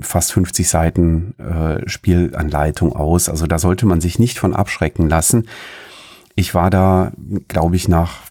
fast 0.00 0.32
50 0.32 0.68
Seiten 0.68 1.34
äh, 1.38 1.88
Spielanleitung 1.88 2.94
aus. 2.94 3.28
Also 3.28 3.46
da 3.46 3.58
sollte 3.58 3.86
man 3.86 4.00
sich 4.00 4.18
nicht 4.18 4.38
von 4.38 4.54
abschrecken 4.54 5.08
lassen. 5.08 5.48
Ich 6.34 6.54
war 6.54 6.70
da, 6.70 7.12
glaube 7.48 7.76
ich, 7.76 7.88
nach 7.88 8.22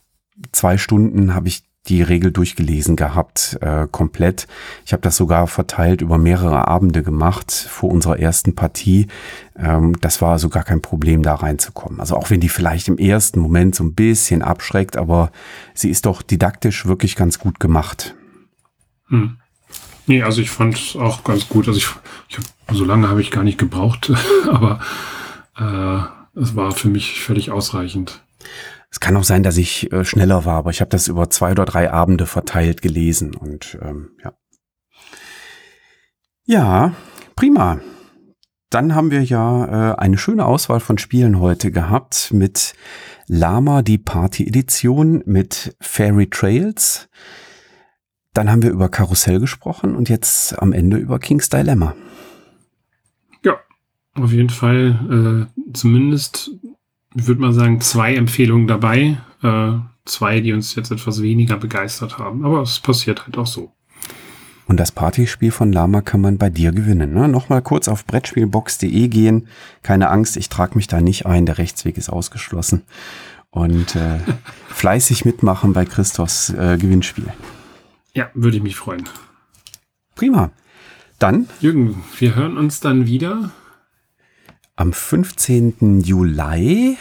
zwei 0.52 0.78
Stunden 0.78 1.34
habe 1.34 1.48
ich 1.48 1.64
die 1.88 2.02
Regel 2.02 2.32
durchgelesen 2.32 2.96
gehabt, 2.96 3.58
äh, 3.62 3.88
komplett. 3.92 4.48
Ich 4.86 4.94
habe 4.94 5.02
das 5.02 5.18
sogar 5.18 5.48
verteilt 5.48 6.02
über 6.02 6.18
mehrere 6.18 6.68
Abende 6.68 7.04
gemacht 7.04 7.52
vor 7.52 7.92
unserer 7.92 8.20
ersten 8.20 8.56
Partie. 8.56 9.08
Ähm, 9.58 9.96
das 10.02 10.22
war 10.22 10.34
also 10.34 10.50
gar 10.50 10.64
kein 10.64 10.82
Problem, 10.82 11.22
da 11.22 11.36
reinzukommen. 11.36 12.00
Also 12.00 12.16
auch 12.16 12.30
wenn 12.30 12.40
die 12.40 12.50
vielleicht 12.50 12.88
im 12.88 12.98
ersten 12.98 13.40
Moment 13.40 13.76
so 13.76 13.84
ein 13.84 13.94
bisschen 13.94 14.42
abschreckt, 14.42 14.98
aber 14.98 15.32
sie 15.74 15.90
ist 15.90 16.06
doch 16.06 16.22
didaktisch 16.22 16.86
wirklich 16.86 17.16
ganz 17.16 17.40
gut 17.40 17.60
gemacht. 17.60 18.16
Hm. 19.10 19.38
Nee, 20.08 20.24
also 20.24 20.42
ich 20.42 20.52
fand 20.52 20.76
es 20.76 20.96
auch 20.96 21.24
ganz 21.24 21.50
gut. 21.50 21.68
Also 21.68 21.78
ich, 21.78 21.88
ich 22.30 22.38
hab, 22.38 22.76
so 22.76 22.86
lange 22.86 23.10
habe 23.10 23.22
ich 23.22 23.32
gar 23.32 23.44
nicht 23.44 23.58
gebraucht, 23.58 24.12
aber 24.50 24.80
äh, 25.58 26.40
es 26.40 26.56
war 26.56 26.72
für 26.72 26.90
mich 26.90 27.22
völlig 27.22 27.52
ausreichend. 27.52 28.22
Es 28.96 29.02
kann 29.02 29.18
auch 29.18 29.26
sein, 29.26 29.44
dass 29.44 29.58
ich 29.58 29.92
äh, 29.92 30.06
schneller 30.06 30.46
war, 30.46 30.54
aber 30.56 30.70
ich 30.70 30.80
habe 30.80 30.88
das 30.88 31.10
über 31.10 31.30
zwei 31.30 31.52
oder 31.52 31.66
drei 31.66 31.92
Abende 31.92 32.26
verteilt 32.26 32.82
gelesen 32.82 33.36
und 33.36 33.78
ähm, 33.82 34.12
ja. 34.24 34.34
Ja, 36.46 36.94
prima. 37.36 37.82
Dann 38.70 38.96
haben 38.96 39.12
wir 39.12 39.22
ja 39.22 39.92
äh, 39.92 39.96
eine 39.98 40.18
schöne 40.18 40.46
Auswahl 40.46 40.80
von 40.80 40.98
Spielen 40.98 41.42
heute 41.42 41.72
gehabt 41.72 42.32
mit 42.32 42.74
Lama, 43.28 43.82
die 43.82 43.98
Party-Edition, 43.98 45.24
mit 45.26 45.76
Fairy 45.82 46.30
Trails. 46.30 47.10
Dann 48.34 48.50
haben 48.50 48.62
wir 48.62 48.72
über 48.72 48.88
Karussell 48.88 49.42
gesprochen 49.42 49.94
und 49.94 50.08
jetzt 50.08 50.58
am 50.58 50.72
Ende 50.72 50.96
über 50.96 51.20
King's 51.20 51.50
Dilemma. 51.50 51.98
Ja, 53.44 53.58
auf 54.14 54.32
jeden 54.32 54.50
Fall 54.50 55.50
äh, 55.52 55.74
zumindest 55.74 56.52
würde 57.16 57.42
mal 57.42 57.54
sagen, 57.54 57.82
zwei 57.82 58.16
Empfehlungen 58.16 58.68
dabei. 58.68 59.18
Äh, 59.42 59.74
zwei, 60.06 60.40
die 60.40 60.54
uns 60.54 60.76
jetzt 60.76 60.92
etwas 60.92 61.22
weniger 61.22 61.58
begeistert 61.58 62.18
haben. 62.18 62.46
Aber 62.46 62.62
es 62.62 62.80
passiert 62.80 63.26
halt 63.26 63.38
auch 63.38 63.48
so. 63.48 63.72
Und 64.68 64.80
das 64.80 64.92
Partyspiel 64.92 65.52
von 65.52 65.72
Lama 65.72 66.02
kann 66.02 66.22
man 66.22 66.38
bei 66.38 66.50
dir 66.50 66.72
gewinnen. 66.72 67.14
Ne? 67.14 67.28
Nochmal 67.28 67.62
kurz 67.62 67.88
auf 67.88 68.06
brettspielbox.de 68.06 69.08
gehen. 69.08 69.48
Keine 69.84 70.10
Angst, 70.10 70.38
ich 70.38 70.50
trage 70.50 70.76
mich 70.76 70.88
da 70.88 71.02
nicht 71.02 71.26
ein. 71.26 71.46
Der 71.46 71.58
Rechtsweg 71.58 71.98
ist 71.98 72.10
ausgeschlossen. 72.10 72.82
Und 73.52 73.96
äh, 73.96 74.20
fleißig 74.70 75.26
mitmachen 75.26 75.74
bei 75.74 75.86
Christophs 75.86 76.50
äh, 76.50 76.78
Gewinnspiel. 76.80 77.28
Ja, 78.14 78.30
würde 78.34 78.58
ich 78.58 78.64
mich 78.64 78.76
freuen. 78.76 79.04
Prima. 80.16 80.52
Dann. 81.20 81.48
Jürgen, 81.62 82.04
wir 82.18 82.36
hören 82.36 82.58
uns 82.58 82.80
dann 82.80 83.06
wieder 83.06 83.52
am 84.76 84.94
15. 84.94 86.02
Juli. 86.02 86.98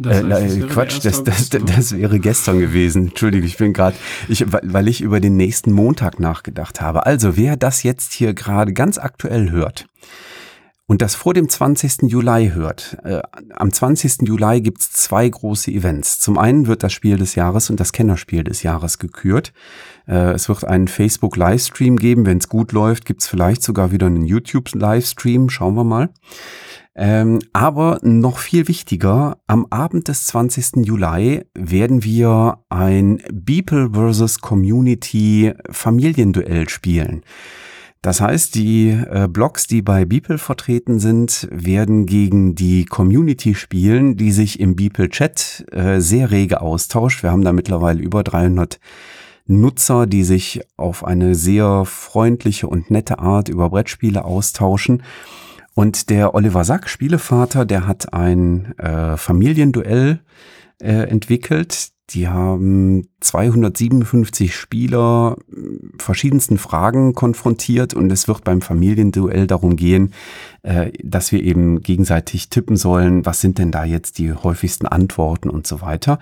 Das 0.00 0.22
heißt, 0.22 0.56
äh, 0.56 0.60
Quatsch, 0.68 1.04
das, 1.04 1.24
das, 1.24 1.48
das, 1.48 1.64
das, 1.64 1.96
wäre 1.96 2.20
gestern 2.20 2.60
gewesen. 2.60 3.08
Entschuldige, 3.08 3.46
ich 3.46 3.56
bin 3.56 3.72
gerade, 3.72 3.96
ich, 4.28 4.44
weil 4.48 4.86
ich 4.86 5.00
über 5.00 5.18
den 5.18 5.36
nächsten 5.36 5.72
Montag 5.72 6.20
nachgedacht 6.20 6.80
habe. 6.80 7.04
Also, 7.04 7.36
wer 7.36 7.56
das 7.56 7.82
jetzt 7.82 8.12
hier 8.12 8.32
gerade 8.32 8.72
ganz 8.72 8.98
aktuell 8.98 9.50
hört 9.50 9.86
und 10.86 11.02
das 11.02 11.14
vor 11.14 11.34
dem 11.34 11.48
20. 11.48 12.02
Juli 12.10 12.52
hört, 12.54 12.96
äh, 13.04 13.20
am 13.54 13.72
20. 13.72 14.22
Juli 14.22 14.60
gibt's 14.62 14.90
zwei 14.92 15.28
große 15.28 15.70
Events. 15.70 16.20
Zum 16.20 16.38
einen 16.38 16.66
wird 16.66 16.82
das 16.82 16.92
Spiel 16.92 17.18
des 17.18 17.34
Jahres 17.34 17.68
und 17.68 17.78
das 17.78 17.92
Kennerspiel 17.92 18.44
des 18.44 18.62
Jahres 18.62 18.98
gekürt. 18.98 19.52
Äh, 20.08 20.32
es 20.32 20.48
wird 20.48 20.64
einen 20.64 20.88
Facebook-Livestream 20.88 21.96
geben. 21.96 22.26
Wenn 22.26 22.38
es 22.38 22.48
gut 22.48 22.72
läuft, 22.72 23.04
gibt's 23.04 23.28
vielleicht 23.28 23.62
sogar 23.62 23.92
wieder 23.92 24.06
einen 24.06 24.24
YouTube-Livestream. 24.24 25.50
Schauen 25.50 25.74
wir 25.74 25.84
mal. 25.84 26.10
Ähm, 27.00 27.38
aber 27.52 28.00
noch 28.02 28.38
viel 28.38 28.66
wichtiger, 28.66 29.38
am 29.46 29.66
Abend 29.70 30.08
des 30.08 30.24
20. 30.26 30.84
Juli 30.84 31.44
werden 31.54 32.02
wir 32.02 32.58
ein 32.70 33.22
Beeple 33.32 33.90
vs. 33.92 34.40
Community 34.40 35.52
Familienduell 35.70 36.68
spielen. 36.68 37.22
Das 38.02 38.20
heißt, 38.20 38.56
die 38.56 38.88
äh, 38.90 39.28
Blogs, 39.28 39.68
die 39.68 39.82
bei 39.82 40.04
Beeple 40.04 40.38
vertreten 40.38 40.98
sind, 40.98 41.46
werden 41.52 42.06
gegen 42.06 42.56
die 42.56 42.84
Community 42.84 43.54
spielen, 43.54 44.16
die 44.16 44.32
sich 44.32 44.58
im 44.58 44.74
Beeple 44.74 45.08
Chat 45.08 45.66
äh, 45.70 46.00
sehr 46.00 46.32
rege 46.32 46.60
austauscht. 46.60 47.22
Wir 47.22 47.30
haben 47.30 47.42
da 47.42 47.52
mittlerweile 47.52 48.00
über 48.00 48.24
300 48.24 48.80
Nutzer, 49.48 50.06
die 50.06 50.24
sich 50.24 50.60
auf 50.76 51.04
eine 51.04 51.34
sehr 51.34 51.84
freundliche 51.84 52.68
und 52.68 52.90
nette 52.90 53.18
Art 53.18 53.48
über 53.48 53.70
Brettspiele 53.70 54.24
austauschen. 54.24 55.02
Und 55.74 56.10
der 56.10 56.34
Oliver 56.34 56.64
Sack, 56.64 56.88
Spielevater, 56.88 57.64
der 57.64 57.86
hat 57.86 58.12
ein 58.12 58.78
äh, 58.78 59.16
Familienduell 59.16 60.20
äh, 60.80 61.08
entwickelt. 61.08 61.90
Die 62.10 62.26
haben 62.26 63.06
257 63.20 64.54
Spieler 64.54 65.36
verschiedensten 65.98 66.56
Fragen 66.56 67.12
konfrontiert 67.14 67.92
und 67.92 68.10
es 68.10 68.28
wird 68.28 68.44
beim 68.44 68.62
Familienduell 68.62 69.46
darum 69.46 69.76
gehen, 69.76 70.14
äh, 70.62 70.90
dass 71.04 71.32
wir 71.32 71.42
eben 71.42 71.82
gegenseitig 71.82 72.48
tippen 72.48 72.76
sollen, 72.78 73.26
was 73.26 73.42
sind 73.42 73.58
denn 73.58 73.70
da 73.70 73.84
jetzt 73.84 74.18
die 74.18 74.32
häufigsten 74.32 74.86
Antworten 74.86 75.50
und 75.50 75.66
so 75.66 75.82
weiter. 75.82 76.18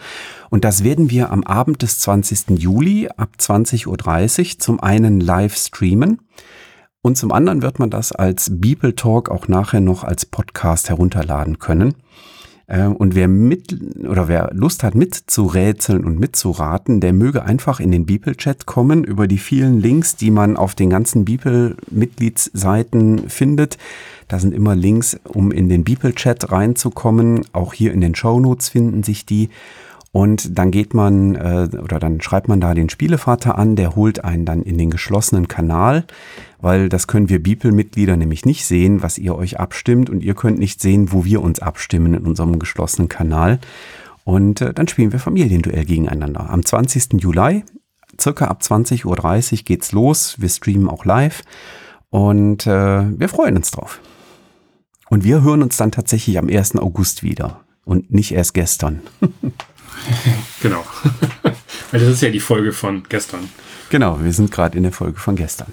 Und 0.50 0.64
das 0.64 0.82
werden 0.82 1.08
wir 1.10 1.30
am 1.30 1.44
Abend 1.44 1.82
des 1.82 2.00
20. 2.00 2.58
Juli 2.58 3.08
ab 3.16 3.30
20.30 3.38 3.86
Uhr 3.86 4.58
zum 4.58 4.80
einen 4.80 5.20
live 5.20 5.56
streamen. 5.56 6.20
Und 7.00 7.16
zum 7.16 7.30
anderen 7.30 7.62
wird 7.62 7.78
man 7.78 7.90
das 7.90 8.10
als 8.10 8.50
Beeple 8.50 8.96
Talk 8.96 9.28
auch 9.28 9.46
nachher 9.46 9.80
noch 9.80 10.02
als 10.02 10.26
Podcast 10.26 10.88
herunterladen 10.88 11.60
können. 11.60 11.94
Ähm, 12.68 12.96
und 12.96 13.14
wer 13.14 13.28
mit 13.28 13.78
oder 14.06 14.28
wer 14.28 14.50
Lust 14.52 14.82
hat 14.82 14.94
mitzurätseln 14.94 16.04
und 16.04 16.18
mitzuraten, 16.18 17.00
der 17.00 17.12
möge 17.12 17.44
einfach 17.44 17.80
in 17.80 17.92
den 17.92 18.06
Beeple-Chat 18.06 18.66
kommen 18.66 19.04
über 19.04 19.28
die 19.28 19.38
vielen 19.38 19.80
Links, 19.80 20.16
die 20.16 20.30
man 20.30 20.56
auf 20.56 20.74
den 20.74 20.90
ganzen 20.90 21.24
Beeple-Mitgliedsseiten 21.24 23.28
findet. 23.28 23.78
Da 24.28 24.40
sind 24.40 24.52
immer 24.52 24.74
Links, 24.74 25.16
um 25.24 25.52
in 25.52 25.68
den 25.68 25.84
Beeple-Chat 25.84 26.50
reinzukommen. 26.50 27.46
Auch 27.52 27.72
hier 27.72 27.92
in 27.92 28.00
den 28.00 28.16
Show 28.16 28.40
Notes 28.40 28.70
finden 28.70 29.04
sich 29.04 29.26
die. 29.26 29.50
Und 30.16 30.58
dann 30.58 30.70
geht 30.70 30.94
man 30.94 31.34
äh, 31.34 31.68
oder 31.76 31.98
dann 31.98 32.22
schreibt 32.22 32.48
man 32.48 32.58
da 32.58 32.72
den 32.72 32.88
Spielevater 32.88 33.58
an, 33.58 33.76
der 33.76 33.96
holt 33.96 34.24
einen 34.24 34.46
dann 34.46 34.62
in 34.62 34.78
den 34.78 34.88
geschlossenen 34.88 35.46
Kanal, 35.46 36.06
weil 36.58 36.88
das 36.88 37.06
können 37.06 37.28
wir 37.28 37.42
Beeple-Mitglieder 37.42 38.16
nämlich 38.16 38.46
nicht 38.46 38.64
sehen, 38.64 39.02
was 39.02 39.18
ihr 39.18 39.34
euch 39.34 39.60
abstimmt 39.60 40.08
und 40.08 40.24
ihr 40.24 40.32
könnt 40.32 40.58
nicht 40.58 40.80
sehen, 40.80 41.12
wo 41.12 41.26
wir 41.26 41.42
uns 41.42 41.58
abstimmen 41.58 42.14
in 42.14 42.24
unserem 42.24 42.58
geschlossenen 42.58 43.10
Kanal. 43.10 43.58
Und 44.24 44.62
äh, 44.62 44.72
dann 44.72 44.88
spielen 44.88 45.12
wir 45.12 45.18
Familienduell 45.18 45.84
gegeneinander. 45.84 46.48
Am 46.48 46.64
20. 46.64 47.20
Juli, 47.20 47.64
circa 48.18 48.46
ab 48.46 48.62
20.30 48.62 49.04
Uhr 49.04 49.64
geht's 49.66 49.92
los. 49.92 50.36
Wir 50.38 50.48
streamen 50.48 50.88
auch 50.88 51.04
live 51.04 51.42
und 52.08 52.66
äh, 52.66 53.02
wir 53.20 53.28
freuen 53.28 53.58
uns 53.58 53.70
drauf. 53.70 54.00
Und 55.10 55.24
wir 55.24 55.42
hören 55.42 55.62
uns 55.62 55.76
dann 55.76 55.92
tatsächlich 55.92 56.38
am 56.38 56.48
1. 56.48 56.76
August 56.76 57.22
wieder 57.22 57.60
und 57.84 58.10
nicht 58.10 58.32
erst 58.32 58.54
gestern. 58.54 59.02
genau. 60.62 60.84
Weil 61.90 62.00
das 62.00 62.08
ist 62.08 62.22
ja 62.22 62.30
die 62.30 62.40
Folge 62.40 62.72
von 62.72 63.04
gestern. 63.08 63.48
Genau, 63.90 64.22
wir 64.22 64.32
sind 64.32 64.50
gerade 64.50 64.76
in 64.76 64.82
der 64.82 64.92
Folge 64.92 65.18
von 65.18 65.36
gestern. 65.36 65.72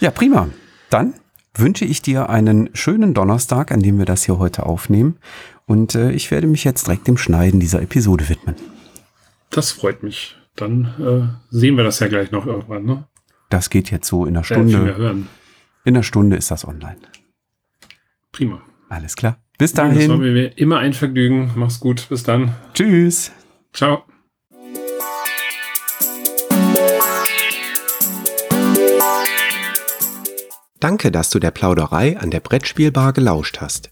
Ja, 0.00 0.10
prima. 0.10 0.48
Dann 0.90 1.14
wünsche 1.54 1.84
ich 1.84 2.02
dir 2.02 2.30
einen 2.30 2.70
schönen 2.74 3.14
Donnerstag, 3.14 3.72
an 3.72 3.80
dem 3.80 3.98
wir 3.98 4.04
das 4.04 4.24
hier 4.24 4.38
heute 4.38 4.64
aufnehmen. 4.64 5.18
Und 5.66 5.94
äh, 5.94 6.12
ich 6.12 6.30
werde 6.30 6.46
mich 6.46 6.64
jetzt 6.64 6.86
direkt 6.86 7.08
dem 7.08 7.16
Schneiden 7.16 7.60
dieser 7.60 7.82
Episode 7.82 8.28
widmen. 8.28 8.56
Das 9.50 9.72
freut 9.72 10.02
mich. 10.02 10.36
Dann 10.56 10.94
äh, 10.98 11.54
sehen 11.54 11.76
wir 11.76 11.84
das 11.84 12.00
ja 12.00 12.08
gleich 12.08 12.30
noch 12.30 12.46
irgendwann, 12.46 12.84
ne? 12.84 13.04
Das 13.48 13.70
geht 13.70 13.90
jetzt 13.90 14.08
so 14.08 14.24
in 14.24 14.36
einer 14.36 14.44
Stunde. 14.44 14.72
Ja, 14.72 14.96
hören. 14.96 15.28
In 15.84 15.94
einer 15.94 16.02
Stunde 16.02 16.36
ist 16.36 16.50
das 16.50 16.66
online. 16.66 16.96
Prima. 18.30 18.62
Alles 18.88 19.16
klar. 19.16 19.38
Bis 19.58 19.72
dahin. 19.72 19.98
Das 19.98 20.08
war 20.08 20.16
mir 20.16 20.58
immer 20.58 20.78
ein 20.78 20.94
Vergnügen. 20.94 21.52
Mach's 21.54 21.80
gut. 21.80 22.08
Bis 22.08 22.22
dann. 22.22 22.54
Tschüss. 22.74 23.32
Ciao. 23.72 24.04
Danke, 30.80 31.12
dass 31.12 31.30
du 31.30 31.38
der 31.38 31.52
Plauderei 31.52 32.18
an 32.18 32.30
der 32.30 32.40
Brettspielbar 32.40 33.12
gelauscht 33.12 33.60
hast. 33.60 33.90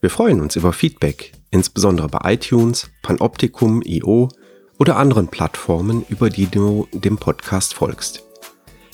Wir 0.00 0.08
freuen 0.08 0.40
uns 0.40 0.56
über 0.56 0.72
Feedback, 0.72 1.32
insbesondere 1.50 2.08
bei 2.08 2.32
iTunes, 2.32 2.88
Panoptikum, 3.02 3.82
IO 3.84 4.30
oder 4.78 4.96
anderen 4.96 5.28
Plattformen, 5.28 6.06
über 6.08 6.30
die 6.30 6.46
du 6.46 6.88
dem 6.92 7.18
Podcast 7.18 7.74
folgst. 7.74 8.24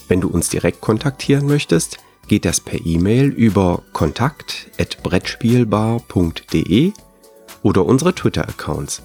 Wenn 0.09 0.21
du 0.21 0.29
uns 0.29 0.49
direkt 0.49 0.81
kontaktieren 0.81 1.47
möchtest, 1.47 1.99
geht 2.27 2.45
das 2.45 2.59
per 2.59 2.85
E-Mail 2.85 3.29
über 3.29 3.85
kontakt@brettspielbar.de 3.93 6.93
oder 7.63 7.87
unsere 7.87 8.13
Twitter-Accounts 8.13 9.05